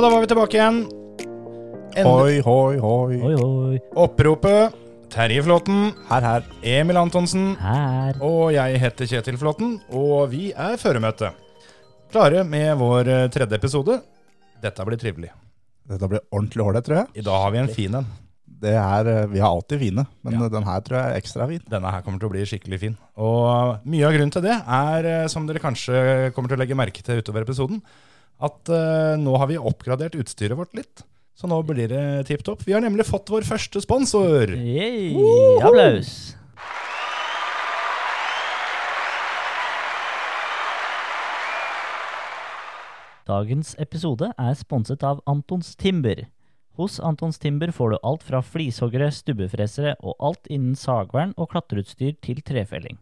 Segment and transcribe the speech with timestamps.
[0.00, 0.76] Ja, da var vi tilbake igjen.
[2.06, 3.16] Hoi, hoi, hoi.
[3.20, 3.80] Oi, oi.
[4.00, 4.72] Oppropet.
[5.12, 6.46] Terje Flåten, Her, her.
[6.64, 8.16] Emil Antonsen Her.
[8.24, 11.34] og jeg heter Kjetil Flåten, og vi er føremøte.
[12.14, 13.98] Klare med vår eh, tredje episode.
[14.64, 15.34] Dette blir trivelig.
[15.84, 17.12] Dette blir ordentlig ålreit, tror jeg.
[17.20, 18.08] I dag har vi en fin en.
[18.64, 20.46] Det er, eh, vi har alltid fine, men Ja.
[20.46, 21.60] eh, den her tror jeg er ekstra fin.
[21.68, 22.96] Denne her kommer til å bli skikkelig fin.
[23.20, 27.04] Og mye av grunnen til det er, som dere kanskje kommer til å legge merke
[27.04, 27.82] til utover episoden,
[28.40, 31.04] at uh, nå har vi oppgradert utstyret vårt litt.
[31.36, 32.66] Så nå blir det tipp topp.
[32.66, 34.52] Vi har nemlig fått vår første sponsor.
[34.56, 35.14] Yay.
[35.64, 36.34] Applaus.
[43.30, 46.24] Dagens episode er sponset av Antons Timber.
[46.80, 52.16] Hos Antons Timber får du alt fra flishoggere, stubbefresere og alt innen sagvern og klatreutstyr
[52.24, 52.98] til trefelling.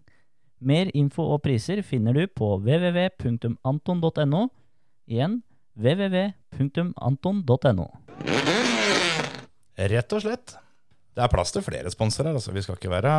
[0.58, 4.42] Mer info og priser finner du på www.anton.no.
[5.08, 5.38] Igjen
[6.58, 7.86] www.anton.no.
[9.78, 10.56] Rett og slett.
[11.14, 12.34] Det er plass til flere sponsorer.
[12.36, 12.52] Altså.
[12.54, 13.12] Vi skal ikke være,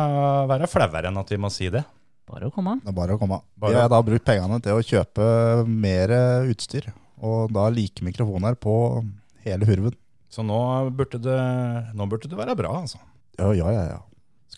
[0.50, 1.82] være flauere enn at vi må si det.
[2.30, 2.76] Bare å komme.
[2.84, 3.40] Det er bare å komme.
[3.58, 5.24] Bare- Vi har da brukt pengene til å kjøpe
[5.66, 6.08] mer
[6.52, 6.84] utstyr,
[7.20, 8.74] og da like mikrofoner på
[9.44, 9.94] hele hurven.
[10.30, 10.60] Så nå
[10.94, 11.40] burde det,
[11.96, 12.98] nå burde det være bra, altså.
[13.40, 13.82] Ja, ja, ja.
[13.96, 14.00] ja.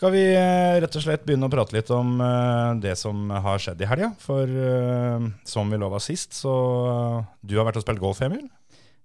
[0.02, 3.60] Skal vi eh, rett og slett begynne å prate litt om eh, det som har
[3.62, 4.08] skjedd i helga?
[4.18, 6.54] For eh, som vi lova sist, så
[7.38, 8.48] Du har vært og spilt golf, Emil?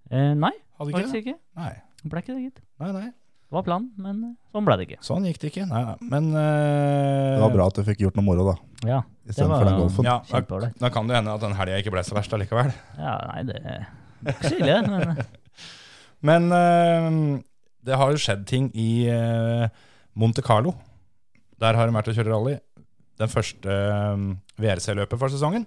[0.10, 1.36] Eh, nei, Hadde ikke faktisk ikke.
[1.62, 1.70] Nei.
[2.02, 2.64] Det ble ikke det, gitt.
[2.82, 3.04] nei, nei.
[3.12, 4.98] Det var planen, men sånn ble det ikke.
[5.06, 5.68] Sånn gikk det ikke.
[5.70, 6.10] Nei, nei.
[6.16, 8.56] Men uh, Det var bra at du fikk gjort noe moro, da.
[8.90, 8.98] Ja,
[9.30, 10.10] Istedenfor den golfen.
[10.10, 12.74] Ja, da, da kan det hende at den helga ikke ble så verst allikevel.
[12.98, 13.86] ja nei, det er
[14.34, 15.22] ikke så ille, men eh,
[16.32, 17.40] Men uh,
[17.86, 19.70] det har jo skjedd ting i uh,
[20.18, 20.74] Monte Carlo.
[21.62, 22.56] Der har de vært og kjørt rally.
[23.18, 24.26] Den første eh,
[24.62, 25.66] VRC-løpet for sesongen.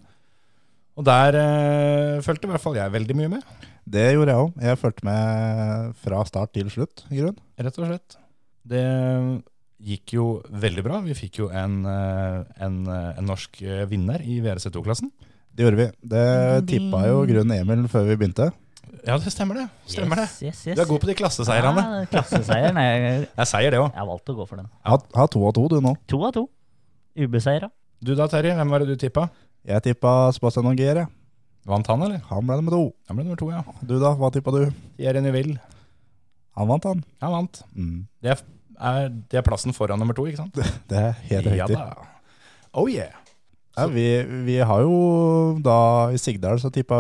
[0.98, 4.58] Og der uh, fulgte i hvert fall jeg veldig mye med, Det gjorde jeg òg.
[4.66, 7.38] Jeg fulgte med fra start til slutt, i grunn.
[7.56, 8.18] rett og slett.
[8.68, 8.82] Det
[9.80, 11.00] gikk jo veldig bra.
[11.04, 15.10] Vi fikk jo en, eh, en, eh, en norsk eh, vinner i VRC2-klassen.
[15.54, 15.88] Det gjorde vi.
[16.02, 18.50] Det tippa jo grunn Emil før vi begynte.
[19.06, 19.66] Ja, det stemmer det.
[19.88, 20.64] Stemmer yes, yes, yes.
[20.64, 20.76] det.
[20.76, 21.84] Du er god på de klasseseirene.
[21.84, 22.80] Ja, klasseseieren.
[22.84, 23.88] Jeg, jeg, Det er seier, det òg.
[23.96, 24.68] jeg valgte å gå for den.
[24.84, 25.94] Jeg har to av to, du nå.
[26.12, 26.44] To av to.
[27.20, 27.70] Ubeseira.
[28.04, 28.52] Du da, Terje.
[28.58, 29.28] Hvem var det du tippa?
[29.68, 31.12] Jeg tippa Sebastian Ogier, jeg.
[31.68, 32.22] Vant han, eller?
[32.30, 32.84] Han ble nummer to.
[33.10, 33.60] Han ble nummer to, ja.
[33.84, 34.62] Du da, hva tippa du?
[34.96, 35.58] Thierry Neuville.
[36.58, 37.02] Han vant, han.
[37.24, 37.60] Han vant.
[37.76, 37.98] Mm.
[38.24, 40.56] Det er, det er plassen foran nummer to, ikke sant?
[40.90, 41.76] Det er helt ja riktig.
[41.76, 42.08] da.
[42.76, 43.12] Oh yeah.
[43.76, 44.06] Ja, vi,
[44.48, 44.96] vi har jo
[45.64, 45.76] da
[46.12, 46.96] i Sigdal så tippa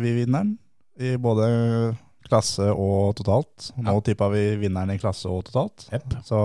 [0.00, 0.56] vi vinneren
[0.98, 1.96] i både
[2.28, 3.70] klasse og totalt.
[3.78, 4.00] Nå Ja.
[4.04, 5.88] tippa vi vinneren i klasse og totalt.
[5.92, 6.18] Yep.
[6.24, 6.38] Så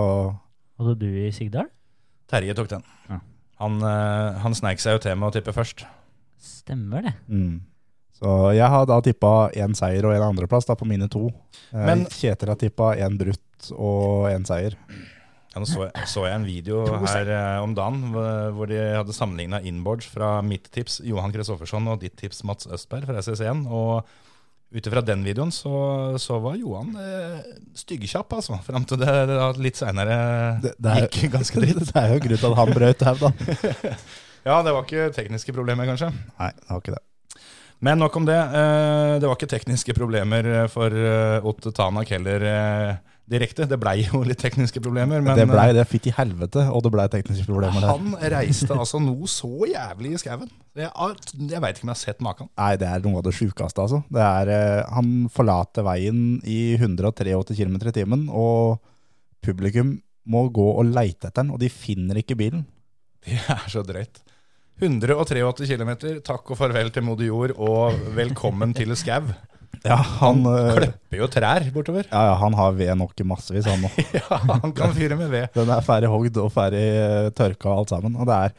[0.78, 1.68] Hadde du i Sigdal?
[2.30, 2.82] Terje tok den.
[3.10, 3.20] Ja.
[3.60, 5.84] Han, eh, han sneik seg jo til med å tippe først.
[6.40, 7.14] Stemmer det.
[7.28, 7.60] mm.
[8.14, 11.28] Så jeg har da tippa én seier og én andreplass da på mine to.
[11.72, 14.74] Eh, Men- Kjetil har tippa én brutt og én seier.
[15.54, 18.74] Ja, nå så, jeg- så jeg en video her eh, om dagen hvor, hvor de
[18.96, 23.66] hadde sammenligna inboards fra mitt tips Johan Kristoffersson og ditt tips Mats Østberg fra SS1.
[23.70, 24.04] Og
[24.74, 25.70] ut ifra den videoen så,
[26.18, 27.38] så var Johan eh,
[27.78, 28.58] styggkjapp, altså.
[28.66, 30.18] Fram til det, det litt seinere
[30.60, 31.80] er, gikk ganske dritt.
[31.92, 33.32] det er jo grunnen til at han brøt her, da.
[34.44, 36.10] Ja, det var ikke tekniske problemer, kanskje.
[36.36, 37.04] Nei, det var ikke det.
[37.84, 38.36] Men nok om det.
[38.36, 43.66] Eh, Det var ikke tekniske problemer for eh, Ott Tanak heller eh, direkte.
[43.68, 45.22] Det blei jo litt tekniske problemer.
[45.24, 47.92] Men det blei det fytti helvete, og det blei tekniske problemer der.
[47.92, 50.50] han reiste altså noe så jævlig i skauen.
[50.76, 52.50] Jeg, jeg veit ikke om jeg har sett maken.
[52.60, 54.02] Nei, det er noe av det sjukeste, altså.
[54.12, 58.82] Det er, eh, han forlater veien i 183 km i timen, og
[59.44, 59.96] publikum
[60.30, 62.64] må gå og leite etter den, og de finner ikke bilen.
[63.24, 64.20] Det er så drøyt.
[64.82, 65.92] 183 km,
[66.26, 69.22] takk og farvel til moder jord, og velkommen til skau.
[69.84, 72.06] Ja, han, han Klipper jo trær bortover.
[72.10, 73.90] ja, ja, han har ved nok i massevis, han nå.
[74.18, 75.48] Ja, han kan fyre med ved.
[75.56, 78.16] Den er ferdig hogd og ferdig eh, tørka og alt sammen.
[78.20, 78.54] Og det er,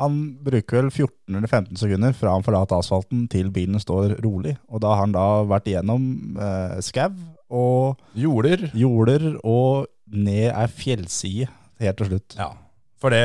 [0.00, 4.54] han bruker vel 14 eller 15 sekunder fra han forlater asfalten til bilen står rolig.
[4.72, 6.06] Og da har han da vært igjennom
[6.40, 7.10] eh, skau
[7.50, 8.68] og Jorder.
[8.78, 11.48] jorder og ned ei fjellside
[11.82, 12.36] helt til slutt.
[12.38, 12.52] Ja,
[13.00, 13.24] for det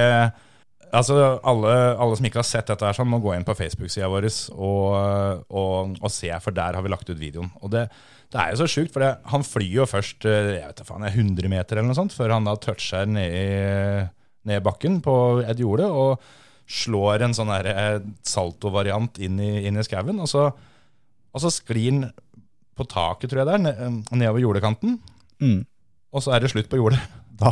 [0.93, 4.07] Altså, alle, alle som ikke har sett dette, her, sånn, må gå inn på Facebook-sida
[4.11, 7.49] vår og, og, og se, for der har vi lagt ut videoen.
[7.61, 7.87] Og det,
[8.31, 10.87] det er jo så sjukt, for det, han flyr jo først eh, jeg vet ikke,
[10.91, 14.11] faen, 100 meter eller noe sånt, før han da toucher ned
[14.45, 16.21] ned bakken på et jorde og
[16.69, 17.95] slår en sånn eh,
[18.29, 20.19] saltovariant inn i, inn i skauen.
[20.21, 22.03] Og, så- og så sklir han
[22.77, 24.99] på taket, tror jeg det er, nedover jordekanten.
[25.41, 25.63] Mm.
[26.13, 26.99] Og så er det slutt på jordet.
[27.41, 27.51] Da,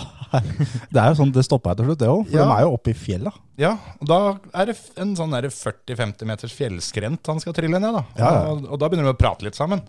[0.93, 2.21] det er jo sånn, det stoppa til slutt, det òg.
[2.29, 2.45] For Ja.
[2.47, 3.33] de er jo oppe i fjella.
[3.59, 4.19] Ja, og da
[4.55, 7.93] er det en sånn 40-50 meters fjellskrent han skal trille ned.
[7.99, 8.43] Da Ja, ja.
[8.53, 9.83] Og, og da begynner de å prate litt sammen.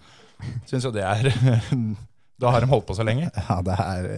[0.68, 1.30] Syns jo det er
[2.42, 3.28] Da har de holdt på så lenge.
[3.30, 4.08] Ja, det er,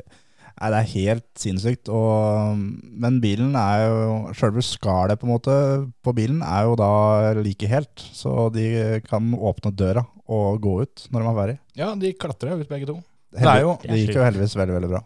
[0.57, 1.91] nei, det er helt sinnssykt.
[1.93, 2.57] Og,
[3.05, 5.57] men bilen er jo Sjølve skallet på en måte
[6.03, 6.89] på bilen er jo da
[7.37, 8.07] like helt.
[8.17, 8.65] Så de
[9.07, 11.59] kan åpne døra og gå ut når de er ferdig.
[11.79, 12.97] Ja, de klatrer ut begge to.
[13.37, 15.03] Det Heldig- er jo, Det gikk jo heldigvis veldig, veldig bra.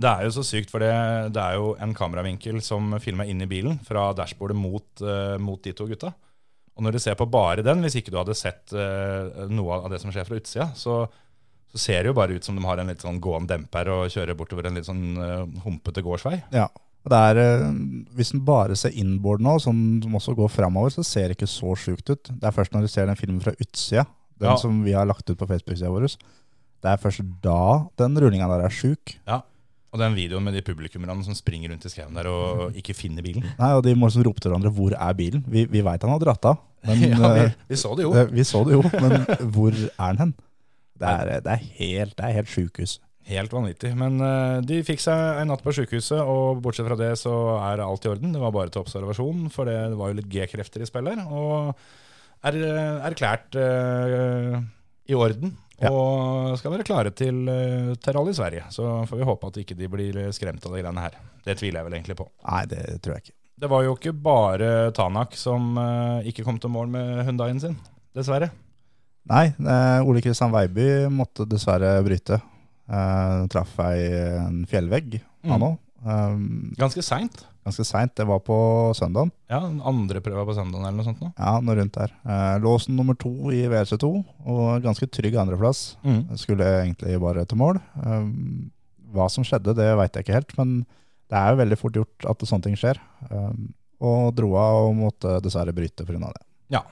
[0.00, 0.90] Det er jo så sykt, for det,
[1.34, 5.60] det er jo en kameravinkel som filma inn i bilen fra dashbordet mot, uh, mot
[5.64, 6.12] de to gutta.
[6.76, 9.90] Og når du ser på bare den, hvis ikke du hadde sett uh, noe av
[9.92, 11.02] det som skjer fra utsida, så,
[11.68, 14.06] så ser det jo bare ut som de har en litt sånn gående demper og
[14.14, 16.38] kjører bortover en litt sånn uh, humpete gårdsvei.
[16.56, 16.70] Ja.
[17.00, 17.68] Og det er,
[18.16, 21.48] hvis en bare ser inboard nå, som, som også går framover, så ser det ikke
[21.48, 22.28] så sjukt ut.
[22.28, 24.04] Det er først når du ser den filmen fra utsida,
[24.40, 24.56] den Ja.
[24.60, 26.08] som vi har lagt ut på Facebook-sida vår,
[26.80, 29.16] det er først da den rullinga der er sjuk.
[29.28, 29.42] Ja.
[29.90, 33.24] Og den videoen med de publikummerne som springer rundt i skauen der og ikke finner
[33.26, 33.42] bilen.
[33.58, 35.42] Nei, og de må liksom rope til hverandre 'hvor er bilen'?
[35.50, 38.12] Vi, vi veit han har dratt av, men ja, vi, eh, vi så det jo.
[38.30, 38.82] vi så det jo.
[39.02, 40.34] Men hvor er han hen?
[41.00, 43.00] Det er, det er helt, det er helt sjukehus.
[43.30, 43.92] Helt vanvittig.
[43.98, 47.82] Men eh, de fikk seg en natt på sykehuset, og bortsett fra det så er
[47.84, 48.34] alt i orden.
[48.34, 51.22] Det var bare til observasjon, for det var jo litt G-krefter i spill her.
[51.28, 51.74] Og
[52.48, 54.56] er eh, erklært eh,
[55.10, 55.54] i orden.
[55.88, 58.66] Og skal være klare til, uh, til rally i Sverige.
[58.74, 61.16] Så får vi håpe at ikke de blir skremt av de greiene her.
[61.46, 62.26] Det tviler jeg vel egentlig på.
[62.44, 63.36] Nei, det tror jeg ikke.
[63.60, 67.74] Det var jo ikke bare Tanak som eh, ikke kom til mål med Hundaien sin,
[68.16, 68.50] dessverre.
[69.28, 72.38] Nei, eh, Ole Kristian Veiby måtte dessverre bryte.
[72.90, 74.08] Uh, traff ei
[74.40, 75.50] en fjellvegg, Mm.
[75.54, 75.76] han òg.
[76.04, 77.44] Um, Ganske seint.
[77.66, 78.14] Ganske seint.
[78.16, 78.56] Det var på
[78.96, 79.32] søndagen.
[79.50, 81.22] Ja, den andre prøva på søndagen eller noe sånt.
[81.22, 81.32] Nå.
[81.36, 82.14] Ja, noe rundt der.
[82.24, 84.12] Eh, låsen nummer to i WRC2,
[84.46, 85.96] og ganske trygg andreplass.
[86.06, 86.22] Mm.
[86.40, 87.80] Skulle egentlig bare til mål.
[88.00, 88.70] Um,
[89.14, 90.80] hva som skjedde, det veit jeg ikke helt, men
[91.30, 93.00] det er jo veldig fort gjort at sånne ting skjer.
[93.30, 93.70] Um,
[94.00, 96.30] og dro av og måtte dessverre bryte pga.
[96.30, 96.46] det.
[96.72, 96.84] Ja.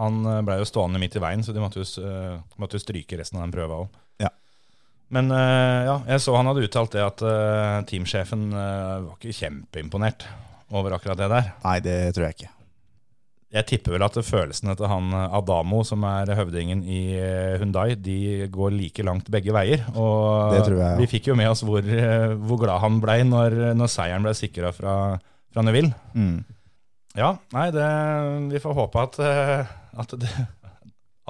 [0.00, 2.84] Han blei ble jo stående midt i veien, så de måtte jo, eh, måtte jo
[2.84, 3.98] stryke resten av den prøva òg.
[4.22, 4.30] Ja.
[5.14, 9.34] Men eh, ja, jeg så han hadde uttalt det at eh, teamsjefen eh, var ikke
[9.34, 10.26] kjempeimponert
[10.70, 11.52] over akkurat det der.
[11.64, 12.50] Nei, det tror jeg ikke.
[13.50, 17.00] Jeg tipper vel at følelsene til han Adamo, som er høvdingen i
[17.58, 19.82] Hundai, Hyundai, de går like langt begge veier.
[19.98, 21.00] Og Det tror jeg, ja.
[21.00, 21.82] vi fikk jo med oss hvor,
[22.46, 24.94] hvor glad han blei når, når seieren ble sikra fra,
[25.50, 25.90] fra Neville.
[26.14, 26.44] Mm.
[27.18, 27.88] Ja, nei, det,
[28.54, 29.18] vi får håpe at,
[29.98, 30.30] at, det,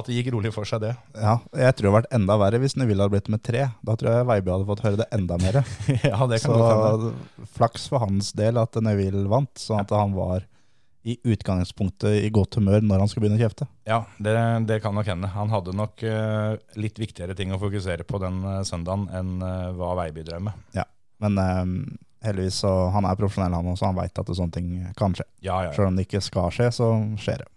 [0.01, 0.93] at det gikk rolig for seg, det.
[1.15, 3.67] Ja, jeg tror det hadde vært enda verre hvis Neville hadde blitt med tre.
[3.87, 5.61] Da tror jeg Veiby hadde fått høre det enda mer.
[6.11, 7.13] ja, det kan Så
[7.59, 10.47] flaks for hans del at Neville vant, sånn at han var
[11.03, 13.67] i utgangspunktet i godt humør når han skulle begynne å kjefte.
[13.89, 14.35] Ja, det,
[14.69, 15.31] det kan nok hende.
[15.33, 19.71] Han hadde nok uh, litt viktigere ting å fokusere på den uh, søndagen enn uh,
[19.79, 20.67] hva Veiby drev med.
[21.21, 21.65] Men eh,
[22.25, 25.27] heldigvis så han er profesjonell han også, han veit at sånne ting kan skje.
[25.45, 25.75] Ja, ja, ja.
[25.77, 26.89] Selv om det ikke skal skje, så
[27.21, 27.51] skjer det.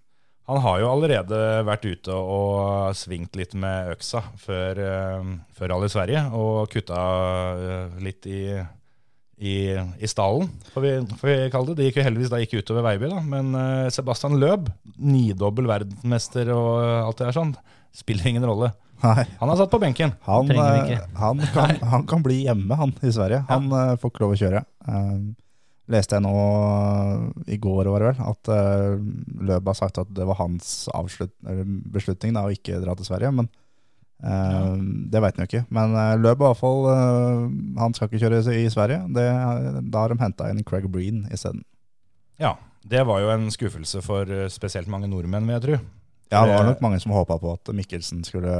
[0.51, 5.90] Han har jo allerede vært ute og svingt litt med øksa før, eh, før Rally
[5.92, 7.04] Sverige, og kutta
[7.56, 8.42] eh, litt i,
[9.40, 11.78] i, i stallen, får vi, får vi kalle det.
[11.80, 13.21] Det gikk jo heldigvis da ikke utover Veiby, da.
[13.23, 14.68] Men eh, Sebastian Løb,
[15.00, 17.56] nidobbel verdensmester og alt det der sånn,
[17.95, 18.73] spiller ingen rolle.
[19.04, 20.14] Nei, Han er satt på benken.
[20.28, 20.52] han,
[21.19, 23.45] han, kan, han kan bli hjemme, han i Sverige.
[23.50, 23.95] Han ja.
[24.00, 24.64] får ikke lov å kjøre.
[24.92, 25.16] Eh,
[25.92, 26.33] leste jeg nå
[27.52, 30.87] i går, var det vel, at uh, Løb har sagt at det var hans
[31.92, 33.33] beslutning da, å ikke dra til Sverige.
[33.35, 33.49] Men
[34.23, 34.69] eh,
[35.11, 35.66] det veit han jo ikke.
[35.75, 37.49] Men uh, Løb i hvert fall, uh,
[37.81, 39.02] han skal ikke kjøre i Sverige.
[39.16, 39.28] Det,
[39.92, 41.66] da har de henta inn Craig Breen isteden.
[42.40, 42.56] Ja,
[42.87, 45.83] det var jo en skuffelse for spesielt mange nordmenn, vil jeg tro.
[46.33, 48.54] Ja, det var nok mange som håpa på at Mikkelsen skulle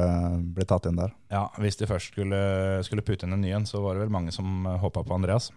[0.53, 1.15] bli tatt inn der.
[1.34, 2.38] Ja, Hvis de først skulle,
[2.86, 5.50] skulle putte inn en ny en, så var det vel mange som håpa på Andreas.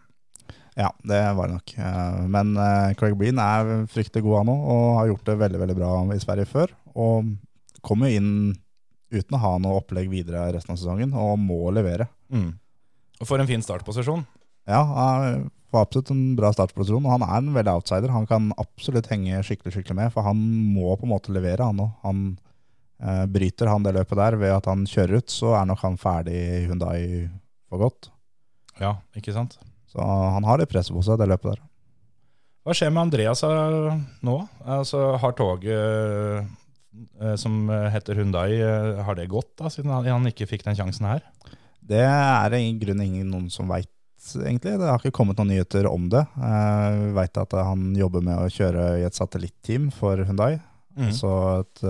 [0.77, 1.73] Ja, det var det nok.
[1.79, 5.61] Eh, Men eh, Craig Breen er fryktelig god han òg, og har gjort det veldig
[5.63, 6.75] veldig bra i Sverige før.
[6.95, 7.33] Og
[7.87, 8.33] kommer jo inn
[9.15, 12.09] uten å ha noe opplegg videre resten av sesongen, og må levere.
[12.29, 12.51] Mm.
[13.21, 14.27] Og for en fin startposisjon.
[14.69, 18.13] Ja, han får absolutt en bra startposisjon, og han er en veldig outsider.
[18.13, 20.43] Han kan absolutt henge skikkelig skikkelig med, for han
[20.75, 21.95] må på en måte levere, han òg.
[22.05, 22.27] Han
[23.01, 25.97] eh, bryter han det løpet der ved at han kjører ut, så er nok han
[26.03, 27.01] ferdig i Hyundai
[27.71, 28.11] for godt.
[28.83, 29.57] Ja, ikke sant?
[29.91, 31.65] Så han har litt press på seg, det løpet der.
[32.67, 34.37] Hva skjer med Andreas eh, nå?
[34.67, 40.49] Altså, har toget eh, som heter Hundai, eh, har det gått da, siden han ikke
[40.51, 41.23] fikk den sjansen her?
[41.87, 43.93] Det er i grunnen ingen noen som veit,
[44.35, 44.73] egentlig.
[44.81, 46.25] Det har ikke kommet noen nyheter om det.
[46.35, 50.57] Vi veit at han jobber med å kjøre i et satellitteam for Hundai.
[50.99, 51.13] Mm.
[51.15, 51.85] Så et,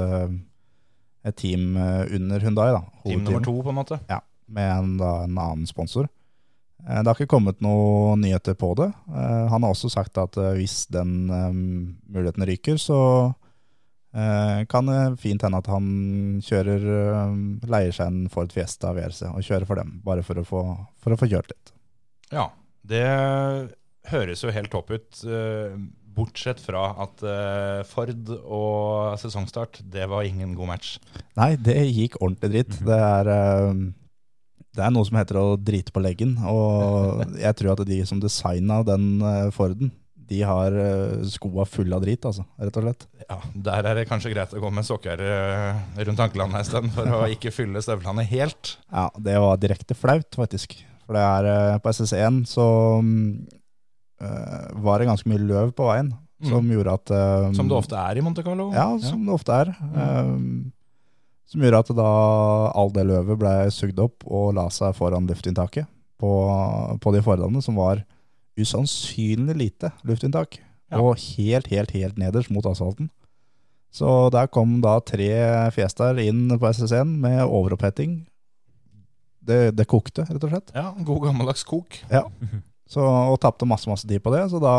[1.25, 2.83] et team under Hundai, da.
[3.07, 4.03] Team nummer to, på en måte.
[4.13, 4.21] Ja,
[4.53, 6.13] med en, da, en annen sponsor.
[6.85, 8.91] Eh, Det har ikke kommet noen nyheter på det.
[9.09, 11.27] Eh, Han har også sagt at eh, hvis den
[12.09, 13.35] muligheten ryker, så
[14.17, 16.85] kan det fint hende at han kjører,
[17.69, 20.63] leier seg en Ford Fiesta VRC og kjører for dem, bare for å få,
[21.05, 21.73] for å få kjørt litt.
[22.33, 22.47] Ja,
[22.81, 23.03] det
[24.09, 25.21] høres jo helt topp ut.
[26.17, 27.21] Bortsett fra at
[27.91, 30.95] Ford og sesongstart, det var ingen god match.
[31.37, 32.81] Nei, det gikk ordentlig dritt.
[32.89, 33.75] Det er,
[34.77, 38.21] det er noe som heter å drite på leggen, og jeg tror at de som
[38.23, 39.93] designa den eh, Forden,
[40.27, 43.07] de har eh, skoa fulle av drit, altså, rett og slett.
[43.29, 46.93] Ja, Der er det kanskje greit å gå med sokker eh, rundt anklene en stund
[46.97, 48.77] for å ikke fylle støvlene helt.
[48.91, 50.77] Ja, det var direkte flaut, faktisk.
[51.07, 52.67] For det er på SS1 så
[52.99, 53.27] mm,
[54.27, 56.11] eh, var det ganske mye løv på veien,
[56.45, 58.73] som gjorde at eh, Som det ofte er i Monte Carlo.
[58.75, 59.71] Ja, som det ofte er.
[59.87, 60.33] Eh,
[61.47, 62.11] som gjorde at da
[62.75, 65.87] all det løvet ble sugd opp og la seg foran luftinntaket
[66.19, 66.31] på,
[67.03, 68.03] på de forholdene, som var
[68.57, 70.59] usannsynlig lite luftinntak.
[70.91, 71.03] Ja.
[71.03, 73.11] Og helt, helt, helt nederst mot asfalten.
[73.95, 75.31] Så der kom da tre
[75.75, 78.21] Fiestaer inn på SS1 med overoppheting.
[79.47, 80.73] Det, det kokte, rett og slett.
[80.75, 82.01] Ja, God gammeldags kok.
[82.11, 82.27] Ja.
[82.87, 84.71] Så, og tapte masse, masse tid på det, så da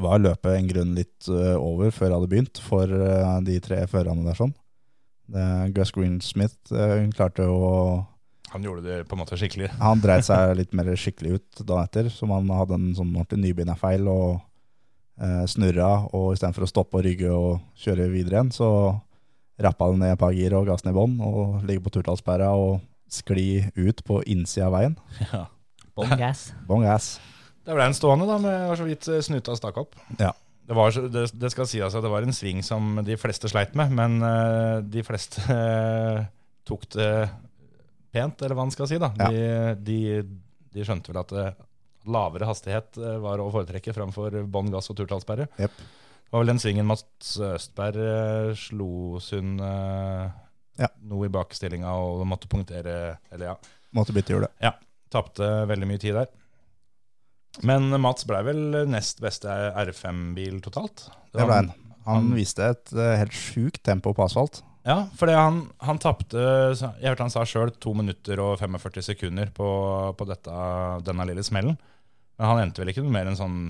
[0.00, 3.82] var løpet en grunn litt eh, over før det hadde begynt for eh, de tre
[3.90, 4.54] førerne der sånn.
[5.30, 5.44] Det,
[5.76, 7.68] Gus Greensmith eh, klarte å
[8.52, 9.70] Han gjorde det på en måte skikkelig.
[9.80, 13.40] Han dreit seg litt mer skikkelig ut da etter, som han hadde en sånn ordentlig
[13.46, 14.42] nybegynnerfeil og
[15.22, 18.68] eh, snurra, og istedenfor å stoppe og rygge og kjøre videre igjen, så
[19.62, 22.80] rappa han ned et par gir og gassen i bånn og ligger på turtallsperra og
[23.12, 24.96] skli ut på innsida av veien.
[25.32, 25.46] Ja.
[25.92, 26.46] Bong gass.
[26.64, 27.18] Bong ass.
[27.62, 29.98] Det ble en stående, da, med så vidt eh, snuta stakk opp.
[30.18, 30.32] Ja.
[30.72, 33.74] Det, var, det, det skal si at det var en sving som de fleste sleit
[33.76, 36.22] med, men uh, de fleste uh,
[36.64, 37.08] tok det
[38.12, 38.96] pent, eller hva man skal si.
[39.02, 39.10] da.
[39.20, 39.28] Ja.
[39.28, 39.98] De, de,
[40.72, 41.50] de skjønte vel at uh,
[42.08, 45.50] lavere hastighet var å foretrekke framfor bånn gass og turtallsperre.
[45.60, 45.76] Yep.
[46.24, 50.88] Det var vel den svingen Mats Østberg slo Sund Ja.
[51.04, 53.56] noe i bakstillinga og måtte punktere Eller ja,
[53.92, 54.54] Måtte bytte hjulet.
[54.64, 54.72] Ja.
[55.12, 56.32] tapte veldig mye tid der.
[57.60, 61.06] Men Mats ble vel nest beste R5-bil totalt?
[61.34, 61.72] Det ble han.
[62.08, 64.62] Han viste et eh, helt sjukt tempo på asfalt.
[64.82, 66.40] Ja, for han, han tapte
[66.74, 69.68] Jeg hørte han sa sjøl to minutter og 45 sekunder på,
[70.18, 70.54] på dette,
[71.06, 71.76] denne lille smellen.
[72.40, 73.60] Men han endte vel ikke noe mer enn sånn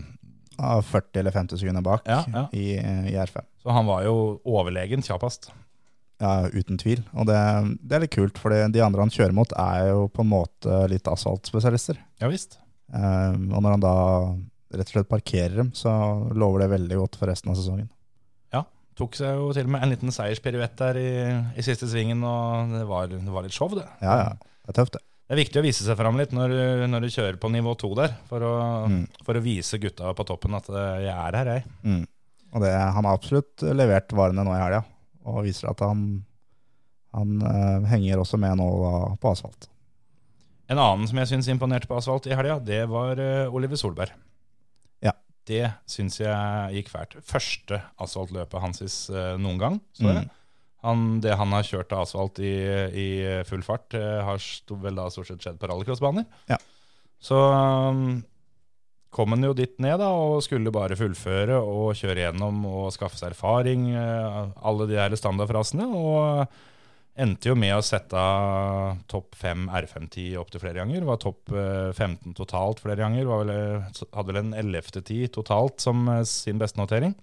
[0.56, 2.46] 40 eller 50 sekunder bak Ja, ja.
[2.56, 2.78] I,
[3.10, 3.44] i R5.
[3.64, 5.50] Så han var jo overlegen kjappest.
[6.22, 7.02] Ja, uten tvil.
[7.18, 7.38] Og det,
[7.82, 10.84] det er litt kult, for de andre han kjører mot, er jo på en måte
[10.92, 11.98] litt asfaltspesialister.
[12.22, 12.62] Ja visst.
[12.92, 13.94] Eh, og når han da
[14.72, 15.92] rett og slett parkerer dem, så
[16.37, 17.88] lover det veldig godt for resten av sesongen.
[18.54, 18.64] Ja,
[18.96, 21.11] Tok seg jo til og med en liten seierspiruett der i,
[21.56, 23.87] i siste svingen, og det var, det var litt show, det.
[24.04, 24.52] Ja, ja.
[24.62, 25.02] Det er tøft, det.
[25.28, 26.52] Det er viktig å vise seg fram litt når,
[26.92, 28.52] når du kjører på nivå to der, for å,
[28.92, 29.06] Mm.
[29.25, 31.64] for å vise gutta på toppen at eh, jeg er her, jeg.
[31.88, 32.02] Mm.
[32.52, 34.82] Og det, han har absolutt levert varene nå i helga,
[35.25, 36.02] og viser at han,
[37.16, 39.70] han eh, henger også med nå da, på asfalt.
[40.72, 44.14] En annen som jeg syns imponerte på asfalt i helga, det var eh, Oliver Solberg.
[45.04, 45.12] Ja.
[45.48, 47.18] Det syns jeg gikk fælt.
[47.28, 49.82] Første asfaltløpet hans uh, noen gang.
[49.98, 50.08] Så.
[50.08, 50.30] Mm.
[50.82, 52.56] Han, det han har kjørt av asfalt i,
[52.90, 53.08] i
[53.46, 54.42] full fart, eh, har
[54.82, 56.26] vel da stort sett skjedd på rallycrossbaner.
[56.50, 56.58] Ja.
[57.22, 58.16] Så um,
[59.14, 63.20] kom han jo dit ned da, og skulle bare fullføre og kjøre gjennom og skaffe
[63.20, 63.92] seg erfaring.
[63.94, 65.86] eh, alle de her standardfrasene.
[65.86, 66.58] Og
[67.12, 68.21] endte jo med å sette
[69.11, 71.04] topp 5 R5-10 opp til flere ganger.
[71.07, 73.26] Var topp eh, 15 totalt flere ganger.
[73.28, 75.02] Var vel, eh, hadde vel en 11.
[75.02, 77.14] tid totalt som eh, sin beste notering.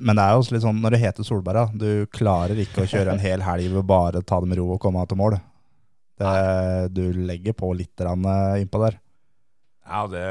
[0.00, 2.88] Men det er jo også litt sånn, når det heter Solberg, du klarer ikke å
[2.88, 5.40] kjøre en hel helg ved bare ta det med ro og komme av til mål.
[6.22, 6.34] Det,
[6.94, 9.00] du legger på litt eh, innpå der.
[9.82, 10.22] Ja, det,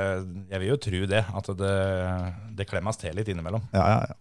[0.53, 1.25] jeg vil jo tro det.
[1.27, 1.77] At det,
[2.57, 3.67] det klemmes til litt innimellom.
[3.75, 4.19] Ja, ja, ja.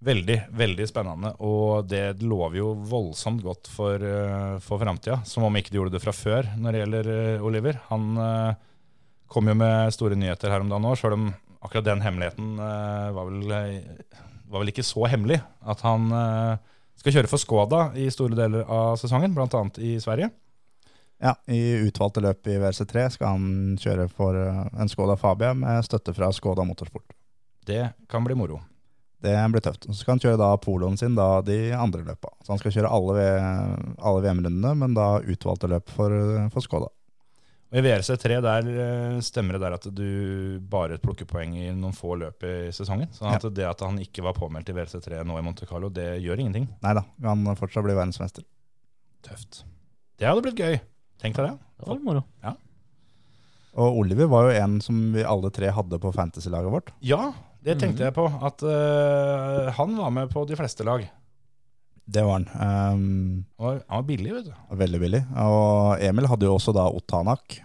[0.00, 1.34] Veldig, veldig spennende.
[1.44, 5.20] Og det lover jo voldsomt godt for, uh, for framtida.
[5.28, 7.78] Som om ikke de gjorde det fra før når det gjelder eh, Oliver.
[7.90, 8.54] Han eh,
[9.30, 11.30] kom jo med store nyheter her om dagen òg, sjøl om
[11.60, 15.40] akkurat den hemmeligheten eh, var, vel, eh, var vel ikke så hemmelig.
[15.68, 16.54] At han eh,
[17.00, 19.62] skal kjøre for Skoda i store deler av sesongen, bl.a.
[19.84, 20.32] i Sverige.
[21.20, 25.84] Ja, I utvalgte løp i WRC3 skal han kjøre for eh, en Skoda Fabia med
[25.84, 27.12] støtte fra Skoda Motorsport.
[27.68, 28.62] Det kan bli moro.
[29.20, 29.84] Det blir tøft.
[29.90, 32.32] Så skal han kjøre da poloen sin da de andre løpa.
[32.44, 33.26] Så han skal kjøre alle,
[34.00, 36.14] alle VM-rundene, men da utvalgte løp for,
[36.54, 36.88] for Skoda.
[37.70, 40.06] Og I VRC3 der eh, stemmer det der at du
[40.72, 43.12] bare plukker poeng i noen få løp i sesongen.
[43.14, 46.16] Så at det at han ikke var påmeldt i VRC3 nå i Monte Carlo, det
[46.24, 46.66] gjør ingenting.
[46.82, 48.42] Nei da, han fortsatt blir verdensmester.
[49.22, 49.62] Tøft.
[50.18, 50.80] Det hadde blitt gøy.
[51.22, 51.54] Tenk deg det.
[51.78, 52.24] Det var moro.
[53.78, 56.90] Og Oliver var jo en som vi alle tre hadde på fantasy-laget vårt.
[57.06, 57.30] Ja,
[57.64, 58.24] det tenkte jeg på.
[58.46, 61.04] At uh, han var med på de fleste lag.
[62.10, 62.46] Det var han.
[62.54, 64.54] Um, Han var, han var billig, vet du.
[64.80, 65.20] veldig billig.
[65.44, 67.60] Og Emil hadde jo også da Otanak.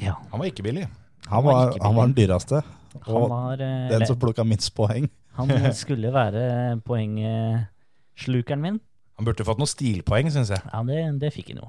[0.00, 0.84] Ja, Han var ikke billig.
[1.28, 2.60] Han Han var var, ikke han var den dyreste.
[3.06, 5.08] han Og var uh, den som plukka minst poeng.
[5.38, 8.80] Han skulle være poengslukeren min.
[9.16, 10.60] Han burde fått noen stilpoeng, syns jeg.
[10.72, 11.68] Ja, det, det fikk han jo.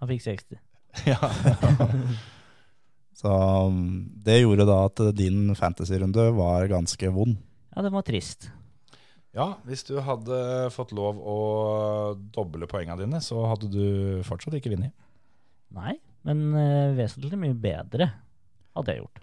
[0.00, 0.60] Han fikk 60.
[1.10, 1.18] Ja.
[3.20, 3.28] Så
[3.68, 7.36] um, det gjorde da at din fantasy-runde var ganske vond.
[7.74, 8.48] Ja, det var trist.
[9.36, 10.38] ja, hvis du hadde
[10.74, 11.36] fått lov å
[12.34, 13.84] doble poengene dine, så hadde du
[14.26, 14.94] fortsatt ikke vunnet.
[15.76, 18.08] Nei, men eh, vesentlig mye bedre
[18.74, 19.20] hadde jeg gjort.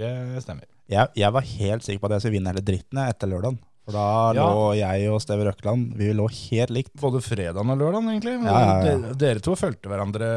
[0.00, 0.12] Det
[0.46, 0.64] stemmer.
[0.90, 3.58] Jeg, jeg var helt sikker på at jeg skulle vinne hele dritten etter lørdagen.
[3.84, 4.46] For da Ja.
[4.46, 6.90] lå jeg og Steve Røkland Vi lå helt likt.
[7.00, 8.34] Både fredagen og lørdagen, egentlig.
[8.44, 8.80] Ja, ja, ja.
[8.86, 10.28] Dere, dere to fulgte hverandre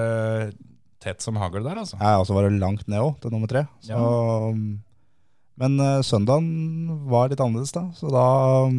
[1.03, 1.99] tett som hagl der, altså.
[1.99, 3.65] Ja, og så var det langt ned òg, til nummer tre.
[3.83, 4.51] Så, ja.
[5.59, 7.85] Men uh, søndagen var litt annerledes, da.
[7.97, 8.27] Så da
[8.65, 8.77] um,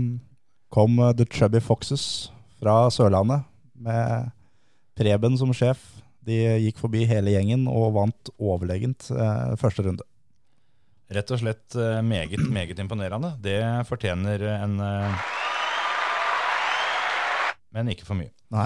[0.75, 4.33] kom uh, The Chubby Foxes fra Sørlandet med
[4.99, 5.83] Preben som sjef.
[6.25, 10.07] De gikk forbi hele gjengen og vant overlegent uh, første runde.
[11.15, 13.35] Rett og slett meget, meget imponerende.
[13.45, 14.79] Det fortjener en
[17.77, 18.33] Men ikke for mye.
[18.55, 18.65] Nei.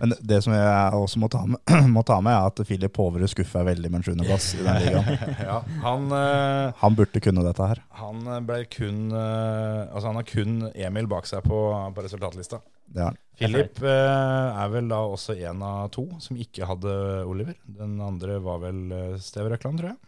[0.00, 3.30] Men det som jeg også må ta med, må ta med er at Filip Håverud
[3.32, 5.24] skuffer veldig med en sjuendeplass i den ligaen.
[5.50, 7.80] Ja, han, uh, Han burde kunne dette her.
[8.00, 11.62] han ble kun uh, Altså, han har kun Emil bak seg på,
[11.94, 12.60] på resultatlista.
[12.90, 13.08] Det.
[13.38, 16.92] Philip eh, er vel da også en av to som ikke hadde
[17.30, 17.56] Oliver.
[17.64, 20.00] Den andre var vel eh, Steve Røkland, tror jeg.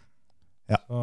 [0.74, 0.80] Ja.
[0.88, 1.02] Så,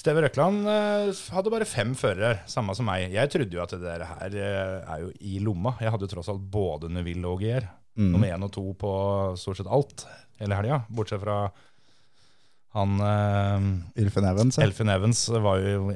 [0.00, 3.10] Steve Røkland eh, hadde bare fem førere, samme som meg.
[3.12, 5.74] Jeg trodde jo at det der her eh, er jo i lomma.
[5.82, 7.66] Jeg hadde jo tross alt både Neville og Gier.
[8.00, 8.12] Mm.
[8.14, 8.92] Nummer én og to på
[9.36, 10.06] stort sett alt
[10.40, 10.78] hele helga.
[10.88, 11.36] Bortsett fra
[12.78, 13.68] han eh,
[14.06, 14.56] Ylfen Evans.
[14.56, 14.64] ja.
[14.64, 15.90] Elfin Evans var jo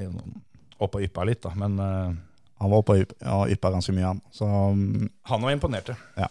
[0.82, 1.54] oppe og yppa litt, da.
[1.56, 3.16] Men Han var oppe og yp-
[3.56, 4.20] yppa ganske mye, han.
[4.34, 5.96] Så um, han var imponerte.
[6.18, 6.28] Ja.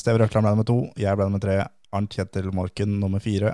[0.00, 1.60] Steve Røkland ble nummer to, jeg ble nummer tre,
[1.94, 3.52] Arnt Kjetil Morken nummer fire,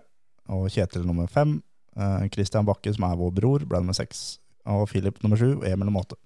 [0.55, 1.59] og Kjetil nummer fem.
[1.99, 5.69] Eh, Christian Bakke, som er vår bror, ble nummer seks, og Philip nummer sju, og
[5.69, 6.19] Emil nummer åtte.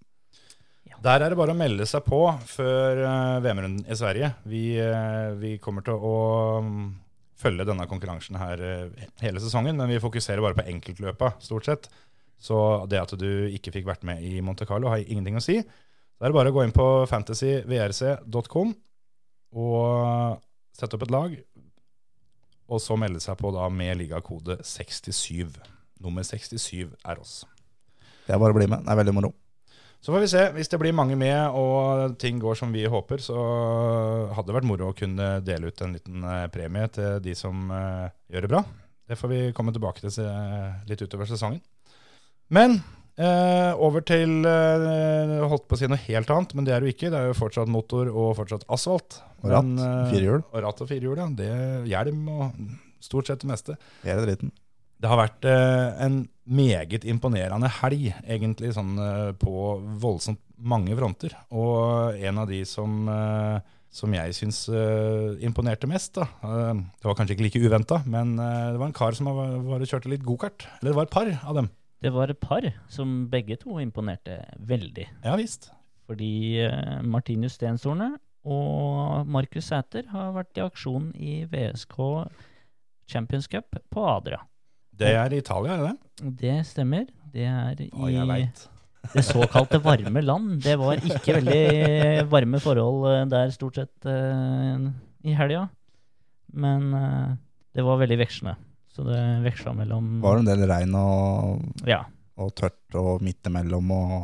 [1.03, 4.29] Der er det bare å melde seg på før eh, VM-runden i Sverige.
[4.47, 6.19] Vi, eh, vi kommer til å
[6.63, 6.85] mm,
[7.43, 11.89] følge denne konkurransen her eh, hele sesongen, men vi fokuserer bare på enkeltløpa, stort sett.
[12.43, 12.57] Så
[12.91, 15.59] det at du ikke fikk vært med i Monte Carlo, har ingenting å si.
[15.63, 18.75] Da er det bare å gå inn på fantasyvrc.com
[19.59, 20.39] og
[20.73, 21.35] sette opp et lag,
[22.69, 25.59] og så melde seg på da med ligakode 67.
[26.03, 27.43] Nummer 67 er oss.
[28.27, 29.33] Det er bare å bli med, det er veldig moro.
[30.03, 30.41] Så får vi se.
[30.57, 33.37] Hvis det blir mange med og ting går som vi håper, så
[34.35, 37.71] hadde det vært moro å kunne dele ut en liten eh, premie til de som
[37.71, 38.65] eh, gjør det bra.
[39.07, 40.27] Det får vi komme tilbake til
[40.89, 41.63] litt utover sesongen.
[42.51, 42.81] Men
[43.19, 46.93] eh, over til eh, holdt på å si noe helt annet, men det er jo
[46.95, 47.11] ikke.
[47.13, 49.21] Det er jo fortsatt motor og fortsatt asfalt.
[49.43, 50.43] Og ratt, Men, eh, firehjul.
[50.53, 51.29] Og ratt og firehjul, ja.
[51.43, 51.53] Det,
[51.91, 52.65] hjelm og
[53.03, 53.79] stort sett det meste.
[54.07, 54.53] Hele dritten.
[55.03, 59.53] Det har vært eh, en meget imponerende helg, egentlig, sånn eh, på
[60.03, 61.35] voldsomt mange fronter.
[61.51, 63.57] Og en av de som, eh,
[63.93, 64.63] som jeg syns
[65.43, 66.29] imponerte mest, da,
[66.87, 69.91] det var kanskje ikke like uventa, men det var en kar som var, var og
[69.91, 70.65] kjørte litt gokart.
[70.79, 71.69] Eller det var et par av dem.
[72.03, 75.07] Det var et par som begge to imponerte veldig.
[75.23, 75.71] Ja visst.
[76.11, 81.99] Fordi eh, Martinus Stenshorne og Markus Sæter har vært i aksjon i VSK
[83.11, 84.41] Champions Cup på Adria.
[84.93, 86.33] Det er i Italia, er det det?
[86.43, 87.07] Det stemmer.
[87.33, 88.43] Det er i
[89.15, 90.59] det såkalte varme land.
[90.63, 94.91] Det var ikke veldig varme forhold eh, der stort sett uh,
[95.27, 95.65] i helga.
[96.53, 97.33] Men uh,
[97.75, 98.59] det var veldig vekslende.
[98.93, 102.03] Så det veksla mellom Var det en del regn og, Ja.
[102.37, 104.15] og tørt og midt imellom og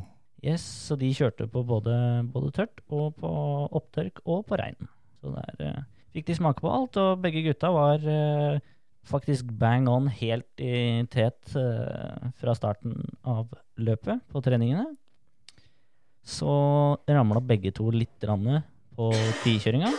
[0.45, 1.93] Yes, så de kjørte på både,
[2.31, 3.31] både tørt og på
[3.75, 4.87] opptørk og på regn.
[5.19, 5.81] Så der eh,
[6.15, 8.61] fikk de smake på alt, og begge gutta var eh,
[9.09, 12.95] faktisk bang on helt i tet eh, fra starten
[13.27, 13.51] av
[13.83, 14.87] løpet på treningene.
[16.23, 16.49] Så
[17.09, 19.11] ramla begge to litt på
[19.43, 19.91] tikjøringa.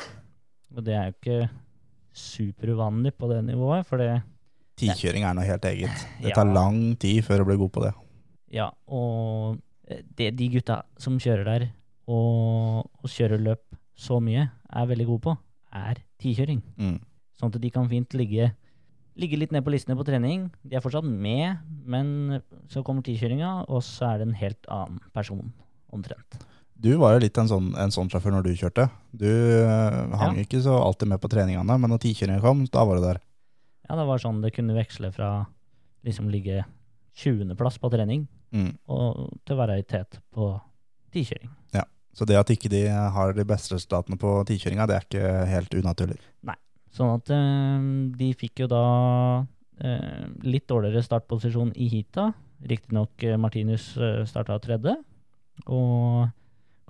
[0.76, 1.50] Og det er jo ikke
[2.16, 4.22] superuvanlig på det nivået, for det
[4.80, 6.06] Tikjøring er noe helt eget.
[6.22, 6.36] Det Ja.
[6.36, 7.94] tar lang tid før du blir god på det.
[8.52, 11.68] Ja, og eh, det de gutta som kjører der,
[12.10, 13.62] og, og kjører løp
[14.00, 15.38] så mye, er veldig gode på,
[15.76, 16.62] er tikjøring.
[16.80, 17.00] Mm.
[17.40, 18.52] Sånn at de kan fint ligge,
[19.20, 20.48] ligge litt ned på listene på trening.
[20.64, 25.00] De er fortsatt med, men så kommer tikjøringa, og så er det en helt annen
[25.14, 25.52] person,
[25.94, 26.40] omtrent.
[26.80, 28.86] Du var jo litt en sånn, en sånn sjåfør når du kjørte.
[29.12, 30.44] Du øh, hang Ja.
[30.46, 33.20] ikke så alltid med på treningene, men når tikjøringa kom, da var du der.
[33.90, 35.32] Ja, det var sånn det kunne veksle fra
[36.06, 36.64] liksom ligge
[37.20, 38.72] 20.-plass på trening, Mm.
[38.90, 40.56] og til å være i tet på
[41.14, 41.52] tikjøring.
[42.20, 45.76] Så det at ikke de har de beste resultatene på tikjøringa, det er ikke helt
[45.78, 46.18] unaturlig.
[46.48, 46.58] Nei.
[46.92, 48.86] Sånn at øh, de fikk jo da
[49.46, 52.32] øh, litt dårligere startposisjon i heata.
[52.60, 54.98] Riktignok uh, Martinus uh, starta tredje,
[55.72, 56.26] og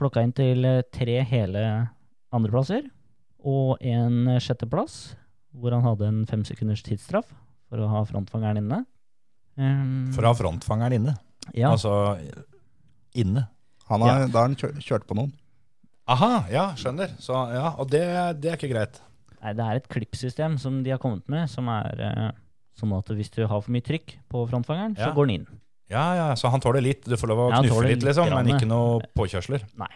[0.01, 1.62] klokka inn til tre hele
[2.33, 2.88] andreplasser
[3.45, 5.12] og en sjetteplass,
[5.55, 7.29] hvor han hadde en fem sekunders tidsstraff
[7.69, 8.83] for å ha frontfangeren inne.
[9.59, 11.15] Um, For å ha frontfangeren inne.
[11.53, 11.91] ja, Altså
[13.17, 13.47] inne.
[13.89, 15.31] Han har, Da har han kjørt, kjørt på noen.
[16.09, 17.12] Aha, ja, skjønner.
[17.21, 18.03] Så, ja, og det,
[18.41, 18.99] det er ikke greit.
[19.41, 22.29] Nei, det er et klippsystem som de har kommet med, som er uh,
[22.79, 25.09] sånn at hvis du har for mye trykk på frontfangeren, Ja.
[25.09, 25.47] så går den inn.
[25.89, 27.05] Ja, ja, så han tåler litt.
[27.09, 29.63] Du får lov å Ja, knuffe litt, liksom, men ikke noe påkjørsler.
[29.81, 29.89] Nei.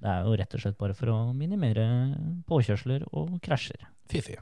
[0.00, 1.84] Det er jo rett og slett bare for å minimere
[2.48, 3.82] påkjørsler og krasjer.
[4.08, 4.38] Fy-fy.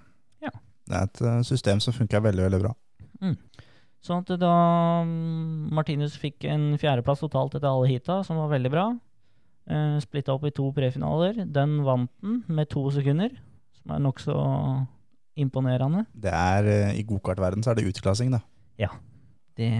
[0.88, 2.74] Det er et øh, system som funker veldig, veldig bra.
[4.04, 4.54] Sånn at da
[5.04, 8.86] mm, Martinus fikk en fjerdeplass totalt etter alle heata, som var veldig bra.
[9.68, 11.42] Eh, Splitta opp i to prefinaler.
[11.44, 13.34] Den vant den med to sekunder,
[13.80, 14.36] som er nokså
[15.38, 16.06] imponerende.
[16.14, 18.42] Det er, øh, I gokartverden så er det utklassing, da.
[18.78, 18.92] Ja.
[19.58, 19.72] Det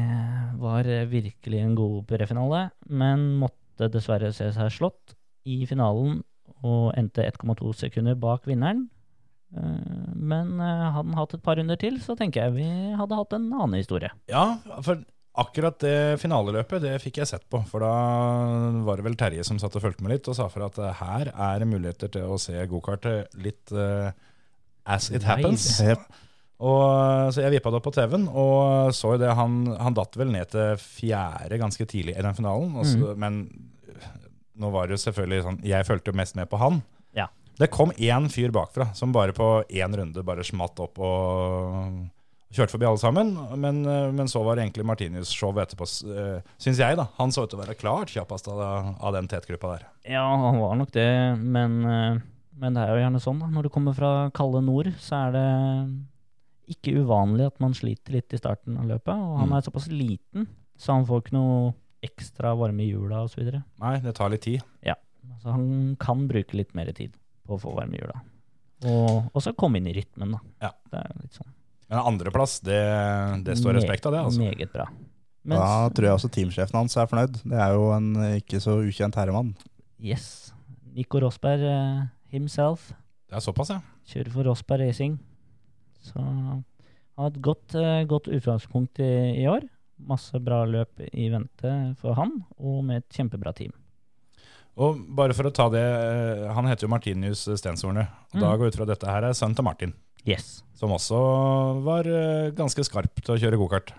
[0.58, 5.14] var eh, virkelig en god prefinale, men måtte dessverre se seg slått
[5.46, 6.24] i finalen
[6.66, 8.88] og endte 1,2 sekunder bak vinneren.
[9.56, 13.20] Eh, Men eh, hadde han hatt et par runder til, så tenker jeg vi hadde
[13.20, 14.10] hatt en annen historie.
[14.30, 15.00] Ja, for
[15.38, 17.62] akkurat det finaleløpet, det fikk jeg sett på.
[17.70, 17.92] For da
[18.86, 21.02] var det vel Terje som satt og fulgte med litt, og sa for at eh,
[21.02, 24.10] her er det muligheter til å se gokartet litt uh,
[24.88, 25.70] as it happens.
[25.84, 26.02] Jep.
[26.58, 29.30] Og, så jeg vippa det opp på TV-en, og så jo det.
[29.38, 32.72] Han, han datt vel ned til fjerde ganske tidlig i den finalen.
[32.82, 33.20] Også, mm.
[33.22, 33.44] Men
[34.58, 36.80] nå var det jo selvfølgelig sånn Jeg fulgte jo mest med på han.
[37.58, 37.64] Ja.
[37.64, 42.06] Det kom én fyr bakfra som bare på én runde bare smatt opp og
[42.54, 43.32] kjørte forbi alle sammen.
[43.60, 46.96] Men, eh, men så var det egentlig Martinius show etterpå, uh, syns jeg.
[46.96, 47.08] da.
[47.18, 49.86] Han så ut til å være klart kjappest av, av den tetgruppa der.
[50.08, 52.20] Ja, han var nok det, men, eh,
[52.56, 53.40] men det er jo gjerne sånn.
[53.40, 53.50] da.
[53.52, 55.44] Når du kommer fra kalde nord, så er det
[56.78, 59.12] ikke uvanlig at man sliter litt i starten av løpet.
[59.14, 59.56] Og han Mm.
[59.56, 60.46] er såpass liten,
[60.78, 63.62] så han får ikke noe ekstra varme i hjula osv.
[63.80, 64.62] Nei, det tar litt tid.
[65.42, 67.12] Så han kan bruke litt mer tid
[67.48, 68.20] på å få varme hjula.
[68.88, 70.40] Og og så komme inn i rytmen, da.
[70.68, 70.70] Ja.
[70.92, 71.48] Det er litt sånn
[71.88, 72.78] Men andreplass, det,
[73.46, 74.20] det står respekt av det.
[74.28, 74.42] altså.
[74.44, 74.84] Meget bra.
[75.48, 77.38] Mens, Da tror jeg også teamsjefen hans er fornøyd.
[77.48, 79.54] Det er jo en ikke så ukjent herremann.
[79.98, 80.52] Yes.
[80.92, 82.90] Nico Rosberg uh, himself
[83.30, 83.80] Det er såpass, ja.
[84.12, 85.16] kjører for Rosberg Racing.
[86.04, 86.62] Så han
[87.18, 89.10] har et godt, uh, godt utgangspunkt i,
[89.42, 89.64] i år.
[89.98, 93.72] Masse bra løp i vente for han, og med et kjempebra team.
[94.78, 98.06] Og bare for å ta det, eh, Han heter jo Martinius Stenshorne.
[98.34, 98.58] Og Da Mm.
[98.58, 99.92] går jeg ut fra dette her er sønnen til Martin,
[100.24, 100.62] Yes.
[100.74, 103.92] som også var eh, ganske skarp til å kjøre gokart.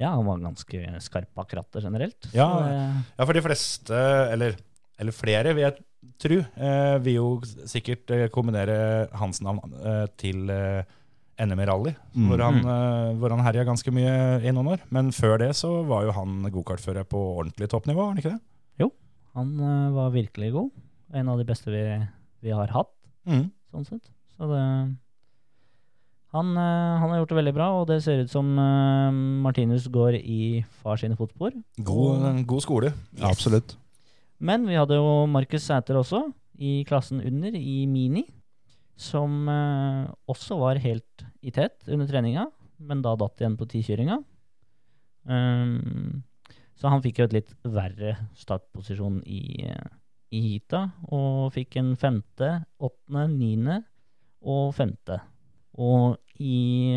[0.00, 2.26] Ja, han var ganske skarp bak rattet generelt.
[2.34, 3.90] Ja, eh, Ja, for de fleste,
[4.32, 4.56] eller,
[4.98, 5.78] eller flere vil jeg
[6.18, 10.82] tro, eh, vil jo sikkert eh, kombinere hans navn eh, til eh,
[11.38, 12.28] NM i rally, Mm.
[12.28, 14.80] hvor han, eh, hvor han herja ganske mye i noen år.
[14.90, 18.40] Men før det så var jo han gokartfører på ordentlig toppnivå, var han ikke det?
[19.36, 20.70] Han uh, var virkelig god.
[21.16, 21.82] En av de beste vi,
[22.42, 22.92] vi har hatt,
[23.26, 23.48] Mm.
[23.74, 24.04] sånn sett.
[24.36, 24.60] Så det
[26.36, 29.10] han, uh, han har gjort det veldig bra, og det ser ut som uh,
[29.44, 31.54] Martinus går i far sine fotspor.
[31.82, 32.92] God, god skole.
[33.18, 33.76] Ja, absolutt.
[34.38, 36.26] Men vi hadde jo Markus Sæter også,
[36.58, 38.26] i klassen under, i mini,
[38.96, 39.44] som
[40.28, 42.46] også var helt i tett under treninga,
[42.80, 44.16] men da datt igjen på tikjøringa.
[45.26, 46.22] Um,
[46.76, 49.64] så han fikk jo et litt verre startposisjon i,
[50.30, 53.76] i heata, og fikk en femte, åttende, niende
[54.46, 55.20] og femte.
[55.80, 56.94] Og i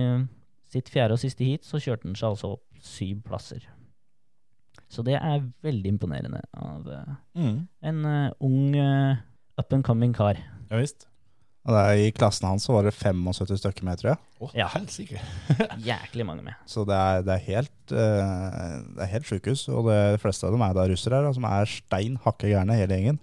[0.70, 3.66] sitt fjerde og siste heat så kjørte han seg altså opp syv plasser.
[4.90, 7.68] Så det er veldig imponerende av eh, Mm.
[7.82, 9.18] en uh, ung uh,
[9.60, 10.40] up and coming kar.
[10.72, 11.09] Ja visst.
[11.70, 14.20] Og det er, I klassen hans så var det 75 stykker med, tror jeg.
[14.42, 14.66] Oh, Ja.
[14.74, 15.20] helsike.
[15.86, 16.56] Jæklig mange med.
[16.66, 19.68] Så det er, det er helt uh, Det er helt sjukehus.
[19.70, 22.98] Og det fleste av dem er da russere, her, som er stein hakke gærne, hele
[22.98, 23.20] gjengen.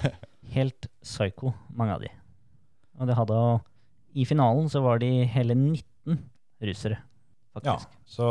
[0.56, 2.08] Helt psycho, mange av de.
[3.00, 3.48] Og det hadde å
[4.16, 6.20] I finalen så var de hele 19
[6.68, 7.00] russere,
[7.56, 7.86] Faktisk.
[7.88, 8.02] Ja.
[8.06, 8.26] Så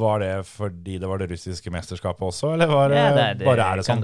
[0.00, 3.38] var det fordi det var det russiske mesterskapet også, eller var det, Ja, det, er-
[3.42, 4.00] det bare er det sånn?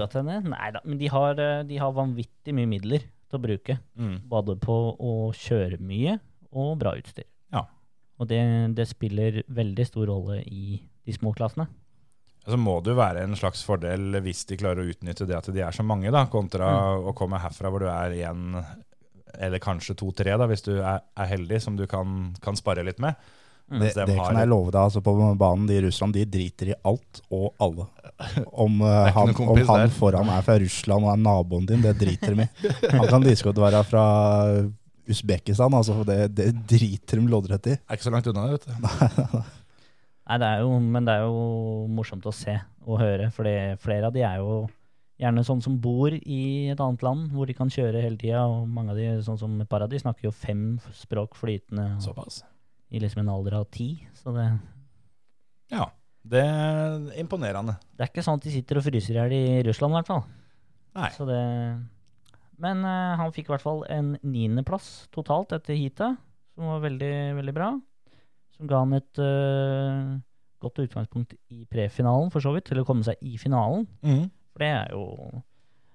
[0.52, 3.78] Nei da, men de har, eh, de har vanvittig mye midler til å bruke.
[3.96, 4.16] Mm.
[4.30, 6.18] Både på å kjøre mye
[6.50, 7.26] og bra utstyr.
[7.54, 7.64] Ja.
[8.20, 8.40] Og det,
[8.76, 11.68] det spiller veldig stor rolle i de små klassene.
[12.48, 15.50] Så må det jo være en slags fordel hvis de klarer å utnytte det at
[15.52, 17.08] de er så mange, da, kontra Mm.
[17.10, 18.54] å komme herfra hvor du er én
[19.40, 23.14] eller kanskje to-tre, hvis du er, er heldig, som du kan, kan spare litt med.
[23.70, 23.78] Mm.
[23.78, 24.80] Det, Mens de det kan jeg love deg.
[24.82, 27.86] altså På banen, de i Russland de driter i alt og alle.
[28.64, 32.34] Om, uh, han, om han foran er fra Russland og er naboen din, det driter
[32.34, 32.74] de i.
[32.98, 34.04] Han kan like godt være fra
[35.10, 37.78] Usbekistan, altså det, det driter de loddrett i.
[37.78, 39.40] Er ikke så langt unna det, vet du.
[40.30, 43.48] Nei, det er jo, men det er jo morsomt å se og høre, for
[43.82, 44.60] flere av de er jo
[45.20, 48.44] gjerne sånn som bor i et annet land, hvor de kan kjøre hele tida.
[48.48, 50.64] Og mange av de, sånn som et par av de, snakker jo fem
[50.96, 52.42] språk flytende Såpass.
[52.90, 53.92] I liksom en alder av ti.
[54.18, 54.50] Så det,
[55.72, 55.90] Ja.
[56.20, 57.78] Det er imponerende.
[57.96, 60.10] det er ikke sånn at de sitter og fryser i hjel i Russland, i hvert
[60.10, 60.24] fall.
[60.98, 61.08] Nei.
[61.14, 61.38] Så det
[62.60, 66.18] Men uh, han fikk i hvert fall en niendeplass totalt etter heatet,
[66.52, 67.70] som var veldig, veldig bra.
[68.52, 70.20] Som ga han et uh,
[70.60, 73.86] godt utgangspunkt i prefinalen, for så vidt, til å komme seg i finalen.
[74.04, 74.26] Mm.
[74.52, 75.06] For det er jo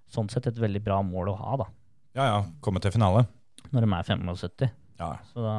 [0.09, 1.69] sånn sett et veldig bra mål å ha, da.
[2.17, 3.27] Ja ja, komme til finale.
[3.69, 4.73] Når de er 75.
[4.97, 5.11] Ja.
[5.29, 5.55] Så da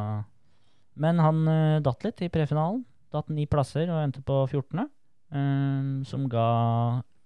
[0.96, 2.84] Men han uh, datt litt i prefinalen.
[3.14, 6.46] Datt ni plasser og endte på 14., eh, som ga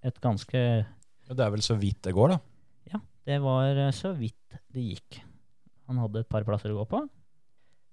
[0.07, 0.61] et ganske
[1.31, 2.39] Det er vel så vidt det går, da.
[2.93, 5.23] Ja, Det var eh, så vidt det gikk.
[5.89, 7.01] Han hadde et par plasser å gå på.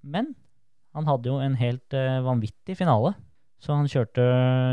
[0.03, 0.33] Men
[0.93, 3.15] han hadde jo en helt uh, vanvittig finale.
[3.61, 4.23] Så han kjørte,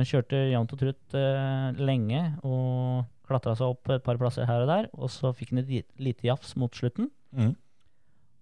[0.08, 4.68] kjørte jevnt og trutt uh, lenge og klatra seg opp et par plasser her og
[4.68, 4.88] der.
[4.96, 7.56] Og så fikk han et lite jafs mot slutten, Mhm.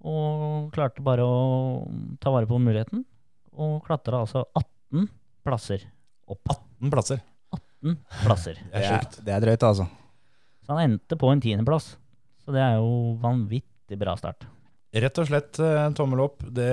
[0.03, 1.37] Og klarte bare å
[2.21, 3.05] ta vare på muligheten.
[3.53, 5.09] Og klatra altså 18
[5.45, 5.85] plasser
[6.31, 6.41] opp.
[6.49, 7.21] 18 plasser.
[7.53, 8.59] 18 plasser.
[8.73, 9.21] Det er sjukt.
[9.27, 9.87] det er drøyt, altså.
[10.63, 11.93] Så han endte på en tiendeplass.
[12.43, 14.47] Så det er jo vanvittig bra start.
[14.93, 16.43] Rett og slett eh, tommel opp.
[16.53, 16.69] Det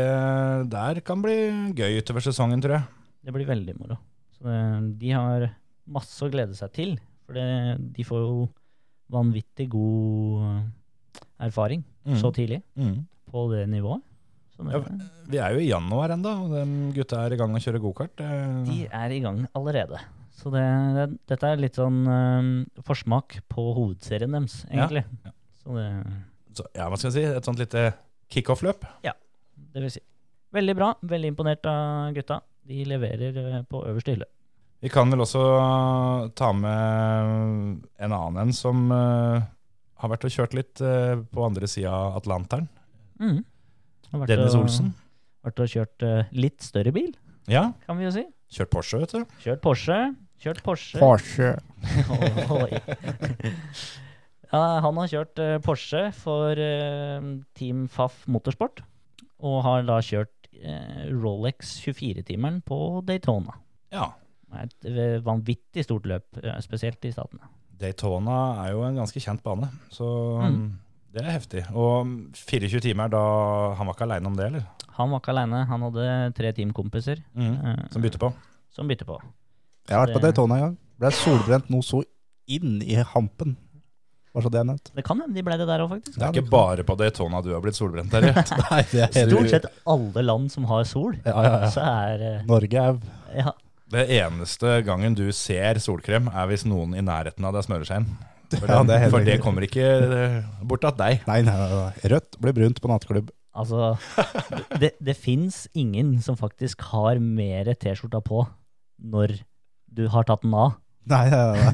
[0.72, 1.36] der kan bli
[1.78, 2.88] gøy utover sesongen, tror jeg.
[3.26, 3.98] Det blir veldig moro.
[4.38, 4.60] Så det,
[5.02, 5.46] de har
[5.90, 6.96] masse å glede seg til.
[7.26, 7.46] For det,
[7.96, 8.48] de får jo
[9.14, 10.66] vanvittig god eh,
[11.50, 12.16] erfaring Mm.
[12.18, 13.04] så tidlig Mhm.
[13.32, 14.06] På det nivået.
[14.56, 17.52] Så det, Ja, Vi er jo i januar ennå, og de gutta er i gang
[17.54, 18.24] med å kjøre gokart.
[18.68, 20.02] De er i gang allerede.
[20.40, 20.64] Så det,
[20.96, 25.04] det, dette er litt sånn eh, forsmak på hovedserien deres, egentlig.
[25.26, 25.34] ja.
[25.60, 25.88] Så det,
[26.56, 27.26] Så, ja, hva skal jeg si?
[27.38, 27.84] Et sånt lite
[28.32, 28.86] kickoff-løp.
[29.06, 29.14] Ja,
[29.74, 30.04] det vil si.
[30.56, 30.94] Veldig bra.
[31.06, 32.40] Veldig imponert av gutta.
[32.70, 34.30] De leverer eh, på øverste hylle.
[34.80, 35.42] Vi kan vel også
[36.40, 39.44] ta med en annen en som uh,
[40.00, 42.70] har vært og kjørt litt uh, på andre sida av Atlanteren.
[43.20, 44.94] Vært Dennis og- Olsen.
[45.46, 47.14] Vært og kjørt uh, litt større bil,
[47.48, 48.26] Ja, kan vi jo si.
[48.52, 49.24] kjørt Porsche, vet du.
[49.44, 50.00] Kjørt Porsche.
[50.40, 51.00] Kjørt Porsche.
[51.00, 51.54] Porsche.
[54.50, 57.26] Ja, han har kjørt uh, Porsche for uh,
[57.58, 58.82] Team Faf Motorsport,
[59.46, 60.34] og har da kjørt
[61.22, 62.78] Rolex 24-timeren på
[63.08, 63.54] Daytona.
[63.96, 64.10] Ja.
[64.60, 64.88] Et
[65.24, 67.46] vanvittig stort løp, spesielt i statene.
[67.80, 70.10] Daytona er jo en ganske kjent bane, så
[70.50, 70.66] Mm.
[71.14, 71.64] Det er heftig.
[71.74, 73.22] Og 24 timer, da
[73.80, 74.66] Han var ikke aleine om det, eller?
[75.00, 76.06] Han var ikke aleine, han hadde
[76.38, 78.34] tre teamkompiser Mm, Som bytter på.
[78.76, 79.18] som bytter på.
[79.90, 80.78] Jeg har vært på Daytona en gang.
[81.00, 82.04] Ble solbrent noe så
[82.50, 83.56] inn i hampen.
[84.36, 84.92] Var så det jeg nevnt.
[84.94, 86.18] Det kan hende de ble det der òg, faktisk.
[86.20, 88.34] Det er ikke bare på Daytona du har blitt solbrent, Terje.
[88.70, 91.70] Nei, det er Stort sett alle land som har sol, Ja, ja, ja.
[91.74, 93.00] så er eh, Norge er
[93.40, 93.56] Ja.
[93.90, 98.04] Det eneste gangen du ser solkrem, er hvis noen i nærheten av deg smører seg
[98.04, 98.12] inn.
[98.56, 101.22] For, Ja, det er for det kommer ikke eh, bort til deg.
[101.30, 102.10] Nei, nei, nei, nei.
[102.16, 103.30] Rødt blir brunt på nattklubb.
[103.60, 103.92] Altså,
[104.80, 108.46] det, det fins ingen som faktisk har mer T-skjorta på
[109.02, 109.40] når
[109.90, 110.78] du har tatt den av,
[111.10, 111.72] Nei, nei, nei.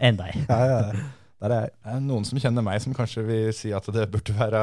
[0.00, 0.36] enn deg.
[0.48, 1.08] nei, nei, nei.
[1.40, 1.70] Der er jeg.
[1.80, 4.60] Det er noen som kjenner meg, som kanskje vil si at det burde være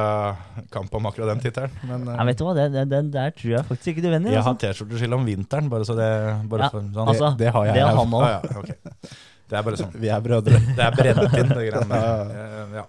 [0.73, 1.73] kamp om akkurat den tittelen.
[1.89, 4.29] Men Ja, vet du hva, det, det, den der tror jeg faktisk ikke du vinner.
[4.35, 4.61] jeg har Altså.
[4.67, 6.09] T-skjorteskill om vinteren, bare så det
[6.51, 7.09] bare Ja, for, sånn.
[7.13, 8.27] altså, det har jeg det har han òg.
[8.27, 9.17] Ah, ja, ok.
[9.47, 9.93] Det er bare sånn.
[9.95, 10.59] Vi er brødre.
[10.75, 12.35] Det er brent inn, det greiene der.
[12.35, 12.85] Eh, Ja.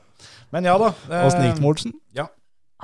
[0.51, 0.88] Men ja da.
[1.12, 1.94] eh, Åssen gikk det med Olsen?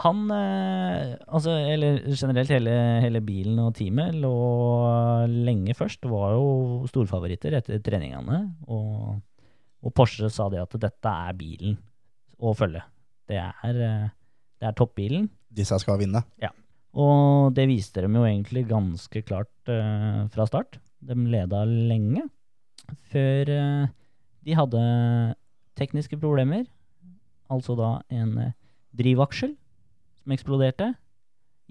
[0.02, 2.72] Han, eh, altså, eller generelt hele,
[3.04, 4.32] hele bilen og teamet lå
[5.30, 6.02] lenge først.
[6.10, 6.48] Var jo
[6.90, 8.40] storfavoritter etter treningene.
[8.66, 9.20] Og,
[9.84, 11.76] og Porsche sa det at dette er bilen
[12.42, 12.82] å følge.
[13.30, 14.08] Det er, eh,
[14.60, 15.28] det er toppbilen.
[15.54, 16.24] Disse skal vinne.
[16.42, 16.50] Ja.
[16.94, 20.76] Og det viste dem jo egentlig ganske klart uh, fra start.
[21.02, 22.22] De leda lenge,
[23.12, 23.86] før eh,
[24.44, 24.82] de hadde
[25.78, 26.66] tekniske problemer.
[27.52, 28.60] Altså da en drivaksel
[28.94, 29.56] drivaksjel
[30.24, 30.92] som eksploderte.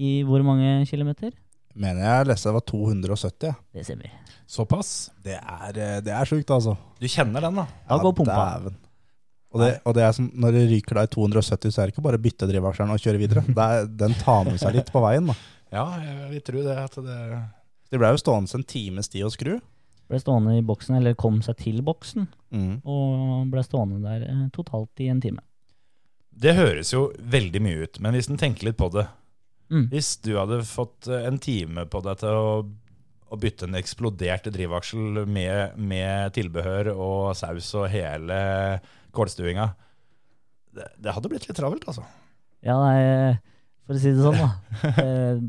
[0.01, 1.31] I hvor mange kilometer?
[1.73, 3.49] Mener jeg leste det var 270.
[3.49, 3.53] Ja.
[3.73, 4.09] Det ser vi.
[4.49, 5.11] Såpass.
[5.23, 6.75] Det er, eh, det er sjukt, altså.
[6.99, 7.65] Du kjenner den, da.
[7.89, 8.33] Da går pumpa.
[8.33, 8.75] dæven.
[9.53, 11.93] Og det, og det er som, når det ryker da i 270, så er det
[11.93, 13.43] ikke bare å bytte drivaksjeren og kjøre videre.
[13.45, 15.29] Det er, den tar med seg litt på veien.
[15.29, 15.37] da.
[15.73, 16.73] Ja, jeg vil tro det.
[16.77, 17.19] At det
[17.89, 19.55] Det ble jo stående en times tid å skru.
[20.13, 22.75] Ble stående i boksen, eller kom seg til boksen, Mm.
[22.85, 25.41] og ble stående der eh, totalt i en time.
[26.33, 29.07] Det høres jo veldig mye ut, men hvis en tenker litt på det
[29.73, 29.87] Mm.
[29.89, 32.49] Hvis du hadde fått eh, en time på deg til å,
[33.33, 38.35] å bytte en eksplodert drivaksel med, med tilbehør og saus og hele
[39.15, 39.69] kålstuinga
[40.75, 42.03] det, det hadde blitt litt travelt, altså.
[42.61, 43.39] Ja, nei,
[43.87, 44.51] for å si det sånn, da.
[45.07, 45.41] Eh,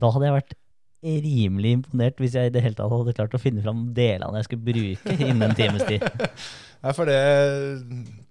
[0.00, 0.56] Da hadde jeg vært
[1.02, 4.48] rimelig imponert hvis jeg i det hele tatt hadde klart å finne fram delene jeg
[4.50, 6.04] skulle bruke innen en times tid.
[6.84, 7.16] ja, for det,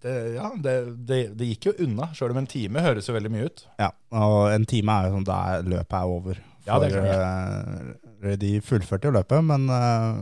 [0.03, 0.75] det Ja, det,
[1.09, 3.65] det, det gikk jo unna, sjøl om en time høres jo veldig mye ut.
[3.81, 6.43] Ja, og en time er jo sånn da løpet er over.
[6.67, 7.97] Ja, det er klart.
[8.21, 10.21] eh, de fullførte jo løpet, men eh,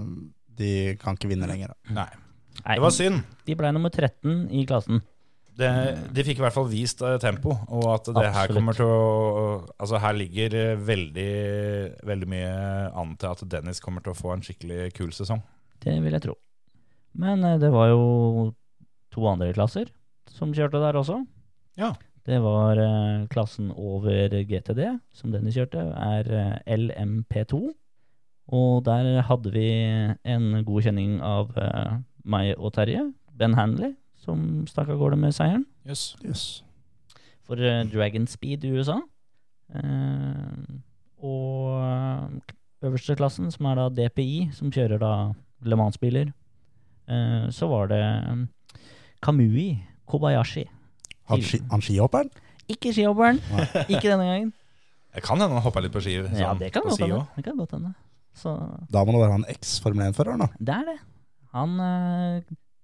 [0.62, 1.74] de kan ikke vinne lenger.
[1.76, 1.94] da.
[2.00, 2.10] Nei,
[2.64, 3.22] Det var synd.
[3.46, 5.04] De ble nummer 13 i klassen.
[5.58, 5.70] Det,
[6.14, 9.06] de fikk i hvert fall vist eh, tempo, og at det her kommer til å
[9.82, 11.32] Altså her ligger eh, veldig,
[12.06, 12.52] veldig mye
[12.94, 15.42] an til at Dennis kommer til å få en skikkelig kul sesong.
[15.82, 16.38] Det vil jeg tro.
[17.18, 18.52] Men eh, det var jo
[19.14, 19.90] to andre klasser
[20.30, 21.24] som kjørte der også.
[21.80, 21.96] Ja.
[22.28, 22.78] Det var
[23.32, 24.82] klassen over GTD,
[25.16, 27.62] som Dennis kjørte, er eh, LMP2.
[28.58, 29.70] Og der hadde vi
[30.28, 31.50] en god kjenning av
[32.28, 33.02] meg og Terje,
[33.36, 33.96] Ben Hanley,
[34.28, 36.16] som stakk av gårde med seieren Yes.
[36.28, 36.42] Yes.
[37.48, 38.98] for uh, Dragon Speed i USA.
[39.72, 40.84] Uh,
[41.24, 42.42] og
[42.86, 45.12] øverste klassen, som er da DPI, som kjører da
[45.66, 46.30] Le Mans-biler,
[47.10, 48.02] uh, så var det
[49.24, 50.68] Kamui Kobayashi.
[51.32, 52.30] Han, ski, han skihopperen?
[52.72, 53.40] Ikke skihopperen,
[53.92, 54.52] ikke denne gangen.
[55.16, 56.20] Jeg kan hende han hoppa litt på ski.
[56.28, 57.24] Sånn, Ja, det kan på godt si hende.
[57.40, 57.94] Det kan godt hende.
[58.38, 58.52] Så
[58.94, 60.48] Da må det være han eks-Formel 1-føreren, da.
[60.62, 60.98] det er det.
[61.58, 61.72] Han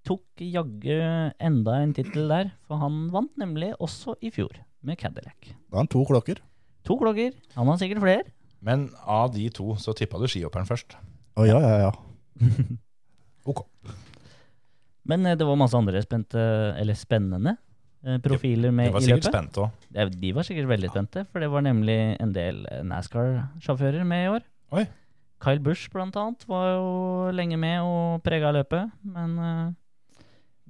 [0.07, 0.97] tok jaggu
[1.39, 5.53] enda en tittel der, for han vant nemlig også i fjor med Cadillac.
[5.71, 6.41] Da har han to klokker.
[6.87, 7.35] To klokker.
[7.55, 8.23] Han har sikkert flere.
[8.63, 10.95] Men av de to så tippa du skihopperen først.
[11.39, 11.93] Å ja, ja, ja.
[13.49, 13.65] Ok.
[15.09, 16.39] Men eh, det var masse andre spente,
[16.79, 17.57] eller spennende
[18.05, 18.93] eh, profiler med i løpet.
[18.93, 19.87] De var sikkert spente spent òg.
[19.97, 24.31] Ja, de var sikkert veldig spente, for det var nemlig en del NASCAR-sjåfører med i
[24.37, 24.45] år.
[24.79, 24.85] Oi.
[25.43, 26.91] Kyle Busch blant annet var jo
[27.35, 29.73] lenge med og prega løpet, men eh,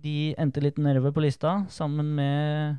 [0.03, 2.77] de endte litt nedover på lista, sammen med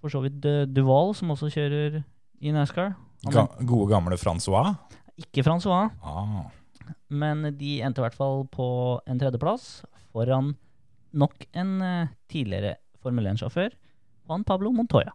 [0.00, 2.02] for så vidt Duval, som også kjører
[2.44, 2.94] i NASCAR.
[3.32, 4.74] Ga gode, gamle Francois.
[5.20, 6.44] Ikke Francois, Ah.
[7.08, 8.66] men de endte i hvert fall på
[9.08, 10.54] en tredjeplass foran
[11.14, 13.70] nok en eh, tidligere Formel 1-sjåfør,
[14.28, 15.12] Juan Pablo Montoya.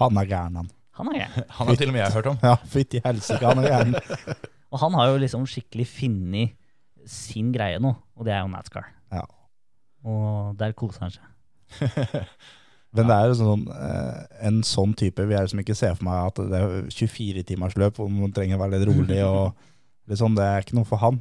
[0.00, 0.70] Han er gæren, han.
[0.98, 1.44] Han er gæren.
[1.58, 2.38] Han har til og med jeg hørt om.
[2.42, 3.94] Ja, fytti helsike, han er gæren.
[4.72, 6.56] Og han har jo liksom skikkelig funnet
[7.06, 8.88] sin greie nå, og det er jo NASCAR.
[10.06, 11.26] Og der koser han seg.
[12.96, 16.06] Men det er jo sånn, eh, en sånn type vil jeg liksom ikke se for
[16.06, 19.50] meg at det er 24 timers løp hvor man trenger å være litt rolig og
[20.10, 21.18] liksom, det er ikke noe for han.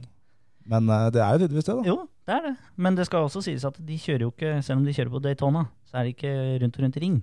[0.70, 1.88] Men eh, det er jo tydeligvis det da.
[1.90, 1.98] Jo,
[2.30, 2.56] det er det.
[2.80, 5.24] Men det skal også sies at de kjører jo ikke, selv om de kjører på
[5.26, 7.20] Daytona, så er det ikke rundt og rundt ring.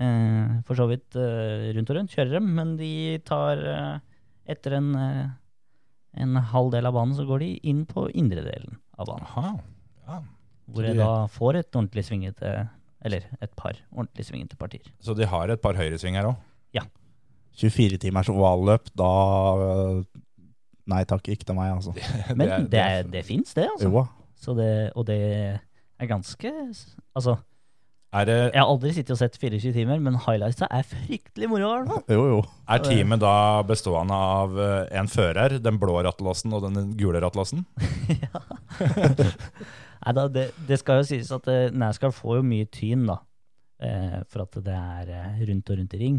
[0.00, 2.92] Eh, for så vidt eh, rundt og rundt kjører dem, men de
[3.28, 3.96] tar eh,
[4.54, 9.10] etter en, en halv del av banen, så går de inn på indre delen av
[9.10, 9.28] banen.
[9.28, 9.52] Aha.
[10.08, 10.22] Ja.
[10.72, 12.54] Hvor jeg da får et ordentlig svingete,
[13.04, 14.88] eller et par ordentlig svingete partier.
[15.02, 16.40] Så de har et par høyresving her òg.
[17.58, 19.12] 24 timers ovalløp, da
[19.68, 20.02] eh,
[20.90, 21.92] Nei takk, ikke til meg, altså.
[22.38, 23.86] Men det, er, det fins, det, altså.
[23.86, 24.02] Jo,
[24.34, 26.50] Så det, og det er ganske
[27.14, 27.36] Altså,
[28.12, 32.00] Er, det, jeg har aldri sittet og sett 24 timer, men highlightsa er fryktelig moro.
[32.02, 32.40] i jo, jo.
[32.68, 37.62] er teamet da bestående av eh, en fører, den blå rattlåsen og den gule rattlåsen?
[37.78, 38.18] Nei,
[40.16, 43.20] da, det, det skal jo sies at uh, NASCAR får jo mye tyn, da.
[43.82, 46.18] Uh, for at det er uh, rundt og rundt i ring.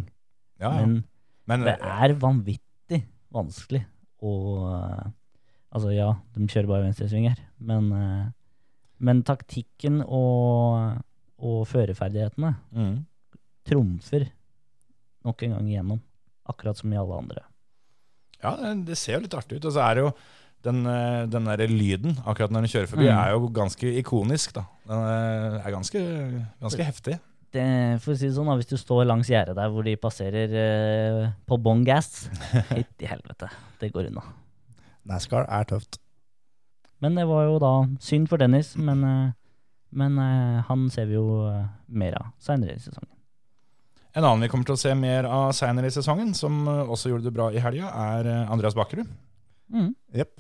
[0.62, 0.86] Ja, ja.
[0.86, 1.04] Men
[1.50, 3.84] Men det er vanvittig vanskelig
[4.24, 4.32] å
[5.74, 7.88] Altså, ja, de kjører bare venstresving her, men,
[9.02, 11.00] men taktikken og,
[11.42, 12.92] og førerferdighetene mm.
[13.66, 14.28] trumfer
[15.26, 16.04] nok en gang igjennom.
[16.46, 17.42] Akkurat som i alle andre.
[18.44, 18.54] Ja,
[18.86, 19.68] det ser jo litt artig ut.
[19.70, 20.14] Og så er det jo
[20.64, 23.18] den, eh, den der lyden akkurat når den kjører forbi, Mm.
[23.20, 24.54] er jo ganske ikonisk.
[24.56, 24.64] da.
[24.88, 26.02] Den eh, er ganske,
[26.62, 27.20] ganske heftig.
[27.54, 27.66] Det,
[28.02, 30.56] for å si det sånn, da, Hvis du står langs gjerdet der hvor de passerer
[30.58, 32.28] eh, på bånn gass
[32.74, 33.50] Hit i helvete.
[33.80, 34.24] Det går unna.
[35.06, 36.00] NASCAR er tøft.
[37.04, 39.04] Men det var jo da synd for Dennis, men,
[39.92, 40.18] men
[40.64, 41.26] han ser vi jo
[41.92, 43.10] mer av seinere i sesongen.
[44.16, 47.28] En annen vi kommer til å se mer av seinere i sesongen, som også gjorde
[47.28, 49.10] det bra i helga, er Andreas Bakkerud.
[49.74, 49.92] Mm.
[50.16, 50.40] Jepp.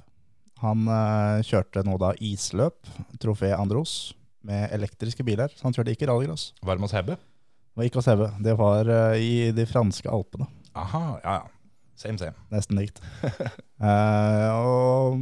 [0.61, 2.77] Han eh, kjørte nå da isløp,
[3.21, 5.51] trofé Andros, med elektriske biler.
[5.55, 6.51] Så han kjørte ikke rallycross.
[6.67, 7.17] Varm hos Hebbe.
[7.17, 8.29] Det var ikke hos Hebbe.
[8.45, 10.47] Det var eh, i de franske alpene.
[10.77, 11.49] Aha, ja ja.
[11.97, 12.35] Same, same.
[12.53, 13.03] Nesten likt.
[13.83, 15.17] Eh, og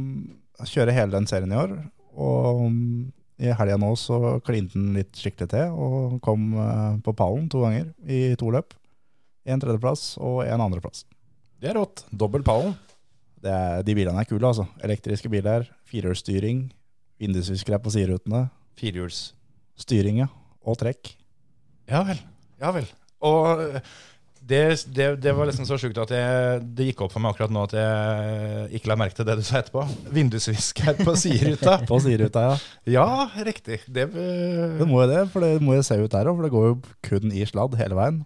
[0.70, 1.72] kjører hele den serien i år.
[2.14, 3.08] Og mm,
[3.42, 7.64] i helga nå så klinte han litt skikkelig til og kom eh, på pallen to
[7.64, 8.76] ganger i to løp.
[9.42, 11.02] En tredjeplass og en andreplass.
[11.58, 12.04] Det er rått.
[12.14, 12.76] Dobbel pallen.
[13.42, 14.68] Det er, de bilene er kule, altså.
[14.86, 16.68] Elektriske biler, firehjulsstyring,
[17.22, 18.44] vindusviskere på siderutene,
[18.78, 19.32] Firehjuls.
[19.78, 20.28] styring, ja.
[20.64, 21.10] Og trekk.
[21.90, 22.20] Ja vel.
[22.62, 22.86] Ja vel.
[23.22, 23.60] Og
[24.42, 24.60] det,
[24.94, 27.62] det, det var liksom så sjukt at jeg, det gikk opp for meg akkurat nå
[27.66, 29.84] at jeg ikke la merke til det du sa etterpå.
[30.14, 31.76] Vindusvisker på sideruta.
[31.90, 32.56] På sideruta, ja.
[32.96, 33.06] Ja,
[33.46, 33.80] riktig.
[33.86, 36.54] Det, Det må jo det, for det må jo se ut der òg, for det
[36.54, 36.78] går jo
[37.10, 38.22] kun i sladd hele veien.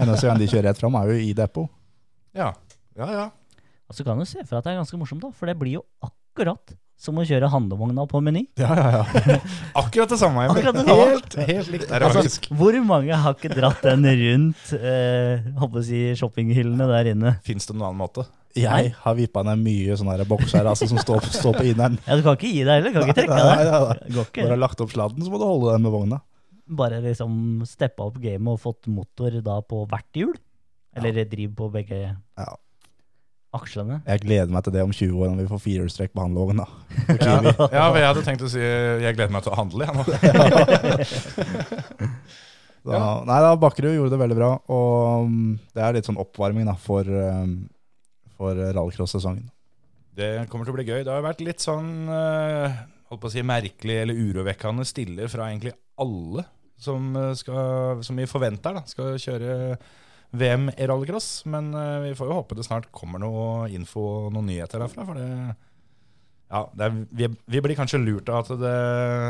[0.00, 1.70] Eneste gang de kjører rett fram, er jo i depot.
[2.38, 2.52] ja.
[2.98, 3.28] Ja, ja.
[3.90, 5.56] Og så kan du se for deg at det er ganske morsomt, da, for det
[5.58, 8.42] blir jo akkurat som å kjøre handlevogna på Meny.
[8.60, 9.36] Ja, ja, ja.
[9.80, 10.44] Akkurat det samme.
[10.52, 11.06] Akkurat det samme.
[11.08, 11.86] Helt, helt likt.
[11.88, 16.86] Det er Altså, hvor mange har ikke dratt den rundt eh, håper å si shoppinghyllene
[16.92, 17.32] der inne?
[17.46, 18.26] Fins det noen annen måte?
[18.58, 21.96] Jeg har vippa ned mye sånne bokser altså, som står, står på inneren.
[22.04, 23.70] Ja, Du kan ikke gi deg heller, kan ikke trekke Nei, deg.
[23.70, 24.14] nei, nei.
[24.18, 26.18] Går Når du har lagt opp sladden, så må du holde den med vogna.
[26.80, 27.36] Bare liksom
[27.66, 30.34] steppa opp gamet og fått motor da på hvert hjul?
[30.98, 32.52] Eller driv på begge Ja.
[33.56, 34.00] Akslene?
[34.06, 36.62] Jeg gleder meg til det om 20 år når vi får firehjulstrekk på handleloven.
[37.20, 39.94] Ja, ja, for jeg hadde tenkt å si jeg gleder meg til å handle, jeg
[39.96, 40.02] nå.
[42.90, 46.68] da, Nei da, Bakkerud gjorde det veldig bra, og um, det er litt sånn oppvarming
[46.70, 47.56] da, for, um,
[48.38, 49.48] for rallycross-sesongen.
[50.20, 51.02] Det kommer til å bli gøy.
[51.06, 52.80] Det har vært litt sånn eh,
[53.10, 55.72] holdt på å si merkelig eller urovekkende stille fra egentlig
[56.02, 56.44] alle
[56.80, 59.78] som, eh, skal, som vi forventer da, skal kjøre
[60.30, 61.44] VM i rallycross.
[61.50, 65.06] Men eh, vi får jo håpe det snart kommer noe info og noen nyheter derfra.
[65.08, 65.56] For det,
[66.50, 68.74] ja, det er, vi, vi blir kanskje lurt av at det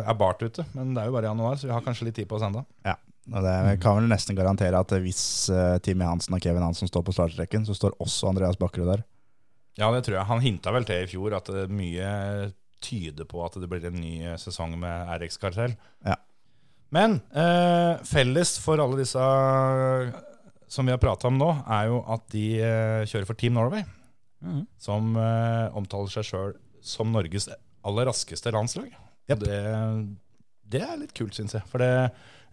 [0.01, 2.29] er bart ute, men det er jo bare januar, så vi har kanskje litt tid
[2.31, 2.65] på oss ennå.
[2.87, 2.97] Ja,
[3.29, 5.23] og det kan vel nesten garantere at hvis
[5.53, 9.05] uh, Timmy Hansen og Kevin Hansen står på startstreken, så står også Andreas Bakkerud der.
[9.79, 10.29] Ja, det tror jeg.
[10.33, 12.09] Han hinta vel til i fjor at mye
[12.81, 15.77] tyder på at det blir en ny eh, sesong med RX Kartell.
[16.07, 16.17] Ja.
[16.95, 20.11] Men eh, felles for alle disse eh,
[20.71, 23.85] som vi har prata om nå, er jo at de eh, kjører for Team Norway,
[24.41, 24.63] Mm.
[24.81, 27.45] som eh, omtaler seg sjøl som Norges
[27.85, 28.87] aller raskeste landslag.
[29.29, 29.59] Og Det,
[30.73, 31.67] det er litt kult, syns jeg.
[31.69, 31.91] For det,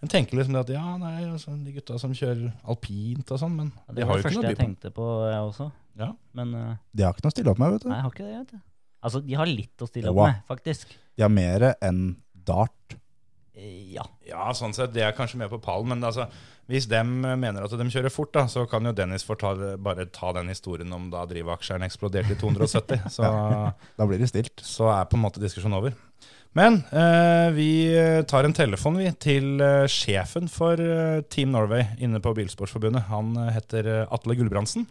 [0.04, 3.56] en tenker liksom det at ja, nei, altså, de gutta som kjører alpint og sånn,
[3.56, 4.66] men de har jo ikke noe å jeg by på.
[4.66, 5.70] tenkte på, jeg også.
[5.98, 6.10] Ja.
[6.38, 7.90] Men uh, De har ikke noe å stille opp med, vet du.
[7.94, 8.36] nei, jeg har ikke det.
[8.42, 8.60] vet du.
[9.08, 10.92] Altså, de har litt å stille opp med, faktisk.
[11.16, 12.02] De har mer enn
[12.52, 12.98] dart.
[13.58, 14.06] Eh, Ja.
[14.28, 16.28] Ja, sånn sett, det er kanskje med på pallen, men altså,
[16.68, 20.34] hvis de mener at de kjører fort, da, så kan jo Dennis ta, bare ta
[20.36, 23.08] den historien om da drivaksjeren eksploderte i 270.
[23.18, 23.24] Så,
[23.98, 24.62] Da blir det stilt.
[24.62, 25.96] så er på en måte diskusjonen over.
[26.58, 27.70] Men eh, vi
[28.28, 33.06] tar en telefon vi til eh, sjefen for eh, Team Norway inne på Bilsportsforbundet.
[33.12, 34.88] Han eh, heter eh, Atle Gulbrandsen.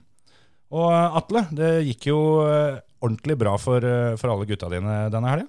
[0.70, 5.06] Og eh, Atle, det gikk jo eh, ordentlig bra for, eh, for alle gutta dine
[5.12, 5.48] denne helga.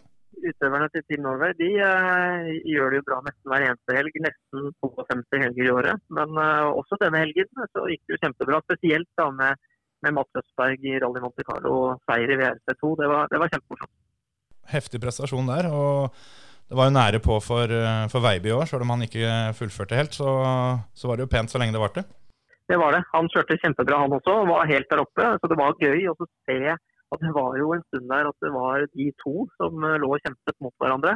[0.52, 4.20] Utøverne til Team Norway de eh, gjør det jo bra nesten hver eneste helg.
[4.26, 6.04] Nesten 52 helger i året.
[6.18, 8.64] Men eh, også denne helgen så gikk det jo kjempebra.
[8.66, 9.64] Spesielt da med,
[10.06, 12.92] med Mats Østberg i Rally Monte Carlo og seier i VRC2.
[13.04, 13.96] Det var, det var kjempemorsomt.
[14.74, 15.72] heftig prestasjon der.
[15.72, 16.18] Og
[16.68, 19.56] det var jo nære på for, eh, for Veiby i år, selv om han ikke
[19.56, 20.16] fullførte helt.
[20.18, 20.28] Så,
[20.94, 22.04] så var det jo pent så lenge det varte.
[22.68, 23.06] Det var det.
[23.14, 25.28] Han kjørte kjempebra han også, og var helt der oppe.
[25.40, 26.76] Så det var gøy å se
[27.16, 30.14] at det var jo en stund der at det var de to som eh, lå
[30.16, 31.16] og kjempet mot hverandre.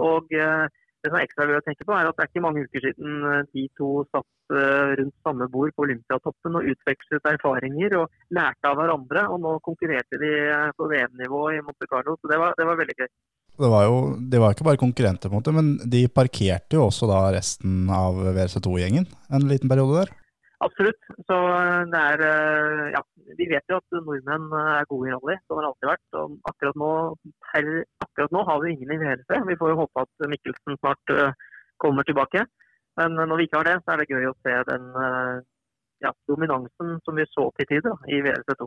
[0.00, 0.66] Og eh,
[0.98, 2.84] det som er ekstra gøy å tenke på, er at det er ikke mange uker
[2.86, 8.70] siden eh, de to satt rundt samme bord på Olympiatoppen og utvekslet erfaringer og lærte
[8.70, 9.26] av hverandre.
[9.28, 10.30] Og nå konkurrerte de
[10.78, 13.10] på VM-nivå i Monte Carlo, så det var, det var veldig gøy.
[13.58, 13.98] Det var jo
[14.32, 17.90] det var ikke bare konkurrenter, på en måte, men de parkerte jo også da resten
[17.92, 19.04] av WRC2-gjengen
[19.36, 20.16] en liten periode der.
[20.66, 21.02] Absolutt.
[21.28, 23.02] Så eh, det er eh, Ja,
[23.38, 25.36] vi vet jo at nordmenn eh, er gode i rally.
[25.38, 26.08] Det har alltid vært.
[26.20, 26.90] Og akkurat nå,
[27.52, 27.68] her,
[28.06, 29.30] akkurat nå har vi ingen i VRC.
[29.50, 31.14] Vi får jo håpe at Mikkelsen snart
[31.78, 32.42] kommer tilbake.
[32.98, 34.86] Men når vi ikke har det, så er det gøy å se den
[36.02, 38.66] ja, dominansen som vi så til tider i VRC2.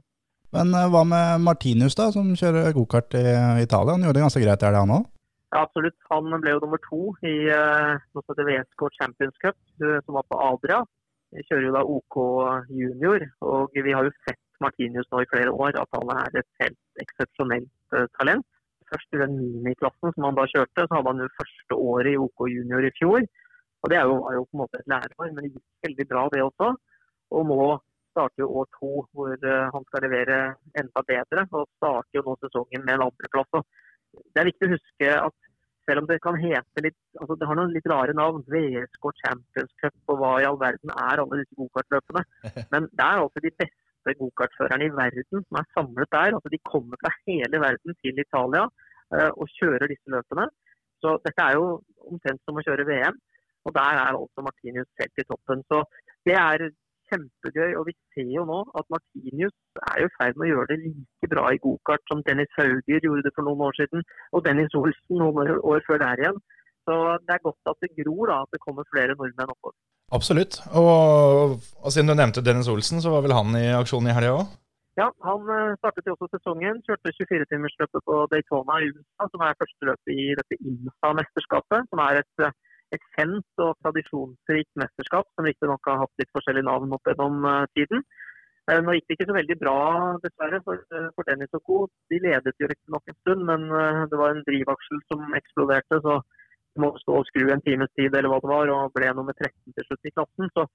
[0.56, 3.26] Men hva med Martinus, da, som kjører gokart i
[3.60, 3.98] Italia?
[3.98, 5.10] Han gjorde det ganske greit der, det han òg?
[5.52, 5.98] Ja, absolutt.
[6.08, 10.40] Han ble jo nummer to i noe som heter VSK Champions Cup, som var på
[10.48, 10.80] Adria.
[11.32, 12.16] Vi kjører jo da OK
[12.76, 16.50] junior, og vi har jo sett Martinius nå i flere år at han er et
[16.64, 18.48] helt eksepsjonelt eh, talent.
[18.92, 22.20] Først i den miniklassen som han da kjørte, så hadde han jo første året i
[22.20, 23.24] OK junior i fjor.
[23.82, 26.26] Og Det jo, var jo på en måte et læreår, men det gikk veldig bra
[26.34, 26.68] det også.
[27.38, 27.62] Og nå
[28.12, 30.40] starter jo år to hvor eh, han skal levere
[30.82, 31.46] enda bedre.
[31.56, 33.64] Og starter jo nå sesongen med en andreplass.
[34.36, 35.51] Det er viktig å huske at
[35.88, 38.44] selv om det kan hete litt altså Det har noen litt rare navn.
[38.54, 42.24] VSK Champions Cup og hva i all verden er alle disse gokartløpene.
[42.74, 46.38] Men det er altså de beste gokartførerne i verden som er samlet der.
[46.38, 50.48] altså De kommer fra hele verden til Italia uh, og kjører disse løpene.
[51.02, 53.18] Så dette er jo omtrent som å kjøre VM.
[53.66, 55.62] Og der er altså Martinius helt i toppen.
[55.70, 55.84] Så
[56.26, 56.70] det er
[57.12, 57.76] kjempegøy.
[57.80, 59.56] Og vi ser jo nå at Martinius
[59.92, 63.08] er jo i ferd med å gjøre det like bra i gokart som Dennis Hauger
[63.08, 66.42] gjorde det for noen år siden, og Dennis Olsen noen år, før der igjen.
[66.90, 66.98] Så
[67.28, 69.78] det er godt at det gror, da, at det kommer flere nordmenn oppover.
[70.18, 70.58] Absolutt.
[70.76, 74.40] Og, og siden du nevnte Dennis Olsen, så var vel han i aksjon i helga
[74.42, 74.58] òg?
[75.00, 76.82] Ja, han eh, startet jo også sesongen.
[76.88, 81.88] Kjørte 24-timersløpet på Daytona i USA, som er første løpet i dette IMSA-mesterskapet.
[81.94, 82.58] Som er et, eh,
[82.96, 87.64] et kjent og tradisjonsrikt mesterskap, som riktignok har hatt litt forskjellige navn opp gjennom uh,
[87.78, 88.04] tiden.
[88.70, 89.80] Uh, nå gikk det ikke så veldig bra,
[90.26, 91.80] dessverre, for, uh, for Dennis og co.
[92.12, 93.68] De ledet jo riktignok en stund, men
[94.12, 96.02] det var en drivaksel som eksploderte.
[96.06, 96.22] så
[96.72, 99.36] de måtte stå og skru en times tid eller hva det var, og ble nummer
[99.36, 100.52] 13 til slutt i klassen.
[100.56, 100.68] Så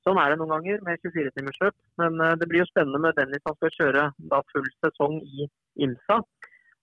[0.00, 1.74] Sånn er det noen ganger med 24-timersløp.
[2.00, 3.42] Men det blir jo spennende med Dennis.
[3.44, 5.44] Han skal kjøre da full sesong i
[5.84, 6.16] IMSA.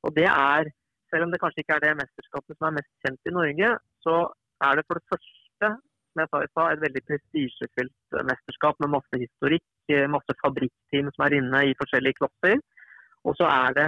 [0.06, 0.70] Og det er,
[1.10, 3.72] selv om det kanskje ikke er det mesterskapet som er mest kjent i Norge,
[4.06, 4.20] så
[4.66, 5.70] er det for det første,
[6.10, 11.12] som jeg sa i stad, et veldig prestisjefylt mesterskap med masse historikk, eh, masse fabrikkteam
[11.14, 12.62] som er inne i forskjellige klasser.
[13.28, 13.88] Og så er det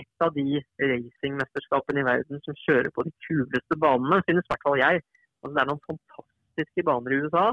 [0.00, 4.66] et av de racingmesterskapene i verden som kjører på de kuleste banene, synes i hvert
[4.66, 5.02] fall jeg.
[5.40, 7.46] Altså, det er noen fantastiske baner i USA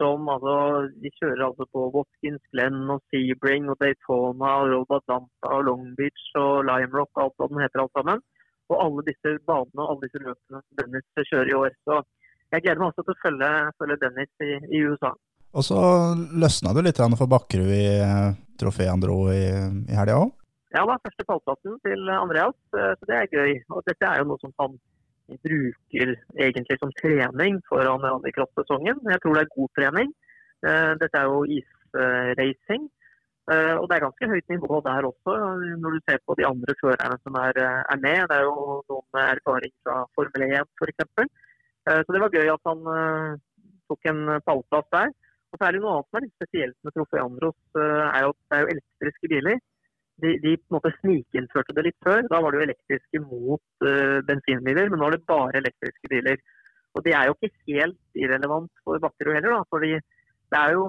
[0.00, 0.56] som altså,
[1.02, 6.24] De kjører altså på Watkins Glen og Sebring og Daytona og Robadanta og Long Beach
[6.42, 8.24] og Lime Rock og alt hva den heter alt sammen.
[8.72, 11.76] Og alle disse banene og alle disse løpene som Dennis kjører i år.
[11.86, 12.00] Så
[12.54, 15.12] jeg gleder meg også til å følge, følge Dennis i, i, USA.
[15.56, 15.78] Og så
[16.42, 19.46] løsna du litt for Bakkerud i eh, Trofé Andro i,
[19.86, 20.34] i helga òg?
[20.74, 23.52] Ja, da, første pallplassen til Andreas, eh, så det er gøy.
[23.72, 24.76] Og dette er jo noe som han
[25.46, 29.00] bruker egentlig som trening foran rallycross-sesongen.
[29.10, 30.12] Jeg tror det er god trening.
[30.66, 32.86] Eh, dette er jo isracing.
[33.46, 35.34] Eh, og det er ganske høyt nivå der også,
[35.82, 38.24] når du ser på de andre førerne som er, eh, er med.
[38.30, 41.30] Det er jo noen erfaring fra Formel 1 f.eks.
[41.86, 42.80] Så det var gøy at han
[43.86, 45.12] tok en pallplass der.
[45.54, 48.32] Og så er det noe annet som er litt spesielt med Trofé Andros, er jo
[48.32, 49.60] at det er jo elektriske biler
[50.22, 52.24] de, de, på en måte snikinnførte det litt før.
[52.32, 56.40] Da var det jo elektriske mot uh, bensinbiler, men nå er det bare elektriske biler.
[56.96, 60.86] Og Det er jo ikke helt irrelevant for Bakkerud heller, da, fordi det er jo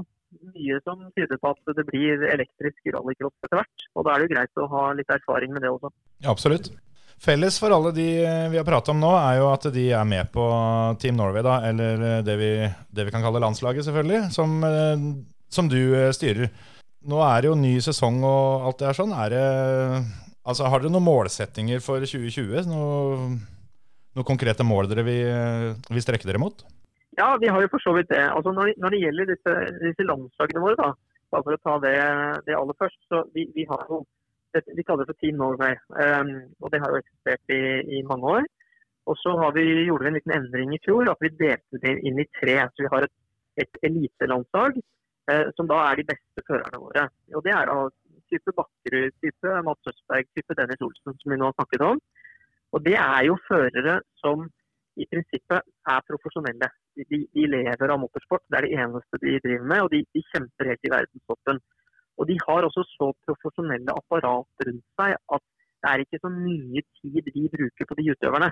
[0.53, 3.87] mye som tyder på at det blir elektrisk rallycross etter hvert.
[3.95, 5.93] Og Da er det jo greit å ha litt erfaring med det også.
[6.23, 6.71] Ja, absolutt.
[7.17, 8.05] Felles for alle de
[8.51, 10.43] vi har pratet om nå, er jo at de er med på
[11.01, 12.51] Team Norway, da, eller det vi,
[12.93, 15.07] det vi kan kalle landslaget, selvfølgelig, som, eh,
[15.49, 16.51] som du eh, styrer.
[17.07, 19.15] Nå er det jo ny sesong og alt det er sånn.
[19.17, 19.43] Er det,
[20.45, 22.69] altså, har dere noen målsettinger for 2020?
[22.69, 23.31] Noe,
[24.17, 26.61] noen konkrete mål dere vil, vil, strekke dere mot?
[27.17, 28.21] Ja, vi har jo for så vidt det.
[28.29, 30.89] Altså, når, når, det gjelder disse, disse landslagene våre, da,
[31.33, 31.95] bare for å ta det,
[32.45, 34.03] det aller først, så vi, vi har jo
[34.57, 35.75] vi kaller det for Team Norway.
[36.03, 36.29] Um,
[36.63, 37.61] og Det har jo eksistert i,
[37.97, 38.45] i, mange år.
[39.09, 41.09] Og så har vi, gjorde vi en liten endring i fjor.
[41.11, 42.55] at Vi delte det inn i tre.
[42.73, 43.15] Så Vi har et,
[43.63, 47.07] et elitelandslag uh, som da er de beste førerne våre.
[47.35, 47.91] Og Det er av
[48.31, 52.01] type Bakkerud, type Mats Østberg, type Dennis Olsen, som vi nå har snakket om.
[52.73, 54.49] Og Det er jo førere som
[55.01, 56.69] i prinsippet er profesjonelle.
[56.97, 59.83] De, de, lever av motorsport, det er det eneste de driver med.
[59.85, 61.61] Og de, de kjemper helt i verdenstoppen.
[62.17, 65.45] Og de har også så profesjonelle apparat rundt seg at
[65.83, 68.49] det er ikke så mye tid de bruker på de utøverne.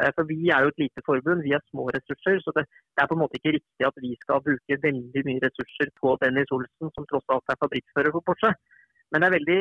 [0.00, 2.38] Eh, for Vi er jo et lite forbund, vi har små ressurser.
[2.44, 5.44] Så det, det, er på en måte ikke riktig at vi skal bruke veldig mye
[5.46, 8.52] ressurser på Dennis Olsen, som tross alt er fabrikkfører for Porsche.
[9.10, 9.60] Men det er veldig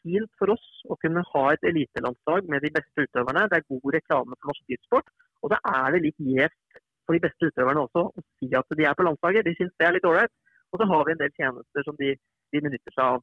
[0.00, 3.46] fint for oss å kunne ha et elitelandslag med de beste utøverne.
[3.50, 5.10] Det er god reklame for norsk bilsport.
[5.44, 8.86] Og da er det litt gjevt for de beste utøverne også å si at de
[8.86, 9.46] er på landslaget.
[9.46, 10.32] De syns det er litt ålreit.
[10.70, 12.14] Og så har vi en del tjenester som de,
[12.54, 13.22] de benytter seg av.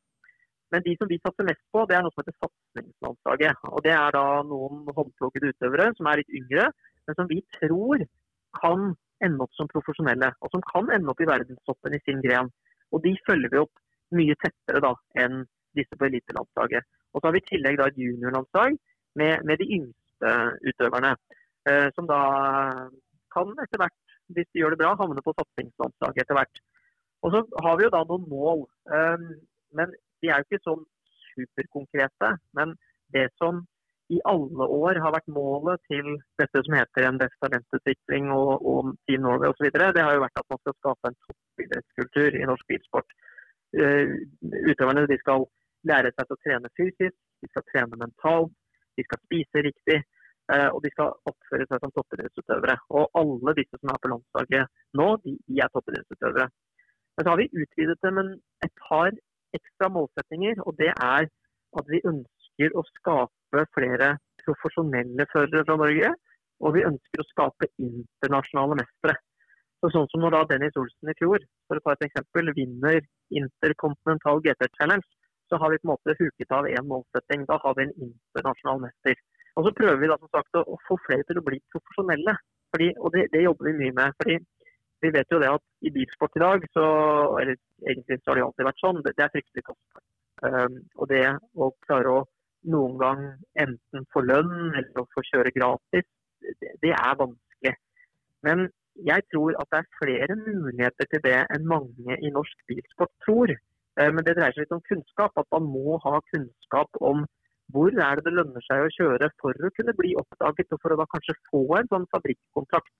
[0.75, 3.67] Men de som vi satser mest på, det er noe som heter satsingslandslaget.
[3.71, 6.67] Og Det er da noen håndplukkede utøvere som er litt yngre,
[7.07, 8.03] men som vi tror
[8.59, 8.89] kan
[9.23, 10.33] ende opp som profesjonelle.
[10.43, 12.51] Og som kan ende opp i verdenstoppen i sin gren.
[12.91, 13.83] Og De følger vi opp
[14.17, 14.93] mye tettere da
[15.23, 15.45] enn
[15.77, 16.83] disse på elitelandslaget.
[17.13, 18.75] Og så har vi i tillegg da et juniorlandslag
[19.19, 20.33] med, med de yngste
[20.67, 21.15] utøverne.
[21.67, 22.21] Eh, som da
[23.33, 23.97] kan etter hvert,
[24.35, 26.61] hvis de gjør det bra, havne på satsingslandslaget etter hvert.
[27.25, 28.61] Og så har vi jo da noen mål.
[28.93, 29.25] Um,
[29.77, 30.83] men de er jo ikke sånn
[31.33, 32.35] superkonkrete.
[32.57, 32.75] Men
[33.15, 33.63] det som
[34.13, 39.25] i alle år har vært målet til dette som heter en talentutvikling og, og Team
[39.25, 43.17] Norway osv., det har jo vært at man skal skape en toppidrettskultur i norsk bilsport.
[43.75, 44.13] eh,
[44.71, 45.43] utøverne de skal
[45.89, 48.53] lære seg å trene fysisk, de skal trene mentalt,
[48.95, 49.97] de skal spise riktig.
[50.53, 52.77] Eh, Og de skal oppføre seg som toppidrettsutøvere.
[52.99, 56.47] Og alle disse som er på landslaget nå, de, de er toppidrettsutøvere.
[57.17, 58.33] Men så har vi utvidet det med
[58.65, 59.11] et par
[59.57, 61.29] ekstra målsettinger, og det er
[61.79, 66.11] at vi ønsker å skape flere profesjonelle førere fra Norge.
[66.65, 69.17] Og vi ønsker å skape internasjonale mestere.
[69.77, 73.03] Så sånn som når da Dennis Olsen i fjor for å ta et eksempel, vinner
[73.29, 75.05] Intercontinental GT Challenge,
[75.49, 77.45] så har vi på en måte huket av én målsetting.
[77.45, 79.19] Da har vi en internasjonal mester.
[79.57, 82.35] Og så prøver vi da som sagt å, få flere til å bli profesjonelle.
[82.73, 84.15] Fordi, og det, det jobber vi mye med.
[84.21, 84.37] fordi
[85.01, 86.85] vi vet jo det at i bilsport i dag, så,
[87.41, 90.05] eller egentlig så har det alltid vært sånn, det, det er fryktelig kostbart.
[90.47, 91.23] Um, og det
[91.57, 92.23] å klare å
[92.73, 93.21] noen gang
[93.61, 96.07] enten få lønn eller å få kjøre gratis,
[96.61, 97.73] det, det er vanskelig.
[98.45, 98.67] Men
[99.05, 103.53] jeg tror at det er flere muligheter til det enn mange i norsk bilsport tror.
[103.53, 105.37] Eh, Men det dreier seg litt om kunnskap.
[105.37, 107.25] At man må ha kunnskap om
[107.73, 110.93] hvor er det det lønner seg å kjøre for å kunne bli oppdaget, og for
[110.93, 112.93] å da kanskje få en sånn fabrikkontrakt.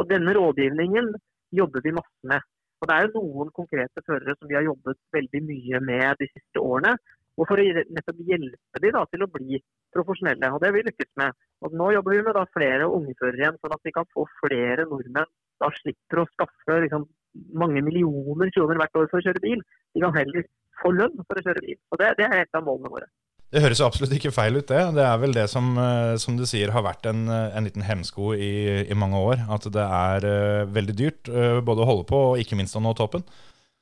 [0.00, 1.12] Og Denne rådgivningen
[1.52, 2.46] jobber vi masse med.
[2.80, 6.30] Og Det er jo noen konkrete førere som vi har jobbet veldig mye med de
[6.30, 6.94] siste årene.
[7.36, 9.60] Og For å nettopp hjelpe dem da til å bli
[9.94, 10.52] profesjonelle.
[10.52, 11.36] og Det har vi lykkes med.
[11.60, 14.26] Og Nå jobber vi med da flere unge førere igjen, sånn at vi kan få
[14.40, 15.28] flere nordmenn
[15.60, 17.04] da slipper å skaffe liksom,
[17.52, 19.60] mange millioner kroner hvert år for å kjøre bil.
[19.94, 20.46] De kan heller
[20.80, 21.76] få lønn for å kjøre bil.
[21.92, 23.10] Og Det, det er et av målene våre.
[23.50, 24.80] Det høres jo absolutt ikke feil ut, det.
[24.94, 27.82] Det er vel det som, eh, som du sier har vært en, eh, en liten
[27.82, 29.42] hemsko i, i mange år.
[29.50, 32.82] At det er uh, veldig dyrt uh, både å holde på og ikke minst å
[32.84, 33.24] nå toppen.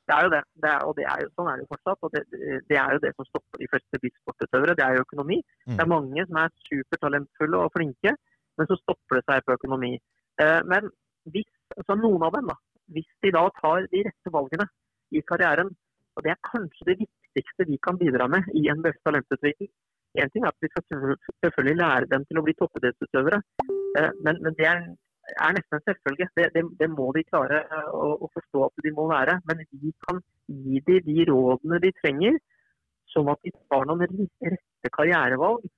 [0.09, 0.41] Det er jo det.
[0.63, 2.01] det er, og det er jo, sånn er det jo fortsatt.
[2.01, 2.23] og det,
[2.65, 4.77] det er jo det som stopper de fleste bilsportutøvere.
[4.79, 5.37] Det er jo økonomi.
[5.67, 5.75] Mm.
[5.75, 8.15] Det er mange som er supertalentfulle og flinke,
[8.57, 9.93] men så stopper det seg på økonomi.
[10.41, 10.89] Uh, men
[11.29, 12.57] hvis, altså noen av dem, da,
[12.97, 14.65] hvis de da tar de rette valgene
[15.13, 15.69] i karrieren,
[16.17, 19.69] og det er kanskje det viktigste vi kan bidra med i en best talentutvikling.
[20.17, 20.83] En ting er at vi skal
[21.43, 23.39] selvfølgelig lære dem til å bli toppidrettsutøvere,
[23.99, 24.79] eh, men, men det er,
[25.45, 26.29] er nesten en selvfølge.
[26.37, 29.37] Det, det, det må de klare eh, å, å forstå at de må være.
[29.49, 32.39] Men vi kan gi dem de rådene de trenger,
[33.13, 35.69] sånn at de tar noen rette karrierevalg.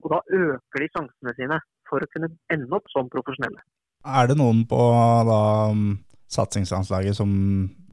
[0.00, 3.64] Og da øker de sjansene sine for å kunne ende opp som profesjonelle.
[4.08, 4.80] Er det noen på
[5.28, 5.40] da,
[5.72, 5.98] um,
[6.32, 7.32] satsingsanslaget som,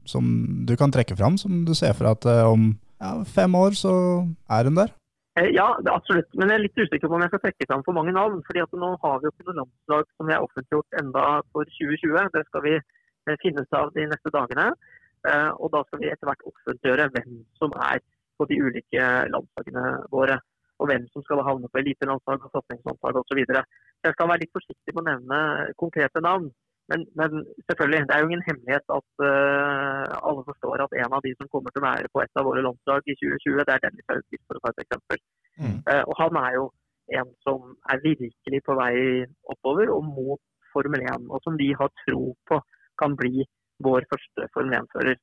[0.08, 0.28] som
[0.68, 2.70] du kan trekke fram, som du ser for at eh, om
[3.00, 3.92] ja, fem år så
[4.56, 4.90] er hun der?
[5.38, 6.30] Eh, Ja, er absolutt.
[6.34, 8.42] Men jeg er litt usikker på om jeg skal trekke fram for mange navn.
[8.46, 12.30] fordi at nå har vi jo ikke noe landslag som har offentliggjort enda for 2020.
[12.36, 14.66] Det skal vi eh, finne ut av de neste dagene.
[15.30, 17.98] Eh, Og da skal vi etter hvert offentliggjøre hvem som er
[18.38, 19.84] på de ulike landslagene
[20.14, 20.38] våre.
[20.78, 23.40] Og hvem som skal havne på elitelandslag og satsingslandslag osv.
[24.06, 25.38] Jeg skal være litt forsiktig med å nevne
[25.82, 26.52] konkrete navn.
[26.90, 27.30] Men, men
[27.68, 31.50] selvfølgelig, det er jo ingen hemmelighet at uh, alle forstår at en av de som
[31.52, 34.42] kommer til å være på et av våre landslag i 2020, det er Dennis Haugesvik,
[34.46, 35.20] for å ta et eksempel.
[35.60, 35.78] Mm.
[35.90, 36.64] Uh, og han er jo
[37.20, 38.94] en som er virkelig på vei
[39.52, 42.60] oppover og mot Formel 1, og som vi har tro på
[43.00, 43.44] kan bli
[43.84, 45.20] vår første Formel 1-fører.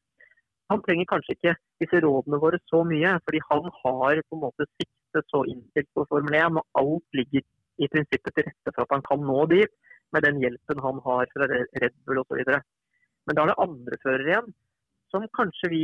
[0.73, 4.69] Han trenger kanskje ikke disse rådene våre så mye, fordi han har på en måte
[4.77, 7.45] siktet så innstilt på Formel 1, og alt ligger
[7.81, 9.73] i prinsippet til rette for at han kan nå dit
[10.13, 12.41] med den hjelpen han har fra Red Bull osv.
[13.25, 14.51] Men da er det andre førere igjen
[15.13, 15.83] som kanskje vi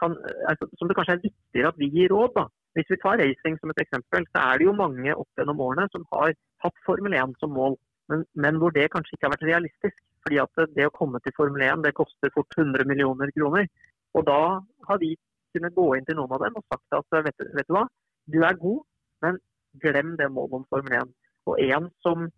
[0.00, 0.14] kan,
[0.50, 2.30] altså, som det kanskje er viktigere at vi gir råd.
[2.38, 2.44] da.
[2.76, 5.88] Hvis vi tar racing som et eksempel, så er det jo mange opp gjennom årene
[5.94, 7.74] som har hatt Formel 1 som mål,
[8.12, 9.98] men, men hvor det kanskje ikke har vært realistisk.
[10.24, 13.68] Fordi at det å komme til Formel 1 det koster fort 100 millioner kroner.
[14.16, 14.42] Og da
[14.88, 15.14] har vi
[15.56, 17.86] kunnet gå inn til noen av dem og sagt at vet, vet du hva,
[18.28, 18.82] du er god,
[19.24, 19.38] men
[19.82, 21.14] glem det målet om Formel 1.
[21.48, 22.28] Og en som,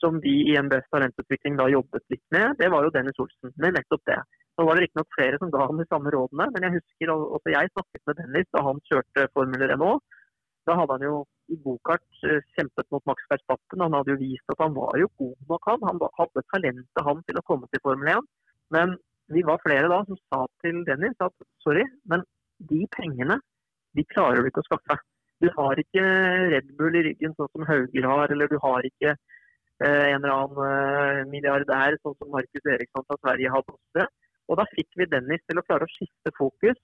[0.00, 3.52] som vi i NBS talentutvikling da jobbet litt med, det var jo Dennis Olsen.
[3.62, 4.18] Med nettopp det.
[4.56, 7.52] Nå var det riktignok flere som ga ham de samme rådene, men jeg husker også
[7.52, 10.04] jeg snakket med Dennis da han kjørte Formel Renault.
[10.66, 11.18] Da hadde han jo
[11.52, 13.84] i gokart eh, kjempet mot Max Verstappen.
[13.84, 15.84] Han hadde jo vist at han var jo god nok, han.
[15.90, 18.30] Han hadde talentet han til å komme til Formel 1.
[18.74, 18.96] Men
[19.34, 22.24] vi var flere da som sa til Dennis at sorry, men
[22.70, 23.38] de pengene
[23.96, 24.98] de klarer du ikke å skaffe.
[25.42, 26.02] Du har ikke
[26.52, 29.14] Red Bull i ryggen sånn som Hauger har, eller du har ikke
[29.84, 34.06] en eller annen eh, milliardær sånn som Markus Eriksson fra Sverige hadde også.
[34.48, 36.78] Og da fikk vi Dennis til å klare å skifte fokus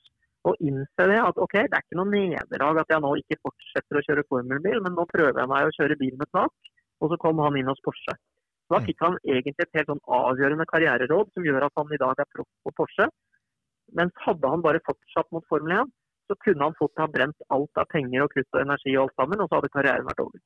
[0.44, 3.98] og innse det at ok, det er ikke noe nederlag at jeg nå ikke fortsetter
[4.00, 6.72] å kjøre formelbil, men nå prøver jeg meg å kjøre bil med tak.
[7.02, 8.14] Og så kom han inn hos Porsche.
[8.70, 8.86] Da Mm.
[8.86, 12.28] fikk han egentlig et helt sånn avgjørende karriereråd som gjør at han i dag er
[12.34, 13.08] proff på Porsche.
[13.92, 15.92] Mens hadde han bare fortsatt mot Formel 1,
[16.28, 19.16] så kunne han fått ha brent alt av penger og krutt og energi og alt
[19.20, 20.38] sammen, og så hadde karrieren vært over.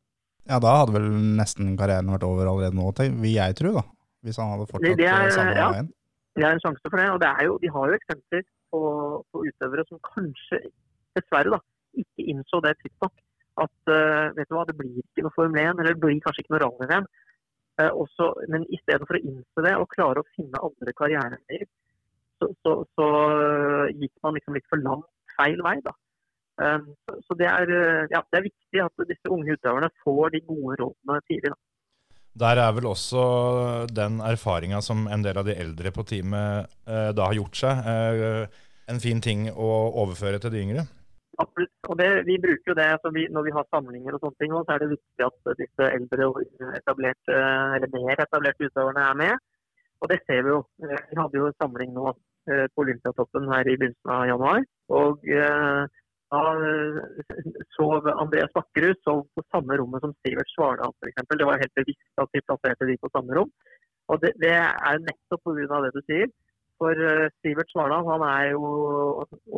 [0.47, 1.07] Ja, da hadde vel
[1.39, 2.89] nesten karrieren vært over allerede nå,
[3.23, 3.85] vil jeg tro, da.
[4.27, 5.71] Hvis han hadde fortsatt Det- er- samme ja.
[5.73, 5.93] veien.
[6.37, 7.09] Det er en sjanse for det.
[7.11, 8.81] og det er jo, De har jo eksempler på,
[9.33, 10.59] på utøvere som kanskje,
[11.17, 11.61] dessverre, da,
[11.97, 13.13] ikke innså det tidsnok.
[13.57, 16.45] At uh, vet du hva, det blir ikke noe Formel 1, eller det blir kanskje
[16.45, 17.07] ikke noe rally-VM.
[17.81, 18.09] Uh, og
[18.49, 21.67] men i stedet for å innse det og klare å finne andre karriereveier,
[22.37, 25.79] så, så, så eh, gikk man liksom litt for langt feil vei.
[25.81, 25.95] da.
[26.63, 26.79] Eh,
[27.27, 30.77] Så, det, er, eh, ja, det er viktig at disse unge utøverne får de gode
[30.81, 31.53] rådene tidlig.
[31.53, 31.59] da.
[32.37, 33.23] Der er vel også
[33.89, 37.89] den erfaringa som en del av de eldre på teamet eh, da har gjort seg,
[37.93, 38.45] eh,
[38.93, 39.71] en fin ting å
[40.03, 40.85] overføre til de yngre.
[41.41, 41.73] Absolutt.
[41.89, 44.53] Og det, vi bruker jo det altså vi, når vi har samlinger og sånne ting,
[44.53, 46.39] så er det viktig at disse eldre og
[46.79, 47.41] etablerte,
[47.77, 49.45] eller mer etablerte utøverne er med.
[50.01, 50.63] Og det ser vi jo.
[50.81, 52.15] Vi hadde jo en samling nå
[52.47, 54.65] på Olympiatoppen her i begynnelsen av januar.
[54.97, 56.01] Og eh,
[56.33, 61.23] da eh, sov Andreas Bakkerud sov på samme rommet som Sivert Svardal f.eks.
[61.31, 63.53] Det var helt bevisst at de plasserte de på samme rom.
[64.11, 65.81] Og det, det er nettopp pga.
[65.87, 66.33] det du sier.
[66.81, 68.67] For eh, Sivert Svardal han er jo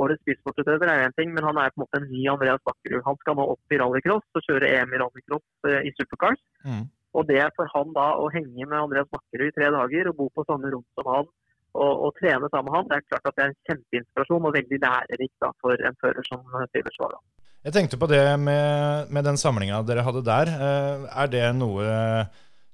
[0.04, 3.02] årets bilsportutøver, er en ting, men han er på en måte en ny Andreas Bakkerud.
[3.08, 6.44] Han skal nå opp i rallycross og kjøre EM i rallycross eh, i supercars.
[6.68, 6.86] Mm.
[7.16, 10.18] Og det er for han da å henge med Andreas Bakkerud i tre dager og
[10.20, 11.32] bo på samme rom som han
[11.78, 14.56] og, å, trene sammen med han, det er klart at det er en kjempeinspirasjon og
[14.58, 17.22] veldig lærerikt da, for en fører som Sivert Svardal.
[17.66, 20.52] Jeg tenkte på det med, med den samlinga dere hadde der.
[20.54, 21.88] Eh, Er det noe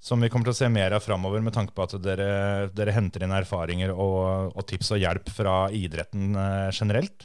[0.04, 2.92] som vi kommer til å se mer av framover, med tanke på at dere, dere
[2.92, 7.24] henter inn erfaringer og, og tips og hjelp fra idretten eh, generelt?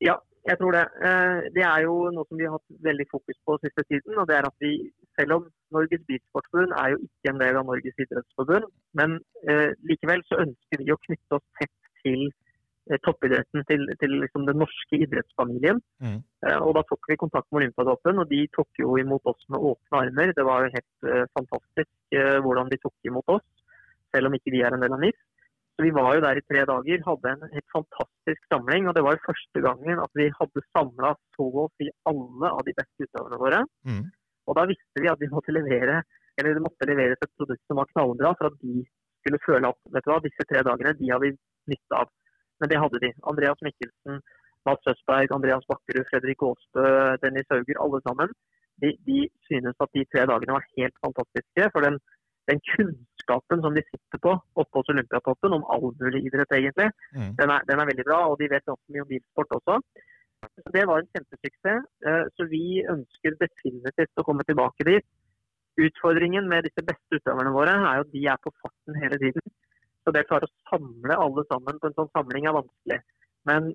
[0.00, 0.16] Ja,
[0.48, 0.86] jeg tror det.
[1.06, 4.18] Eh, Det er jo noe som vi har hatt veldig fokus på siste tiden.
[4.18, 5.42] og det er at vi, Selv om
[5.76, 8.64] Norges Bilsportforbund er jo ikke en del av Norges idrettsforbund,
[8.94, 9.10] men
[9.50, 12.20] eh, likevel så ønsker vi å knytte oss tett til
[12.88, 15.82] eh, toppidretten, til, til liksom den norske idrettsfamilien.
[16.00, 16.22] Mm.
[16.46, 19.60] Eh, og Da tok vi kontakt med Olympiatoppen, og de tok jo imot oss med
[19.60, 20.32] åpne armer.
[20.32, 21.90] Det var jo helt fantastisk
[22.44, 23.46] hvordan de tok imot oss,
[24.14, 25.20] selv om ikke vi er en del av NIF.
[25.80, 28.88] Så Vi var jo der i tre dager, hadde en helt fantastisk samling.
[28.88, 32.74] og Det var første gangen at vi hadde samla så å si alle av de
[32.76, 33.60] beste utøverne våre.
[33.88, 34.02] Mm.
[34.48, 36.02] Og Da visste vi at vi måtte levere
[36.36, 38.84] eller det måtte leveres et produkt som var knallbra, for at de
[39.20, 41.32] skulle føle at vet du hva, disse tre dagene de har vi
[41.72, 42.12] nytte av.
[42.60, 43.10] Men det hadde de.
[43.32, 44.20] Andreas Mikkelsen,
[44.68, 46.86] Mats Østberg, Andreas Bakkerud, Fredrik Aasbø,
[47.24, 48.32] Dennis Hauger, alle sammen.
[48.84, 51.68] De, de synes at de tre dagene var helt fantastiske.
[51.72, 51.96] For den,
[52.52, 52.60] den
[53.20, 57.36] kunnskapen som de sitter på oppe hos Olympiatoppen om all mulig idrett, egentlig, Mm.
[57.36, 58.28] den er, den er veldig bra.
[58.30, 59.80] Og de vet ganske mye om bilsport også.
[60.64, 61.84] Så Det var en kjempesuksess.
[62.06, 65.04] Eh, Så vi ønsker definitivt å komme tilbake dit.
[65.78, 69.42] Utfordringen med disse beste utøverne våre er jo at de er på farten hele tiden.
[70.04, 73.00] Så det å klare å samle alle sammen på en sånn samling er vanskelig.
[73.46, 73.74] Men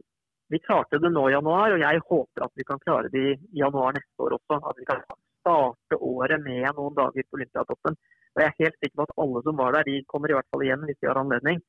[0.50, 3.60] vi klarte det nå i januar, og jeg håper at vi kan klare det i
[3.62, 4.60] januar neste år også.
[4.70, 5.02] At vi kan
[5.42, 7.96] starte året med noen dager på Olympiatoppen.
[8.36, 10.52] Og jeg er helt sikker på at alle som var der, de kommer i hvert
[10.52, 11.62] fall igjen hvis de har anledning.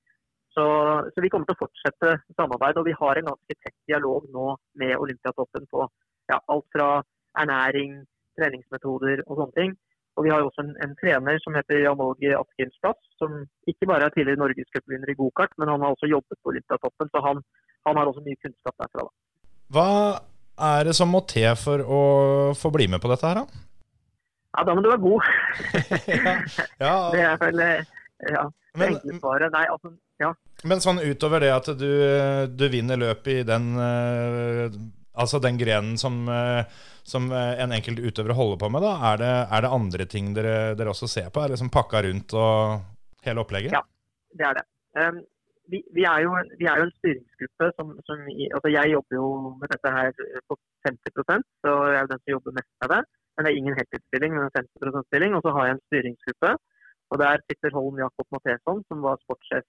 [0.57, 0.64] Så,
[1.12, 4.55] så vi kommer til å fortsette samarbeid, og vi har en ganske tett dialog nå
[4.81, 5.85] med Olympiatoppen på
[6.33, 6.89] ja, alt fra
[7.39, 7.99] ernæring,
[8.41, 9.75] treningsmetoder og sånne ting.
[10.17, 14.09] Og vi har også en, en trener som heter Jan Åge Askildsplass, som ikke bare
[14.09, 17.45] er tidligere norgescupvinner i gokart, men han har også jobbet på Olympiatoppen, så han,
[17.85, 19.05] han har også mye kunnskap derfra.
[19.05, 19.45] Da.
[19.77, 19.91] Hva
[20.73, 22.03] er det som må til for å
[22.57, 23.64] få bli med på dette her, da?
[24.57, 25.26] Ja, da må du være god.
[26.84, 27.94] ja, Det er vel eh,
[28.32, 29.52] ja, det enkle svaret.
[29.52, 29.92] Nei, altså,
[30.22, 30.32] ja.
[30.64, 31.90] Men sånn utover det at du,
[32.48, 34.78] du vinner løpet i den eh,
[35.16, 39.30] Altså den grenen som, eh, som en enkelt utøver holder på med, da, er det,
[39.57, 41.40] er det andre ting dere, dere også ser på?
[41.40, 42.82] Er det liksom pakka rundt og
[43.24, 43.72] hele opplegget?
[43.72, 43.80] Ja.
[44.36, 44.66] det er det.
[45.00, 45.22] Um,
[45.72, 49.30] vi, vi, er jo, vi er jo en styringsgruppe som, som altså Jeg jobber jo
[49.61, 50.12] med dette her
[50.50, 53.00] på 50% så jeg er jo den som jobber mest med det.
[53.37, 55.37] Men det er ingen heltidsstilling, men en 50 stilling.
[55.37, 56.53] Og så har jeg en styringsgruppe.
[57.11, 59.66] Og Der sitter Holm Jakob Matheson, som var sportssjef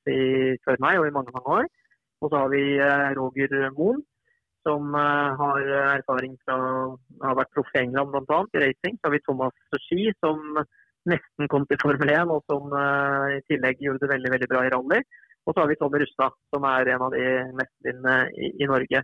[0.65, 1.67] før meg og i mange mange år.
[2.21, 3.99] Og så har vi eh, Roger Moen,
[4.65, 5.59] som eh, har
[5.99, 6.57] erfaring fra
[7.27, 8.39] har vært proff i England bl.a.
[8.55, 8.97] i racing.
[8.97, 10.41] Så har vi Thomas Ski, som
[11.07, 14.65] nesten kom til Formel 1, og som eh, i tillegg gjorde det veldig veldig bra
[14.65, 15.01] i rally.
[15.45, 19.03] Og så har vi Tommy Rustad, som er en av de mestvinnende i, i Norge.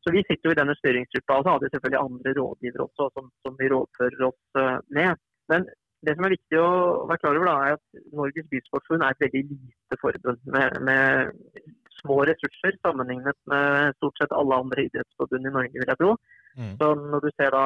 [0.00, 3.10] Så vi sitter jo i denne styringsgruppa, og så har vi selvfølgelig andre rådgivere også,
[3.16, 5.20] som, som vi rådfører oss eh, med.
[5.52, 5.66] Men
[6.06, 6.70] det som er viktig å
[7.10, 11.68] være klar over, da, er at Norges Bysportsforbund er et veldig lite forbund med, med
[11.98, 16.14] små ressurser sammenlignet med stort sett alle andre idrettsforbund i Norge, vil jeg tro.
[16.56, 16.72] Mm.
[16.80, 17.64] Så når du ser da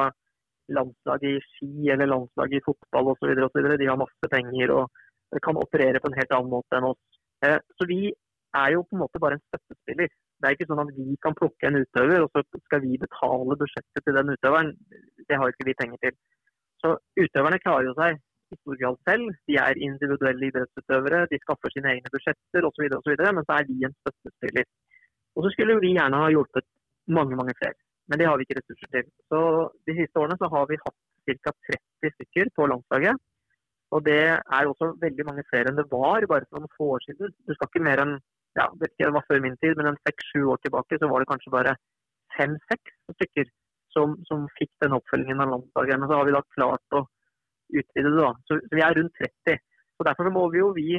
[0.75, 3.31] landslaget i ski eller landslaget i fotball osv.,
[3.79, 7.19] de har masse penger og kan operere på en helt annen måte enn oss.
[7.45, 8.11] Eh, Så vi
[8.55, 10.11] er jo på en måte bare en støttespiller.
[10.39, 13.57] Det er ikke sånn at vi kan plukke en utøver, og så skal vi betale
[13.61, 14.71] budsjettet til den utøveren.
[15.29, 16.17] Det har ikke vi penger til.
[16.83, 18.19] Så utøverne klarer jo seg
[18.53, 19.31] i stor grad selv.
[19.49, 22.85] De er individuelle idrettsutøvere, de skaffer sine egne budsjetter osv.,
[23.37, 24.67] men så er vi en støttespiller.
[25.35, 26.67] Og så skulle vi gjerne ha hjulpet
[27.17, 27.77] mange, mange flere.
[28.09, 29.07] Men det har vi ikke ressurser til.
[29.31, 29.39] Så
[29.87, 31.55] de siste årene så har vi hatt ca.
[31.71, 33.17] 30 stykker på landslaget.
[33.93, 37.05] Og det er også veldig mange flere enn det var bare for noen få år
[37.05, 37.33] siden.
[37.47, 38.15] Du skal ikke mer enn
[38.59, 41.21] ja, vet ikke, det var før min tid, men en seks-sju år tilbake så var
[41.23, 41.75] det kanskje bare
[42.37, 43.49] fem-seks stykker
[43.95, 45.99] som, som fikk den oppfølgingen av landslaget.
[45.99, 47.03] Men så har vi da klart å
[47.73, 48.21] utvide det.
[48.21, 48.31] da.
[48.47, 49.63] Så, så vi er rundt 30.
[49.99, 50.89] Og Derfor må vi jo vi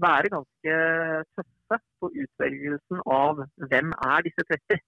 [0.00, 0.76] være ganske
[1.36, 4.80] tøffe på utvelgelsen av hvem er disse 30.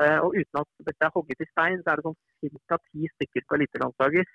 [0.00, 2.78] Eh, og uten at dette er hogget i stein, så er det sånn ca.
[2.88, 4.30] ti stykker på elitelandslaget,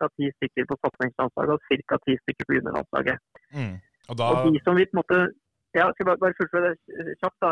[0.00, 0.08] ca.
[0.16, 1.98] ti stykker på satsingslandslaget og ca.
[2.06, 3.20] ti stykker på juniorlandslaget.
[3.56, 3.74] Mm.
[4.08, 5.18] Og da, Og de som vi på en måte
[5.78, 7.38] ja, skal jeg bare, bare fullføre det kjapt.
[7.44, 7.50] da.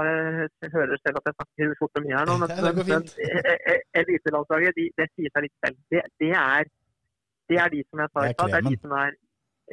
[0.63, 2.35] Jeg hører selv at jeg snakker fort og mye her nå.
[2.43, 3.05] Men, Ja, men
[3.53, 5.77] e- e- elitelandslaget, de, det sier seg litt selv.
[5.93, 6.65] Det, det, er,
[7.51, 8.51] det er de som jeg sa i stad.
[8.53, 9.15] Det er de som er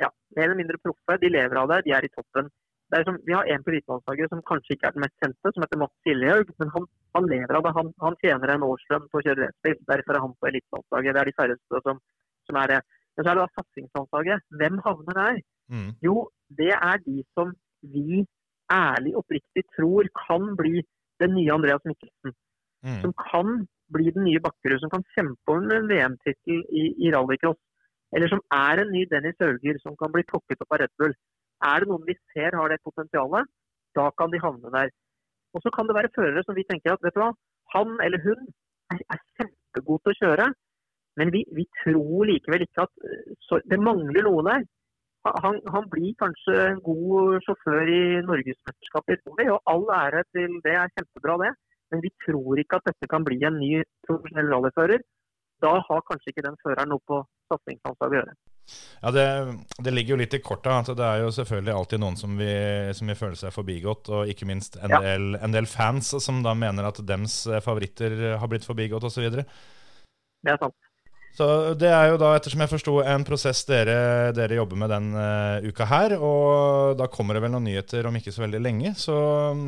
[0.03, 1.17] ja, mer eller mindre proffe.
[1.23, 1.81] De lever av det.
[1.87, 2.51] De er i toppen.
[2.91, 5.51] Det er som, vi har en på elitelandslaget som kanskje ikke er den mest kjente,
[5.53, 6.51] som heter Mats Siljehaug.
[6.61, 6.85] Men han,
[7.17, 7.73] han lever av det.
[7.79, 9.81] Han, han tjener en årslønn på å kjøre racerbil.
[9.89, 11.17] Derfor er han på elitelandslaget.
[11.17, 12.01] Det er de færreste som,
[12.45, 12.79] som er det.
[13.15, 14.47] Men så er det da satsingslandslaget.
[14.61, 15.43] Hvem havner der?
[15.73, 15.91] mm.
[16.05, 16.15] Jo,
[16.61, 17.55] det er de som
[17.95, 18.25] vi
[18.71, 20.81] ærlig oppriktig tror kan bli
[21.21, 22.33] den nye Andreas Mikkelsen.
[22.85, 22.99] Mm.
[23.03, 27.59] Som kan bli den nye Bakkerud, som kan kjempe om en VM-tittel i, i rallycross.
[28.15, 31.15] Eller som er en ny Dennis Hauger som kan bli plukket opp av Red Bull.
[31.65, 33.49] Er det noen vi ser har det potensialet,
[33.97, 34.91] da kan de havne der.
[35.55, 37.31] Og så kan det være førere som vi tenker at vet du hva,
[37.73, 38.47] han eller hun
[38.93, 40.47] er, er kjempegod til å kjøre,
[41.19, 44.65] men vi, vi tror likevel ikke at eh, så, Det mangler noe der.
[45.25, 50.59] Han, han blir kanskje en god sjåfør i norgesmesterskapet i Rally, og all ære til
[50.65, 51.53] det er kjempebra, det.
[51.93, 53.71] Men vi tror ikke at dette kan bli en ny
[54.07, 55.01] profesjonell rallyfører.
[55.63, 57.21] Da har kanskje ikke den føreren noe på
[57.51, 58.35] satsingsanslaget å gjøre.
[59.01, 59.25] Ja, det,
[59.85, 60.79] det ligger jo litt i korta.
[60.79, 64.31] Altså, Det er jo selvfølgelig alltid noen som vil, som vil føle seg forbigått, og
[64.31, 65.01] ikke minst en, Ja.
[65.05, 69.29] del, en del fans som da mener at dems favoritter har blitt forbigått osv.
[69.35, 70.77] Det er sant.
[71.35, 75.09] Så det er jo da, ettersom jeg forsto, en prosess dere, dere jobber med den
[75.19, 76.15] uh, uka her.
[76.15, 78.93] Og da kommer det vel noen nyheter om ikke så veldig lenge.
[78.95, 79.15] Så
[79.57, 79.65] mm,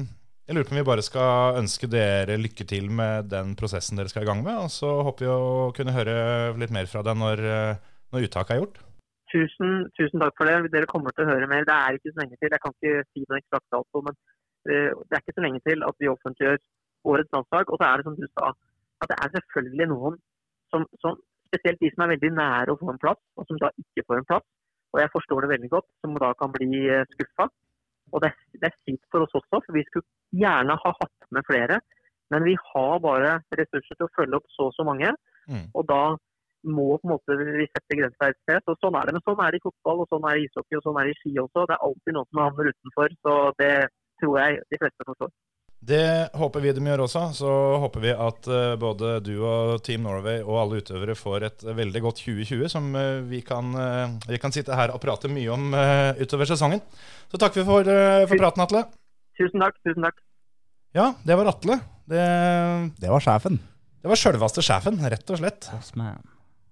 [0.47, 4.07] jeg lurer på om vi bare skal ønske dere lykke til med den prosessen dere
[4.07, 4.61] skal i gang med.
[4.63, 6.15] Og så håper vi å kunne høre
[6.61, 7.81] litt mer fra deg når, eh,
[8.15, 8.79] når uttaket er gjort.
[9.27, 10.71] Tusen, tusen takk for det.
[10.71, 11.67] Dere kommer til å høre mer.
[11.67, 12.55] Det er ikke så lenge til.
[12.55, 14.15] Jeg kan ikke si noe eksakt dato, men
[14.71, 16.63] eh, det er ikke så lenge til at vi offentliggjør
[17.11, 17.75] årets landslag.
[17.75, 18.55] Og så er det som du sa,
[19.03, 20.15] at det er selvfølgelig noen
[20.71, 23.71] som, som spesielt de som er veldig nære å få en plass, og som da
[23.83, 24.45] ikke får en plass.
[24.95, 27.47] Og jeg forstår det veldig godt, som da kan bli skuffa.
[28.15, 31.47] Og det, det er kjipt for oss også, for vi skulle gjerne ha hatt med
[31.49, 31.81] flere.
[32.31, 35.11] Men vi har bare ressurser til å følge opp så og så mange.
[35.47, 35.67] Mm.
[35.75, 36.01] Og da
[36.67, 38.63] må på en måte vi sette grensa et sted.
[38.65, 39.15] Så sånn er det.
[39.17, 41.07] Men sånn er det i fotball, og sånn er det i ishockey og sånn er
[41.07, 41.67] det i ski også.
[41.67, 43.15] Det er alltid noen som havner utenfor.
[43.27, 43.73] Så det
[44.21, 45.33] tror jeg de fleste forstår.
[45.79, 47.21] Det håper vi de gjør også.
[47.37, 47.49] Så
[47.83, 52.01] håper vi at eh, både du og Team Norway og alle utøvere får et veldig
[52.07, 55.69] godt 2020 som eh, vi, kan, eh, vi kan sitte her og prate mye om
[56.17, 56.81] utover sesongen.
[57.31, 57.87] Så takker vi for,
[58.27, 58.85] for praten, Atle.
[59.37, 59.77] Tusen takk.
[59.85, 60.21] Tusen takk.
[60.97, 61.79] Ja, det var Atle.
[62.07, 62.23] Det,
[63.03, 63.59] Det var sjefen.
[64.01, 65.67] det var sjølveste sjefen, rett og slett.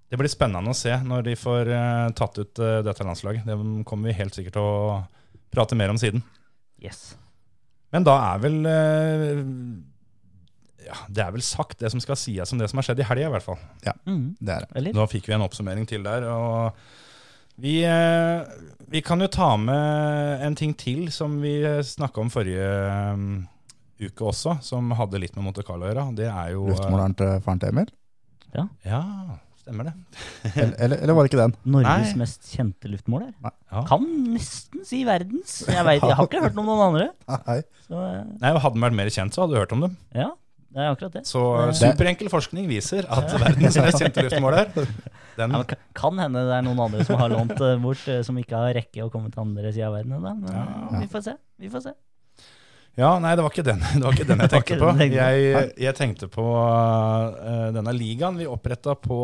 [0.10, 1.70] Det blir spennende å se når de får
[2.16, 3.43] tatt ut dette landslaget.
[3.43, 3.58] Det
[3.89, 5.03] kommer vi helt sikkert til å
[5.51, 6.24] prate mer om siden.
[6.80, 7.14] Yes.
[7.96, 9.41] Men da er vel eh,
[10.89, 13.08] Ja, det er vel sagt, det som skal sies om det som har skjedd i
[13.08, 13.58] helga, i hvert fall.
[14.06, 14.36] Mm.
[14.38, 14.93] Det er det.
[14.93, 16.28] Nå fikk vi en oppsummering til der.
[16.30, 16.78] og
[17.56, 18.43] vi, eh,
[18.91, 21.56] vi kan jo ta med en ting til som vi
[21.88, 23.24] snakka om forrige eh,
[24.10, 26.06] uke også, som hadde litt med Monte Carlo å gjøre.
[26.20, 27.93] Det er jo Luftmåleren til faren til Emil?
[28.56, 28.68] Ja.
[28.84, 29.02] Ja,
[29.66, 29.93] stemmer det.
[30.53, 31.53] Eller, eller, eller var det ikke den?
[31.76, 32.22] Norges Nei.
[32.22, 33.34] mest kjente luftmåler.
[33.41, 33.84] Ja.
[33.89, 34.05] Kan
[34.36, 35.59] nesten si verdens.
[35.66, 37.07] Jeg, vet, jeg har ikke hørt om noen andre.
[37.34, 37.59] Nei.
[37.88, 39.97] Så eh, Nei, Hadde den vært mer kjent, så hadde du hørt om dem.
[40.16, 40.30] ja,
[40.76, 41.24] det er akkurat det.
[41.30, 41.41] Så
[41.80, 44.89] superenkel forskning viser at verdens mest kjente luftmåler den,
[45.55, 48.38] Ja, kan, kan hende det er noen andre som har lånt det bort, eh, som
[48.39, 50.36] ikke har rekke å komme til andre sida av verden ennå.
[50.43, 50.99] Men ja.
[51.01, 51.38] vi får se.
[51.63, 51.95] Vi får se.
[52.96, 54.91] Ja, nei, det var ikke den, det var ikke den jeg tenkte på.
[55.04, 59.18] jeg Jeg, tenkte på uh, denne ligaen vi oppretta på,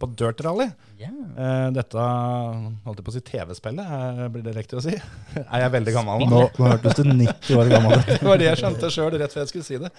[0.00, 0.68] på Dirt Rally.
[1.00, 1.14] Yeah.
[1.32, 4.92] Uh, dette holdt jeg på å si TV-spillet, eh, blir det riktig å si?
[5.40, 6.28] Er jeg veldig gammel nå?
[6.28, 8.10] Nå, nå hørtes du 90 år gammel ut.
[8.20, 9.92] Det var det jeg skjønte sjøl rett før jeg skulle si det.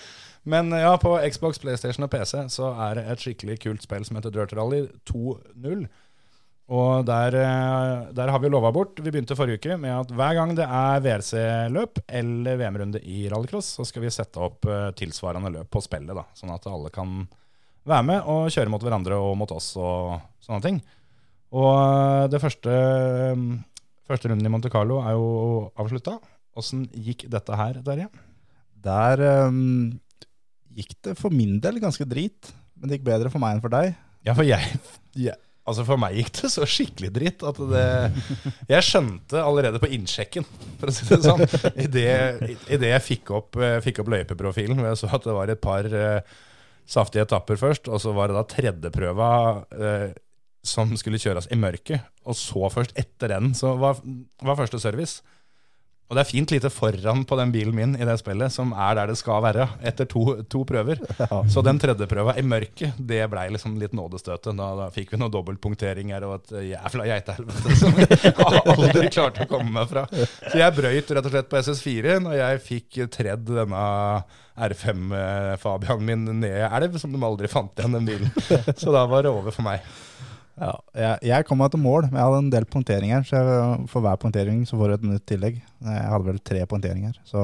[0.53, 4.05] Men eh, ja, på Xbox, PlayStation og PC så er det et skikkelig kult spill
[4.05, 5.87] som heter Dirt Rally 2.0.
[6.71, 8.99] Og der, eh, der har vi lova bort.
[9.03, 13.73] Vi begynte forrige uke med at hver gang det er WRC-løp eller VM-runde i rallycross,
[13.75, 17.25] så skal vi sette opp eh, tilsvarende løp på spillet, da, sånn at alle kan
[17.83, 20.15] være med og kjøre mot hverandre og mot oss og
[20.45, 20.79] sånne ting.
[21.51, 22.77] Og eh, det første,
[24.07, 26.21] første runden i Monte Carlo er jo avslutta.
[26.55, 28.07] Åssen gikk dette her, Terje?
[28.81, 29.99] Der um,
[30.71, 33.75] gikk det for min del ganske drit, men det gikk bedre for meg enn for
[33.75, 33.91] deg.
[34.23, 34.79] Ja, for jeg,
[35.19, 35.35] jeg
[35.71, 37.85] Altså For meg gikk det så skikkelig dritt at det
[38.69, 40.47] Jeg skjønte allerede på innsjekken,
[40.81, 41.43] for å si det sånn,
[41.85, 45.61] idet jeg fikk opp, eh, fikk opp løypeprofilen, hvor jeg så at det var et
[45.63, 46.41] par uh,
[46.89, 50.07] saftige etapper først, og så var det da tredjeprøva uh,
[50.65, 54.01] som skulle kjøres i mørket, og så først etter den så var,
[54.45, 55.23] var første service.
[56.11, 58.97] Og det er fint lite foran på den bilen min i det spillet, som er
[58.99, 60.99] der det skal være, etter to, to prøver.
[61.47, 64.51] Så den tredje prøva i mørket, det blei liksom litt nådestøtet.
[64.59, 68.35] Da, da fikk vi noen dobbeltpunkteringer og et jævla geitehelvete som jeg
[68.75, 70.03] aldri klarte å komme meg fra.
[70.11, 73.87] Så jeg brøyt rett og slett på SS4 når jeg fikk tredd denne
[74.61, 75.15] R5
[75.63, 78.35] Fabian min ned i elv, som de aldri fant igjen den bilen.
[78.81, 79.79] Så da var det over for meg.
[80.59, 83.27] Ja, jeg, jeg kom meg til mål, men jeg hadde en del punkteringer.
[83.27, 85.61] Så jeg, for hver punktering så får du et minutt tillegg.
[85.61, 87.15] Jeg hadde vel tre punkteringer.
[87.27, 87.43] Så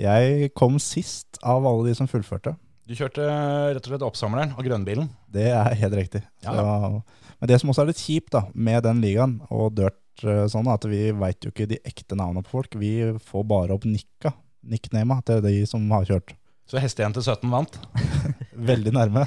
[0.00, 2.54] jeg kom sist av alle de som fullførte.
[2.88, 5.10] Du kjørte rett og slett oppsamleren og grønnbilen.
[5.32, 6.22] Det er helt riktig.
[6.44, 6.54] Ja.
[6.56, 10.44] Så, men det som også er litt kjipt da, med den ligaen og dirt eh,
[10.50, 12.76] sånn, at vi veit jo ikke de ekte navnene på folk.
[12.80, 14.34] Vi får bare opp nikka,
[14.66, 16.34] nicknama, til de som har kjørt.
[16.72, 17.74] Så hestejente 17 vant.
[18.72, 19.26] Veldig nærme.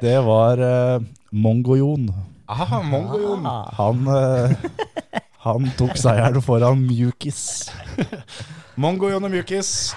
[0.00, 2.06] Det var uh, Mongo-Jon.
[2.48, 3.44] Aha, Mongo-Jon.
[3.44, 3.66] Ah.
[3.76, 4.54] Han, uh,
[5.44, 7.42] han tok seieren foran Mjukis.
[8.80, 9.92] Mongo-Jon og Mjukis.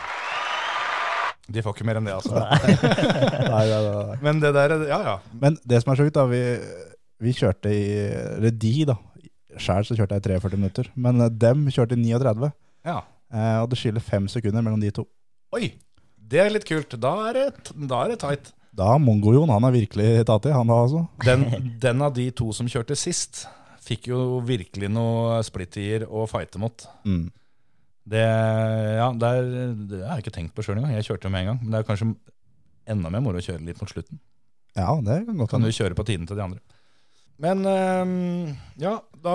[1.48, 2.44] De får ikke mer enn det, altså.
[2.44, 4.22] Nei, nei, nei, nei.
[4.28, 5.18] Men det der, ja ja.
[5.40, 6.44] Men det som er sjukt, da, vi,
[7.24, 7.84] vi kjørte i
[8.36, 9.00] Eller de, da.
[9.56, 12.52] Sjæl så kjørte jeg i 43 minutter, men eh, dem kjørte i 39.
[12.92, 13.00] ja.
[13.30, 15.08] Eh, og det skiller fem sekunder mellom de to.
[15.56, 15.72] Oi,
[16.30, 16.96] det er litt kult.
[17.02, 17.48] Da er det,
[17.90, 18.52] da er det tight.
[18.80, 21.04] Da Mongo-Jon han er virkelig tatt i, han da altså.
[21.26, 21.48] Den,
[21.82, 23.44] den av de to som kjørte sist,
[23.84, 26.86] fikk jo virkelig noe splittier å fighte mot.
[27.08, 27.28] Mm.
[28.10, 28.26] Det,
[28.98, 29.54] ja, det, er,
[29.90, 30.96] det har jeg ikke tenkt på sjøl engang.
[30.98, 31.62] Jeg kjørte jo med en gang.
[31.64, 32.12] Men det er kanskje
[32.90, 34.22] enda mer moro å kjøre litt mot slutten.
[34.78, 36.62] Ja, det kan godt Kan du kjøre på tiden til de andre.
[37.40, 38.50] Men øhm,
[38.82, 39.34] ja, da,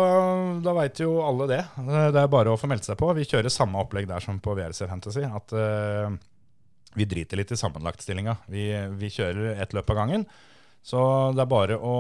[0.61, 1.63] da veit jo alle det.
[1.79, 3.09] Det er bare å få meldt seg på.
[3.17, 5.25] Vi kjører samme opplegg der som på VRC Fantasy.
[5.25, 6.19] At øh,
[6.95, 8.37] vi driter litt i sammenlagtstillinga.
[8.51, 8.67] Vi,
[8.99, 10.27] vi kjører ett løp av gangen.
[10.85, 11.01] Så
[11.33, 11.95] det er bare å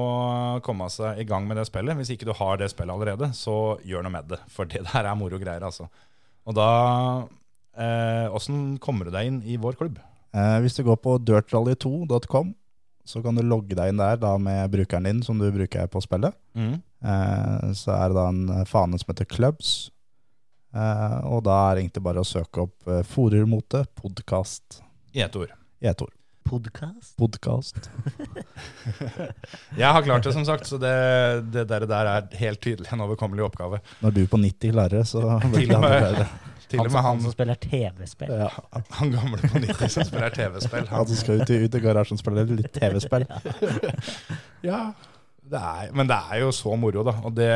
[0.64, 1.96] komme seg i gang med det spillet.
[1.96, 4.40] Hvis ikke du har det spillet allerede, så gjør noe med det.
[4.52, 5.88] For det der er moro greier, altså.
[6.44, 6.68] Og da
[7.80, 9.96] eh, kommer du deg inn i vår klubb?
[10.36, 12.52] Eh, hvis du går på dirtrally2.com,
[13.08, 16.04] så kan du logge deg inn der da med brukeren din som du bruker på
[16.04, 16.36] spillet.
[17.04, 19.74] Eh, så er det da en fane som heter Clubs.
[20.74, 24.80] Eh, og da er det egentlig bare å søke opp eh, Forermote podkast
[25.14, 25.52] I ett ord.
[25.80, 26.10] i ett ord.
[26.44, 27.14] Podkast?
[27.16, 27.86] Podkast.
[29.80, 30.90] Jeg har klart det, som sagt, så det,
[31.54, 33.78] det der, der er helt tydelig en overkommelig oppgave.
[34.02, 36.26] Når du på 90 klarer det, så blir Til det og med- bedre.
[36.74, 38.30] Til og Han, med han han, som spiller TV-spill.
[38.40, 38.48] Ja.
[38.98, 40.86] han gamle på 90 som spiller TV-spill.
[40.88, 43.26] Han Han, som skal ut i, ut i garasjen og spille litt TV-spill.
[44.70, 44.78] ja,
[45.44, 47.14] det er, men det er jo så moro, da.
[47.28, 47.50] Og det,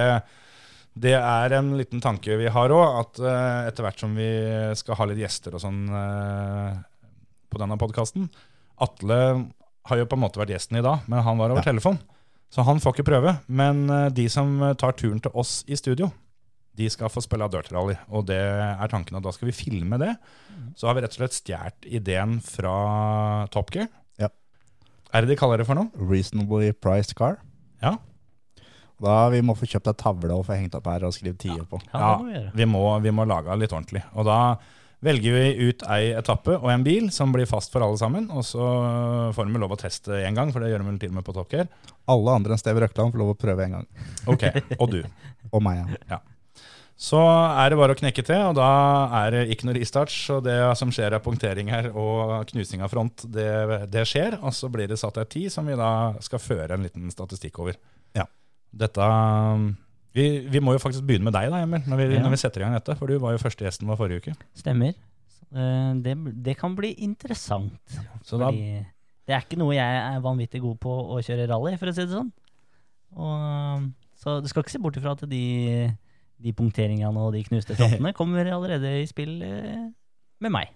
[1.04, 4.28] det er en liten tanke vi har òg, at eh, etter hvert som vi
[4.78, 6.78] skal ha litt gjester og sånn eh,
[7.48, 8.28] på denne podkasten
[8.84, 9.18] Atle
[9.88, 11.70] har jo på en måte vært gjesten i dag, men han var over Ja.
[11.72, 11.98] telefon.
[12.52, 13.32] Så han får ikke prøve.
[13.48, 16.10] Men eh, de som tar turen til oss i studio,
[16.78, 17.96] de skal få spille Dirt Rally.
[18.14, 20.12] Og det er tanken at da skal vi filme det.
[20.78, 23.88] Så har vi rett og slett stjålet ideen fra Top Gear.
[24.22, 24.28] Ja.
[25.12, 25.90] Er det de kaller det for noe?
[25.98, 27.40] Reasonably priced car.
[27.82, 27.96] Ja.
[29.02, 31.64] Da Vi må få kjøpt ei tavle og få hengt opp her og skrevet tider
[31.68, 31.80] på.
[31.92, 32.50] Ja, det må vi gjøre.
[32.58, 34.02] vi må, vi må lage litt ordentlig.
[34.18, 34.38] Og da
[35.06, 38.26] velger vi ut ei etappe og en bil som blir fast for alle sammen.
[38.34, 38.64] Og så
[39.36, 41.28] får vi lov å teste én gang, for det gjør de vel til og med
[41.28, 41.70] på Top Gear.
[42.10, 43.86] Alle andre enn Steve Røkland får lov å prøve en gang.
[44.26, 44.48] Ok,
[44.80, 45.00] og du.
[45.54, 46.18] Og meg, ja.
[46.98, 48.66] Så er det bare å knekke til, og da
[49.20, 50.10] er det ikke noe restart.
[50.10, 54.34] Så det som skjer av punkteringer og knusing av front, det, det skjer.
[54.42, 55.92] Og så blir det satt ei tid som vi da
[56.26, 57.78] skal føre en liten statistikk over.
[58.18, 58.26] Ja.
[58.74, 59.04] Dette
[60.18, 62.22] vi, vi må jo faktisk begynne med deg, da, Emil, når vi, Ja.
[62.24, 62.96] når vi setter i gang dette.
[62.98, 64.34] For du var jo første gjesten vår forrige uke.
[64.56, 64.94] Stemmer.
[65.52, 67.78] Eh, Det, det kan bli interessant.
[68.24, 68.84] Så da, Fordi
[69.28, 72.04] det er ikke noe jeg er vanvittig god på å kjøre rally, for å si
[72.06, 72.32] det sånn.
[73.16, 73.86] Og,
[74.18, 75.44] så du skal ikke se bort ifra at de,
[76.42, 79.86] de punkteringene og de knuste frontene kommer allerede i spill eh,
[80.40, 80.72] med meg.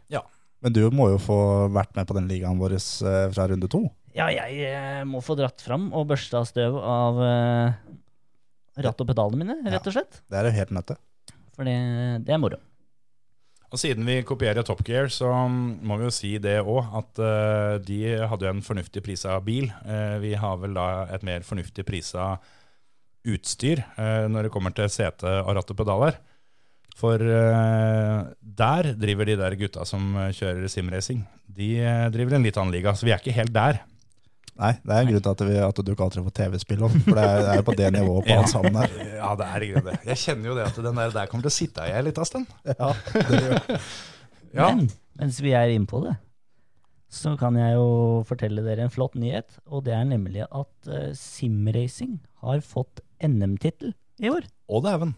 [0.63, 1.37] Men du må jo få
[1.75, 3.83] vært med på den ligaen vår eh, fra runde to.
[4.13, 9.41] Ja, jeg eh, må få dratt fram og børsta støv av uh, ratt og pedalene
[9.41, 10.21] mine, rett og slett.
[10.21, 11.01] Ja, Det er jo helt nødt til.
[11.57, 11.77] For det,
[12.27, 12.59] det er moro.
[13.73, 17.79] Og siden vi kopierer Top Gear, så må vi jo si det òg, at uh,
[17.81, 19.71] de hadde jo en fornuftig prisa bil.
[19.87, 22.35] Uh, vi har vel da et mer fornuftig prisa
[23.23, 26.17] utstyr når det kommer til sete og ratt og pedaler.
[26.99, 31.23] For uh, der driver de der gutta som kjører simracing.
[31.47, 31.71] De
[32.13, 33.79] driver en litt annen liga, så vi er ikke helt der.
[34.61, 36.83] Nei, det er en grunn til at, vi, at du ikke alltid får TV-spill.
[36.85, 38.41] om, For det er, det er på det nivået på Ja.
[38.43, 38.91] alt sammen her.
[39.17, 39.95] Ja, det er ikke det.
[40.11, 42.27] Jeg kjenner jo det at den der, der kommer til å sitte i ei lita
[42.29, 42.47] stund.
[42.69, 42.91] Ja.
[44.53, 44.67] Ja.
[44.77, 46.13] Men mens vi er inne på det,
[47.13, 49.55] så kan jeg jo fortelle dere en flott nyhet.
[49.73, 54.45] Og det er nemlig at uh, simracing har fått NM-tittel i år.
[54.69, 55.15] Å dæven.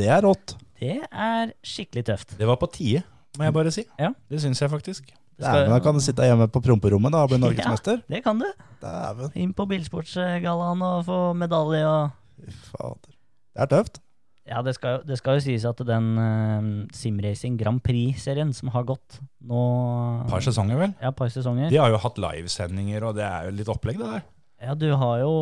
[0.00, 0.56] det er rått.
[0.80, 2.32] Det er skikkelig tøft.
[2.40, 3.02] Det var på tide,
[3.36, 3.84] må jeg bare si.
[4.00, 4.12] Ja.
[4.30, 5.12] Det syns jeg faktisk.
[5.38, 8.00] Dæven, da kan du sitte hjemme på promperommet da og bli norgesmester.
[8.02, 8.48] Ja, Det kan du.
[8.82, 13.14] Dæven, Inn på Bilsportsgallaen og få medalje og fader.
[13.54, 14.00] Det er tøft.
[14.48, 18.86] Ja, det skal, det skal jo sies at den uh, Simracing Grand Prix-serien som har
[18.88, 19.60] gått nå
[20.30, 20.94] par sesonger, vel.
[21.02, 21.68] Ja, par sesonger.
[21.68, 24.24] De har jo hatt livesendinger, og det er jo litt opplegg, det der.
[24.64, 25.34] Ja, du har jo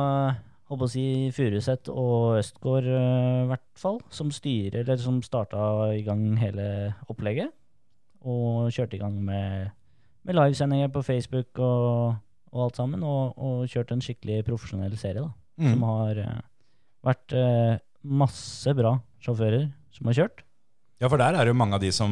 [0.00, 0.38] uh,
[0.72, 1.04] håper å si
[1.36, 6.66] Furuset og Østgård i uh, hvert fall, som styrer, eller som starta i gang hele
[7.12, 7.52] opplegget.
[8.24, 9.72] Og kjørte i gang med,
[10.24, 12.16] med livesendinger på Facebook og,
[12.52, 13.04] og alt sammen.
[13.04, 15.32] Og, og kjørte en skikkelig profesjonell serie, da.
[15.60, 15.68] Mm.
[15.70, 16.40] Som har eh,
[17.06, 20.42] vært eh, masse bra sjåfører som har kjørt.
[21.02, 22.10] Ja, for der er det jo mange av de som,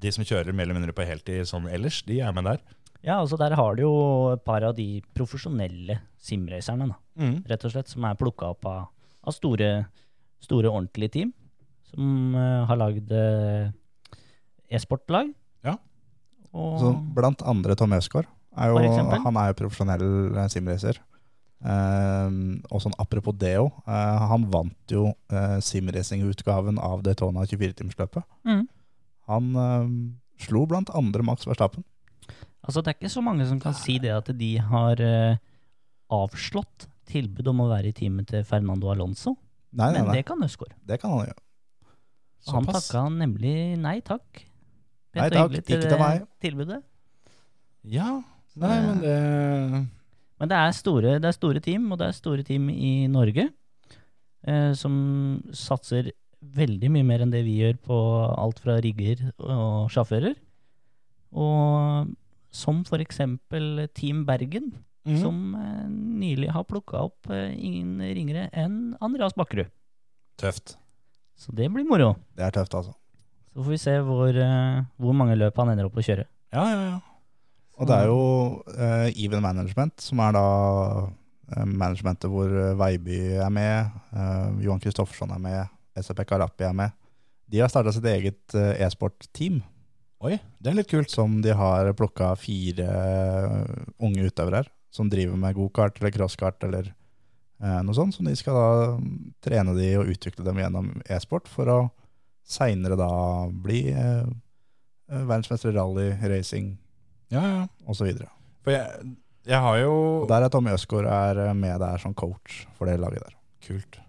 [0.00, 2.62] de som kjører mer eller mindre på heltid sånn ellers, de er med der.
[3.04, 3.94] Ja, altså der har du jo
[4.32, 7.00] et par av de profesjonelle simracerne, da.
[7.20, 7.36] Mm.
[7.46, 8.86] rett og slett, som er plukka opp av,
[9.22, 9.70] av store,
[10.42, 11.34] store, ordentlige team.
[11.92, 13.68] Som uh, har lagd eh,
[14.74, 15.32] e-sportlag.
[15.66, 15.78] Ja.
[16.52, 18.30] Og Så blant andre Tom Øsgaard.
[18.54, 20.06] Er jo, han er jo profesjonell
[20.36, 21.00] eh, simracer.
[21.64, 28.26] Um, og sånn apropos det òg, han vant jo uh, simracingutgaven av Daytona 24-timersløpet.
[28.44, 28.66] Mm.
[29.30, 29.88] Han eh,
[30.44, 31.84] slo blant andre Max Verstappen.
[32.64, 35.40] Altså, det er ikke så mange som kan si det at de har eh,
[36.12, 39.36] avslått tilbud om å være i teamet til Fernando Alonso,
[39.74, 40.70] Nei, nei, men det kan Øsgaard.
[40.86, 41.40] Det kan han gjøre.
[42.52, 44.44] Han takka nemlig nei takk.
[45.14, 46.24] Nei takk, ikke til meg.
[46.42, 46.80] Tilbudet.
[47.84, 48.08] Ja,
[48.58, 49.18] nei, men det
[50.40, 53.48] Men det er, store, det er store team, og det er store team i Norge
[54.44, 54.94] eh, som
[55.54, 56.10] satser
[56.54, 57.98] veldig mye mer enn det vi gjør på
[58.34, 60.34] alt fra rigger og sjåfører.
[61.34, 62.10] Og
[62.54, 64.70] som for eksempel Team Bergen,
[65.08, 65.16] mm.
[65.22, 65.86] som eh,
[66.24, 69.72] nylig har plukka opp eh, ingen ringere enn Andreas Bakkerud.
[70.40, 70.76] Tøft.
[71.38, 72.14] Så det blir moro.
[72.36, 72.94] Det er tøft, altså.
[73.54, 76.26] Så får vi se hvor, eh, hvor mange løp han ender opp å kjøre.
[76.54, 76.96] Ja, ja, ja.
[77.78, 78.24] Og det er jo
[78.74, 80.46] eh, Even Management, som er da
[81.54, 86.94] eh, managementet hvor Veiby er med, eh, Johan Kristoffersson er med, SAP Karapi er med.
[87.50, 89.60] De har starta sitt eget e-sport-team,
[90.24, 91.10] Oi, det er litt kult.
[91.12, 92.86] som de har plukka fire
[94.00, 96.88] unge utøvere her, som driver med gokart eller crosskart eller
[97.60, 98.16] eh, noe sånt.
[98.16, 98.70] Så de skal da
[99.44, 101.78] trene de og utvikle dem gjennom e-sport for å
[102.44, 103.08] seinere da
[103.64, 104.22] bli eh,
[105.10, 106.76] eh, verdensmester i rally, racing
[107.32, 107.66] Ja, ja.
[107.88, 108.10] osv.
[108.64, 109.14] For jeg,
[109.48, 109.92] jeg har jo
[110.22, 113.34] Og der er Tommy Østgaard er eh, med der som coach for det laget der.
[113.66, 114.00] Kult.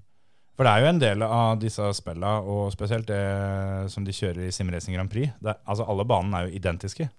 [0.56, 4.46] For det er jo en del av disse spilla, og spesielt det som de kjører
[4.48, 5.34] i Simracing Grand Prix.
[5.44, 7.10] Det, er- altså Alle banene er jo identiske.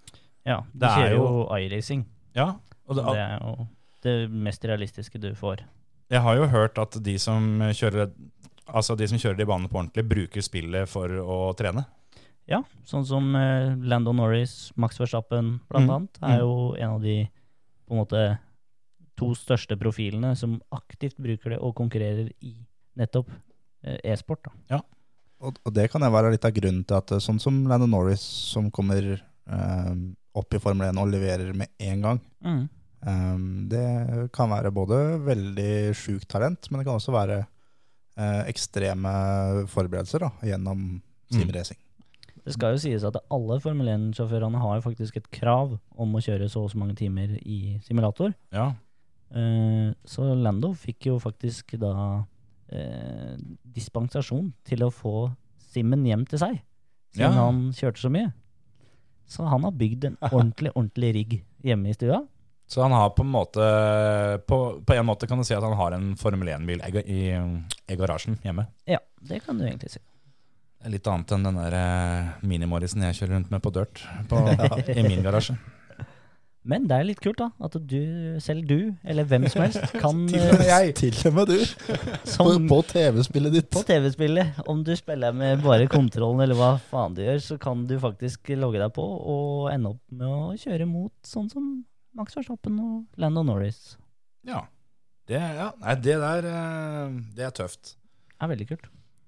[0.47, 2.07] Ja, de Det er kjører jo jo- iRacing.
[2.37, 2.53] Ja,
[2.87, 3.67] og det, Det er jo
[4.03, 5.65] det mest realistiske du får.
[6.11, 8.11] Jeg har jo hørt at de som kjører
[8.67, 11.85] Altså de som kjører de banene på ordentlig, bruker spillet for å trene.
[12.47, 15.95] Ja, sånn som uh, Lando Norris, Max Verstappen blant Mm.
[15.97, 17.17] annet, er jo en av de
[17.87, 18.21] på en måte
[19.17, 22.53] to største profilene som aktivt bruker det og konkurrerer i
[22.99, 24.47] nettopp uh, e-sport.
[24.71, 24.81] Ja.
[25.43, 27.91] Og, og det kan jo være litt av grunnen til at eh, sånn som Landon
[27.93, 28.23] Norris,
[28.55, 29.19] som kommer
[29.51, 29.93] uh,
[30.37, 32.63] opp i Formel 1 og leverer med en gang, Mm.
[33.03, 37.43] um, det kan være både veldig sjukt talent, men det kan også være
[38.49, 39.13] ekstreme
[39.69, 41.03] forberedelser da, gjennom
[41.33, 41.79] simracing.
[42.47, 46.47] Det skal jo sies at alle Formel 1-sjåførene har faktisk et krav om å kjøre
[46.49, 48.35] så og så mange timer i simulator.
[48.55, 48.73] Ja,
[49.27, 52.23] Eh, så Lando fikk jo faktisk da
[52.71, 53.35] eh,
[53.75, 55.33] dispensasjon til å få
[55.73, 56.61] simmen hjem til seg,
[57.11, 57.47] siden Ja.
[57.49, 58.33] han kjørte så mye.
[59.27, 61.35] Så han har bygd en ordentlig, ordentlig rigg
[61.67, 62.21] hjemme i stua.
[62.67, 63.63] Så han har på en måte
[64.47, 67.23] på, på en måte kan du si at han har en Formel 1-bil i, i,
[67.87, 68.67] i garasjen hjemme.
[68.91, 70.03] Ja, det kan du egentlig si.
[70.91, 74.43] Litt annet enn den der eh, Mini-Morrisen jeg kjører rundt med på dirt på,
[74.99, 75.57] i min garasje.
[76.67, 77.53] Men det er litt kult, da.
[77.63, 78.01] At du,
[78.43, 80.95] selv du, eller hvem som helst, kan Til og med jeg.
[81.01, 81.59] Til og med du.
[81.63, 83.71] På, som, på TV-spillet ditt.
[83.75, 87.87] på TV-spillet, om du spiller med bare kontrollen eller hva faen du gjør, så kan
[87.87, 91.71] du faktisk logge deg på og ende opp med å kjøre mot sånn som
[92.17, 93.97] Max Verstappen og Lando Norris.
[94.47, 94.65] Ja.
[95.27, 95.71] Det, ja.
[95.83, 97.97] Nei, det der eh, det er tøft.
[98.41, 98.87] er veldig kult.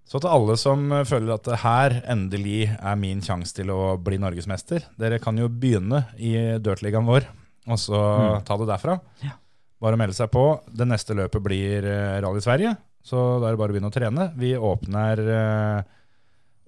[0.09, 3.97] Så til alle som eh, føler at det her endelig er min sjanse til å
[4.01, 6.33] bli norgesmester, dere kan jo begynne i
[6.65, 7.27] Dirtligaen vår,
[7.69, 7.99] og så
[8.47, 8.95] ta det derfra.
[9.27, 9.35] Ja.
[9.83, 10.47] Bare melde seg på.
[10.71, 12.73] Det neste løpet blir eh, Rally Sverige,
[13.05, 14.31] så da er det bare å begynne å trene.
[14.39, 15.21] Vi åpner,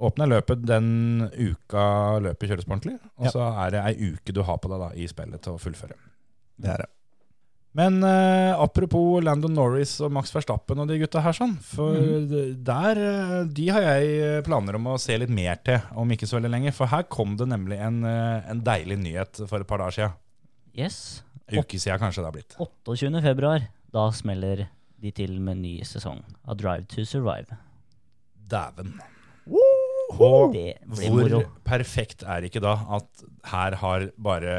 [0.01, 0.87] åpner løpet den
[1.33, 1.83] uka
[2.25, 3.33] løpet kjøres på ordentlig, og Ja.
[3.35, 5.97] så er det ei uke du har på deg da, i spillet til å fullføre.
[6.61, 6.91] Det er det.
[7.79, 11.53] Men eh, apropos Landon Norris og Max Verstappen og de gutta her, sånn.
[11.63, 11.95] For
[12.67, 16.41] der eh, De har jeg planer om å se litt mer til om ikke så
[16.41, 16.75] veldig lenge.
[16.75, 20.19] For her kom det nemlig en, eh, en deilig nyhet for et par dager siden.
[20.75, 20.99] Yes.
[21.51, 22.59] En uke siden kanskje det har blitt.
[22.59, 23.23] 28.
[23.23, 24.67] februar, da smeller
[25.01, 26.21] de til med ny sesong
[26.51, 27.55] av Drive to Survive.
[28.51, 28.97] Dæven.
[29.47, 30.51] Og hvor
[31.15, 31.45] moro.
[31.67, 34.57] perfekt er ikke da at her har bare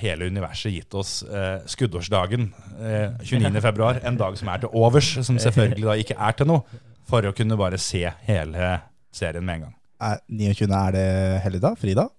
[0.00, 2.48] hele universet gitt oss eh, skuddårsdagen
[2.80, 3.60] eh, 29.
[3.64, 7.28] februar, en dag som er til overs, som selvfølgelig da ikke er til noe, for
[7.28, 8.72] å kunne bare se hele
[9.12, 9.76] serien med en gang.
[10.02, 10.66] Er, 29.
[10.72, 11.06] er det
[11.44, 11.78] helligdag?
[11.78, 12.10] Fridag?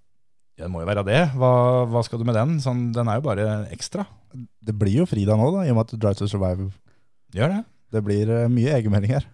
[0.54, 1.22] Ja, det må jo være det.
[1.34, 1.52] Hva,
[1.90, 2.60] hva skal du med den?
[2.62, 4.06] Sånn, den er jo bare ekstra.
[4.34, 6.70] Det blir jo fridag nå, da, i og med at Drive to Survive
[7.34, 7.62] Gjør det.
[7.94, 9.26] Det blir eh, mye egenmelding her.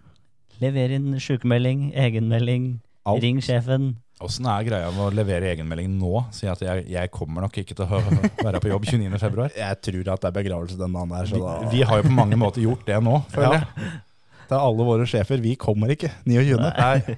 [0.60, 2.70] Lever inn sykemelding, egenmelding,
[3.08, 3.22] Alt.
[3.24, 3.92] ring sjefen.
[4.20, 6.10] Åssen er greia med å levere egenmelding nå?
[6.36, 8.00] Si at jeg, jeg kommer nok ikke til å
[8.44, 9.46] være på jobb 29.2.
[9.56, 11.28] Jeg tror at det er begravelse den dagen der.
[11.30, 13.60] Så Vi, da, vi har jo på mange måter gjort det nå, føler Ja.
[13.62, 13.92] jeg.
[14.50, 15.38] Det er alle våre sjefer.
[15.40, 16.58] Vi kommer ikke 29.
[16.58, 17.16] Nei,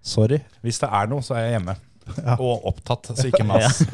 [0.00, 0.38] Sorry.
[0.64, 1.74] hvis det er noe, så er jeg hjemme.
[2.16, 2.34] Ja.
[2.40, 3.82] Og opptatt, så ikke mas.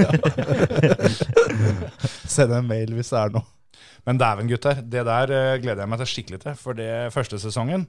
[2.36, 3.44] Send en mail hvis det er noe.
[4.06, 4.78] Men dæven, gutter.
[4.86, 6.54] Det der eh, gleder jeg meg til skikkelig til.
[6.60, 7.88] For det første sesongen,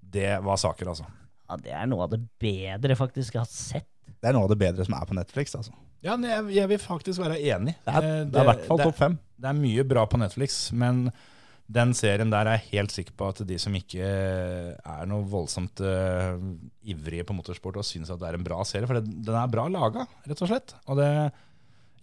[0.00, 1.04] det var saker, altså.
[1.48, 3.88] Ja, det er noe av det bedre faktisk jeg har sett.
[4.18, 5.54] Det er noe av det bedre som er på Netflix.
[5.58, 5.74] altså.
[6.04, 7.74] Ja, jeg, jeg vil faktisk være enig.
[7.86, 9.18] Det er, Eh, det er i hvert fall topp fem.
[9.38, 11.08] Det er mye bra på Netflix, men
[11.68, 15.82] den serien der er jeg helt sikker på at de som ikke er noe voldsomt
[15.84, 16.38] uh,
[16.88, 19.52] ivrige på motorsport og syns at det er en bra serie, for det, den er
[19.52, 20.72] bra laga, rett og slett.
[20.88, 21.10] Og det,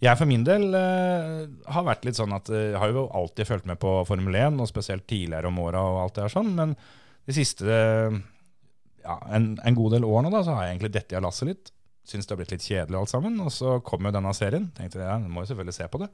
[0.04, 3.50] jeg for min del uh, har vært litt sånn at uh, jeg har jo alltid
[3.50, 6.54] fulgt med på Formel 1, og spesielt tidligere om åra og alt det der sånn,
[6.60, 6.76] men
[7.26, 11.18] de siste ja, en, en god del år nå da, så har jeg egentlig dette
[11.18, 11.74] i lasset litt.
[12.06, 13.36] Syns det har blitt litt kjedelig alt sammen.
[13.42, 14.70] Og så kom jo denne serien.
[14.76, 16.10] Tenkte jeg, ja, jeg må jo selvfølgelig se på det.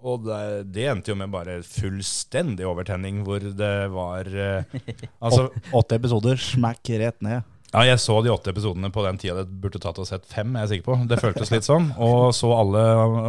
[0.00, 0.40] Og det,
[0.72, 4.78] det endte jo med bare fullstendig overtenning, hvor det var eh,
[5.24, 7.44] Altså, Åtte episoder, smakk rett ned.
[7.70, 10.56] Ja, jeg så de åtte episodene på den tida det burde tatt å sett fem,
[10.56, 10.96] er jeg sikker på.
[11.10, 11.92] Det føltes litt sånn.
[12.02, 12.82] Og så alle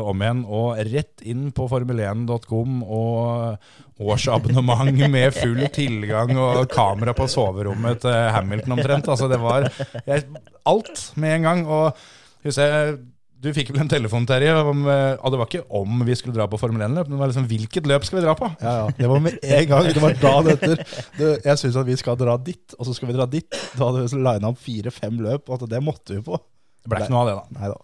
[0.09, 7.29] om igjen, og rett inn på formel1.com og årsabonnement med full tilgang og kamera på
[7.29, 9.11] soverommet til Hamilton omtrent.
[9.13, 9.69] Altså, det var
[10.07, 10.25] jeg,
[10.65, 11.63] alt med en gang.
[11.69, 12.01] Og
[12.47, 12.97] husk, jeg,
[13.41, 16.35] du fikk vel en telefon, Terje, om, eh, og det var ikke om vi skulle
[16.35, 18.49] dra på Formel 1-løp, men det var liksom hvilket løp skal vi dra på?
[18.61, 18.89] Ja, ja.
[18.99, 19.89] Det var med en gang.
[19.89, 20.83] Det var dagen etter.
[21.17, 23.49] Du, jeg syns at vi skal dra dit, og så skal vi dra dit.
[23.73, 26.37] Da hadde vi lina opp fire-fem løp, og at det måtte vi på.
[26.81, 27.57] Det ble ikke noe av det, da.
[27.57, 27.79] Nei da.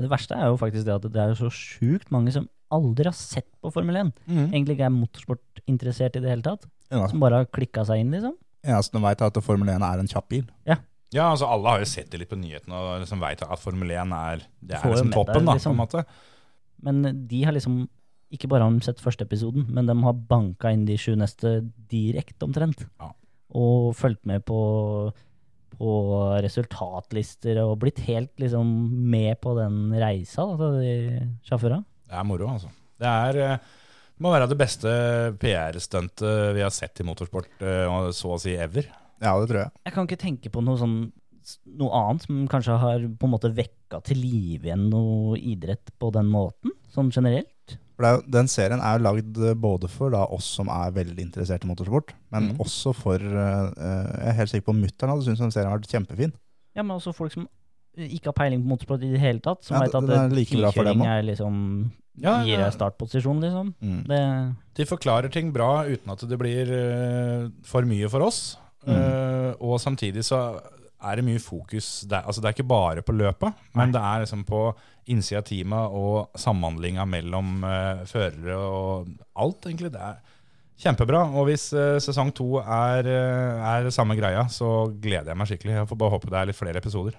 [0.00, 3.16] Det verste er jo faktisk det at det er så sjukt mange som aldri har
[3.16, 4.12] sett på Formel 1.
[4.28, 4.44] Mm.
[4.50, 6.68] Egentlig ikke er motorsportinteressert i det hele tatt.
[6.92, 7.06] Ja.
[7.08, 8.36] Som bare har klikka seg inn, liksom.
[8.66, 10.44] eneste de veit, er at Formel 1 er en kjapp bil.
[10.68, 10.76] Ja,
[11.18, 14.12] altså alle har jo sett det litt på nyhetene og liksom vet at Formel 1
[14.14, 15.72] er, det er liksom toppen, da, liksom.
[15.72, 16.04] på en måte.
[16.86, 17.82] Men de har liksom
[18.30, 21.56] ikke bare har de sett første episoden, men de har banka inn de sju neste
[21.90, 22.84] direkte, omtrent.
[23.00, 23.10] Ja.
[23.58, 24.60] Og fulgt med på,
[25.74, 25.94] på
[26.44, 28.70] resultatlister og blitt helt liksom
[29.10, 30.94] med på den reisa da, de
[31.48, 31.82] sjåførene.
[32.06, 32.70] Det er moro, altså.
[33.00, 33.68] Det er eh,
[34.20, 34.90] det må være det beste
[35.40, 38.84] PR-stuntet vi har sett i motorsport, eh, så å si ever.
[39.20, 39.72] Ja, det tror jeg.
[39.86, 41.00] Jeg kan ikke tenke på noe sånn
[41.80, 46.10] noe annet som kanskje har på en måte vekka til live igjen noe idrett på
[46.14, 47.76] den måten, sånn generelt.
[47.96, 50.92] For det er, den serien er jo lagd eh, både for da, oss som er
[50.96, 52.60] veldig interessert i motorsport, men mm.
[52.64, 55.92] også for eh, Jeg er helt sikker på mutter'n hadde syntes den serien har vært
[55.92, 56.36] kjempefin.
[56.76, 57.48] Ja, men også folk som
[58.00, 60.60] ikke har peiling på motorsport i det hele tatt, som Ja, vet at er like
[60.60, 61.54] bra for dem er liksom
[62.20, 63.74] Ja, gir deg startposisjon, liksom.
[63.82, 64.00] Mm.
[64.08, 64.22] Det,
[64.78, 68.40] De forklarer ting bra uten at det blir uh, for mye for oss.
[68.86, 68.94] Mm.
[68.96, 70.40] Eh, og samtidig så
[71.00, 74.00] er det mye fokus det er, altså det er ikke bare på løpet, men det
[74.04, 74.66] er liksom på
[75.10, 79.08] innsida av teamet og samhandlinga mellom uh, førere og
[79.42, 79.90] alt, egentlig.
[79.94, 80.20] Det er
[80.84, 81.24] kjempebra.
[81.34, 85.74] Og hvis uh, sesong to er, er samme greia, så gleder jeg meg skikkelig.
[85.80, 87.18] Jeg får bare håpe det er litt flere episoder.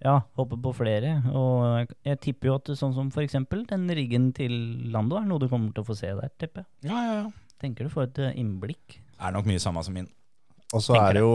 [0.00, 1.18] ja, håper på flere.
[1.34, 4.56] Og jeg, tipper jo at sånn som eksempel den riggen til
[4.94, 6.94] Lando er noe du kommer til å få se der, tipper jeg.
[6.94, 7.54] Ja, ja, ja.
[7.60, 9.02] Tenker du får et innblikk.
[9.12, 10.08] Det er nok mye samme som min.
[10.72, 11.32] Og så er det jo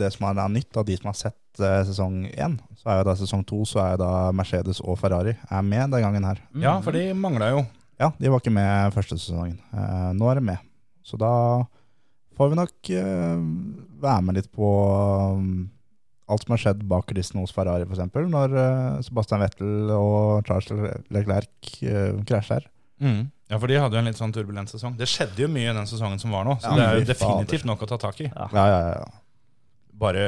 [0.00, 2.56] det som er nytt av de som har sett uh, sesong én.
[2.80, 5.92] Så er jo da sesong to så er jo da Mercedes og Ferrari er med
[5.92, 6.40] den gangen her.
[6.62, 7.66] Ja, for de mangla jo.
[8.00, 9.58] Ja, de var ikke med første sesongen.
[9.74, 10.64] Uh, nå er de med.
[11.04, 11.32] Så da
[12.38, 13.44] får vi nok uh,
[14.00, 14.72] være med litt på
[15.36, 15.68] um,
[16.30, 18.06] alt som har skjedd bak kulissene hos Ferrari, f.eks.
[18.32, 18.52] Når
[19.04, 21.72] Sebastian Vettel og Charles Leclerc
[22.28, 22.68] krasjer.
[23.00, 23.30] Mm.
[23.50, 24.94] Ja, for de hadde jo en litt sånn turbulent sesong.
[24.98, 27.08] Det skjedde jo mye i den sesongen som var nå, så Ja, det er jo
[27.08, 28.28] definitivt nok å ta tak i.
[28.30, 28.46] Ja.
[28.54, 29.08] Ja, ja, ja.
[30.00, 30.26] Bare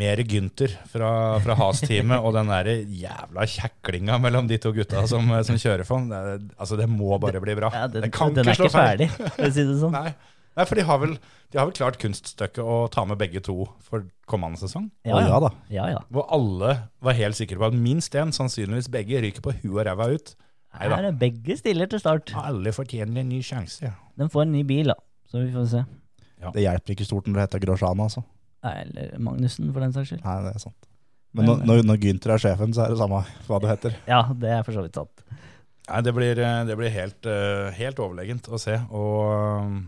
[0.00, 1.08] mer Gynter fra,
[1.42, 6.04] fra Has-teamet og den der jævla kjeklinga mellom de to gutta som, som kjører for.
[6.10, 7.70] Det, er- altså, det må bare bli bra.
[7.74, 9.96] Ja, den, det kan den er ikke slå ikke ferdig, for å si det sånn.
[10.00, 10.12] Nei.
[10.58, 11.12] Nei, for de har, vel,
[11.54, 13.54] de har vel klart kunststykket å ta med begge to
[13.86, 14.88] for kommende sesong.
[15.06, 15.50] Ja, ja da.
[15.70, 16.00] Ja, ja.
[16.10, 16.72] Hvor alle
[17.06, 20.34] var helt sikre på at minst én, sannsynligvis begge, ryker på huet og ræva ut.
[20.76, 22.30] Her er begge stiller til start.
[22.38, 23.82] Alle fortjener en ny sjanse.
[23.84, 23.96] Ja.
[24.18, 24.96] De får en ny bil, da.
[25.30, 25.82] Så vi får se.
[26.54, 28.22] Det hjelper ikke stort når det heter Grosjana, altså.
[28.64, 30.22] Nei, Eller Magnussen, for den saks skyld.
[30.24, 30.88] Nei, det er sant.
[31.36, 33.96] Men når, når, når Günther er sjefen, så er det samme hva det heter.
[34.10, 35.24] Ja, det er for så vidt sant.
[35.90, 38.76] Nei, det blir, eh, det blir helt, eh, helt overlegent å se.
[38.94, 39.78] Og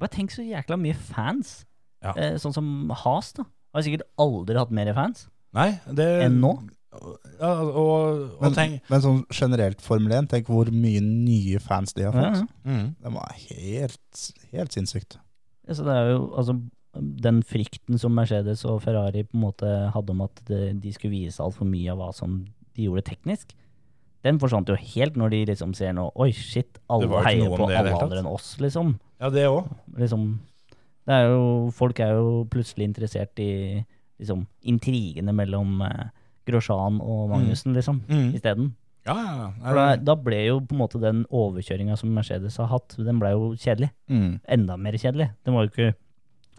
[0.00, 1.60] Bare tenk så jækla mye fans.
[2.02, 2.14] Ja.
[2.16, 3.44] Eh, sånn som Has, da.
[3.74, 6.54] Har sikkert aldri hatt mer fans Nei, det enn nå.
[6.90, 11.94] Ja, og, og Men, tenk men sånn generelt Formel 1, tenk hvor mye nye fans
[11.94, 12.42] de har fått.
[12.42, 12.48] ja.
[12.66, 12.86] mm.
[13.04, 15.18] Det var helt, helt sinnssykt.
[15.68, 16.56] Ja, så det er jo altså
[16.98, 21.14] den frykten som Mercedes og Ferrari på en måte hadde om at det, de skulle
[21.14, 22.40] vise altfor mye av hva som
[22.74, 23.54] de gjorde teknisk,
[24.26, 27.78] den forsvant jo helt når de liksom ser nå Oi, shit, alle heier på det
[27.78, 28.96] alle andre enn oss, liksom.
[29.22, 29.70] Ja, det òg.
[29.96, 30.32] liksom
[31.08, 33.80] det er jo, Folk er jo plutselig interessert i
[34.20, 36.10] liksom, intrigene mellom eh,
[36.50, 38.34] Grosjean og Magnussen, liksom, Mm.
[38.36, 38.72] isteden.
[39.06, 39.72] Ja, ja, ja.
[39.74, 43.30] Da, da ble jo på en måte den overkjøringa som Mercedes har hatt, den ble
[43.32, 43.88] jo kjedelig.
[44.10, 44.40] Mm.
[44.46, 45.30] Enda mer kjedelig.
[45.44, 45.94] Det var jo ikke,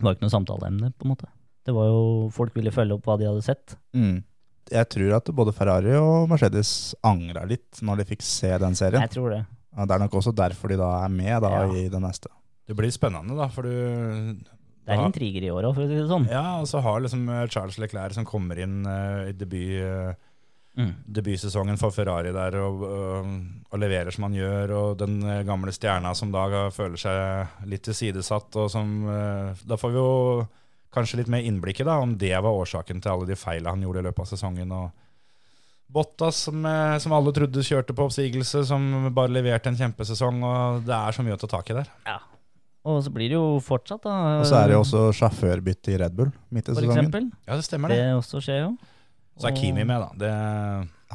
[0.01, 1.29] var ikke noe samtaleemne, på en måte.
[1.63, 3.75] Det var jo, Folk ville følge opp hva de hadde sett.
[3.93, 4.23] Mm.
[4.71, 9.01] Jeg tror at både Ferrari og Mercedes angra litt når de fikk se den serien.
[9.05, 9.45] Jeg tror det.
[9.77, 11.67] Ja, det er nok også derfor de da er med da, Ja.
[11.71, 12.27] i den neste.
[12.67, 14.37] Det blir spennende, da, for du
[14.91, 15.07] Det er Ja.
[15.07, 16.27] intriger i år òg, for å si det sånn.
[16.29, 20.13] Ja, og så har liksom eh, Charles Leclerc som kommer inn uh, i debut, uh,
[20.71, 20.93] Mm.
[21.03, 23.25] debutsesongen for Ferrari der og, uh,
[23.73, 28.55] og leverer som han gjør, og den gamle stjerna som da føler seg litt tilsidesatt,
[28.55, 29.03] og som
[29.67, 30.47] Da får vi jo
[30.93, 33.81] kanskje litt mer innblikk i da, om det var årsaken til alle de feilene han
[33.83, 34.71] gjorde i løpet av sesongen.
[34.71, 34.91] og
[35.91, 36.63] Bottas, som,
[37.03, 40.41] som alle trodde kjørte på oppsigelse, som bare leverte en kjempesesong.
[40.41, 41.89] og Det er så mye å ta tak i der.
[42.85, 44.15] Og så blir det jo fortsatt, da.
[44.39, 46.97] Og så er det jo også sjåførbytte i Red Bull midt i For sesongen.
[46.97, 47.29] eksempel.
[47.47, 48.15] Ja, det stemmer, Det det.
[48.17, 48.71] også skjer jo.
[49.41, 50.09] Så er Kimi med, da.
[50.21, 50.31] Det,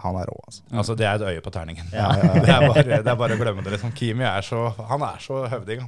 [0.03, 0.63] Han er rå, altså.
[0.73, 1.87] altså, det er et øye på terningen.
[1.93, 2.09] Ja.
[2.45, 3.73] Det, er bare, det er bare å glemme det.
[3.77, 3.93] liksom.
[3.97, 5.85] Kimi er så, han er så høvding.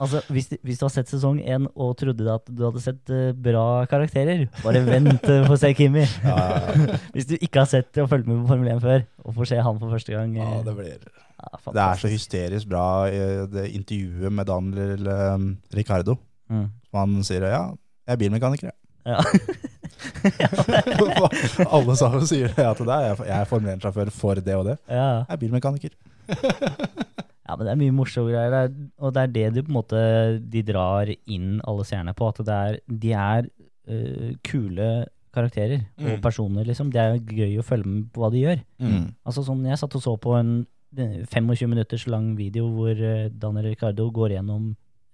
[0.00, 3.10] Altså, hvis, du- hvis du har sett sesong én og trodde at du hadde sett
[3.12, 6.04] eh, bra karakterer, bare vent uh, for å se Kimi.
[7.14, 9.60] hvis du ikke har sett og fulgt med på Formel 1 før, og får se
[9.68, 10.96] han for første gang ja, eh, det blir
[11.42, 13.18] ja, Det er så hysterisk bra i
[13.52, 16.14] det intervjuet med Daniel um, Ricardo.
[16.52, 16.68] Mm.
[16.94, 17.64] Han sier ja,
[18.06, 18.76] jeg er bilmekaniker, jeg.
[19.02, 19.18] Ja.
[21.72, 24.76] Alle sammen sier ja til det er, jeg er Formel 1-sjåfør for det og det.
[24.90, 25.08] ja.
[25.24, 25.92] Jeg er bilmekaniker.
[27.42, 28.52] Ja, men det er mye morsomme greier.
[28.54, 28.68] Det er,
[29.02, 29.98] og det er det du på en måte
[30.52, 32.28] de drar inn alle seerne på.
[32.30, 33.48] At det er, de er
[33.90, 34.86] uh, kule
[35.34, 36.20] karakterer og Mm.
[36.22, 36.92] personer, liksom.
[36.94, 38.62] Det er gøy å følge med på hva de gjør.
[38.80, 39.10] Mm.
[39.26, 40.66] Altså sånn, Jeg satt og så på en eh,
[40.96, 44.70] 25 minutters lang video hvor eh, Daniel Ricardo går gjennom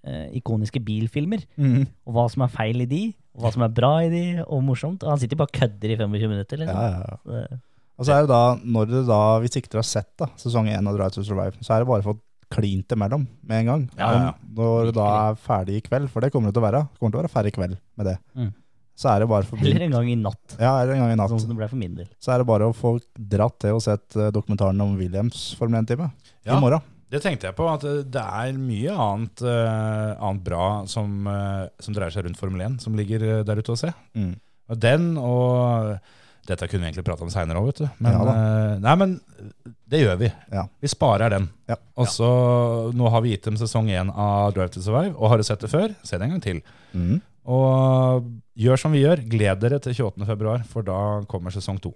[0.06, 1.44] eh, ikoniske bilfilmer.
[1.56, 1.86] Mm.
[2.06, 3.02] Og hva som er feil i de,
[3.36, 5.04] og hva som er bra i de, og morsomt.
[5.06, 6.62] Og han sitter bare og kødder i 25 minutter.
[6.64, 6.78] Liksom.
[6.78, 7.42] ja, ja.
[7.48, 7.62] ja.
[7.98, 10.68] Og så er det da, når det da, hvis ikke dere har sett da, sesong
[10.70, 13.82] 1 av Drive to Survive, så er det bare fått klint imellom med en gang.
[13.98, 14.30] Ja, ja, ja.
[14.56, 17.02] Når det da er ferdig i kveld, for det kommer det til å være, det
[17.02, 18.54] kommer til å være ferdig i kveld med det, Mm.
[18.98, 21.18] Så er det bare for Eller en gang i natt, Ja, eller en gang i
[21.20, 21.30] natt.
[21.30, 22.08] sånn som det ble for min del.
[22.18, 25.84] Så er det bare å få dratt til og sett eh, dokumentaren om Williams Formel
[25.84, 26.10] 1-time
[26.44, 26.56] Ja.
[26.56, 26.82] i morgen.
[27.08, 31.68] Det tenkte jeg på, at eh, det er mye annet, uh, annet bra som, uh,
[31.80, 33.94] som dreier seg rundt Formel 1, som ligger der ute å se.
[34.18, 34.34] Mm.
[34.68, 35.98] Og den og
[36.48, 37.88] Dette kunne vi egentlig prate om seinere òg, vet du.
[38.00, 39.10] Men, Ja eh, nei, men
[39.92, 40.30] det gjør vi.
[40.52, 40.62] Ja.
[40.80, 41.50] Vi sparer den.
[41.68, 41.76] Ja.
[42.00, 42.28] Og så,
[42.96, 45.60] Nå har vi gitt dem sesong én av Drive to Survive, og har du sett
[45.60, 46.62] det før, se det en gang til.
[46.96, 47.18] Mm.
[47.48, 48.26] Og
[48.58, 50.26] gjør som vi gjør, gled dere til 28.
[50.28, 50.98] februar, for da
[51.30, 51.94] kommer sesong to.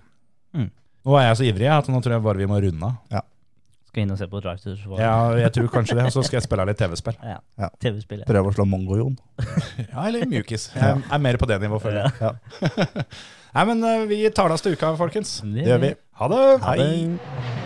[0.57, 0.71] Mm.
[1.03, 3.27] Nå er jeg så ivrig at nå tror jeg bare vi må runde av.
[3.93, 5.03] Skal inn og se på Drive to Survive.
[5.05, 7.19] Ja, jeg tror kanskje det, og så skal jeg spille litt TV-spill.
[7.21, 7.37] Ja.
[7.61, 7.69] Ja.
[7.83, 8.29] TV ja.
[8.31, 9.19] Prøve å slå Mongo-Jon.
[9.93, 10.71] Ja, eller mjukis.
[10.73, 12.15] Jeg er mer på det nivået, føler jeg.
[12.23, 13.05] Ja.
[13.57, 14.23] Nei, men eh, vi
[14.57, 15.43] oss til uka, folkens.
[15.45, 15.93] Det Det gjør vi.
[16.23, 16.47] Ha det!
[16.65, 17.62] Ha det.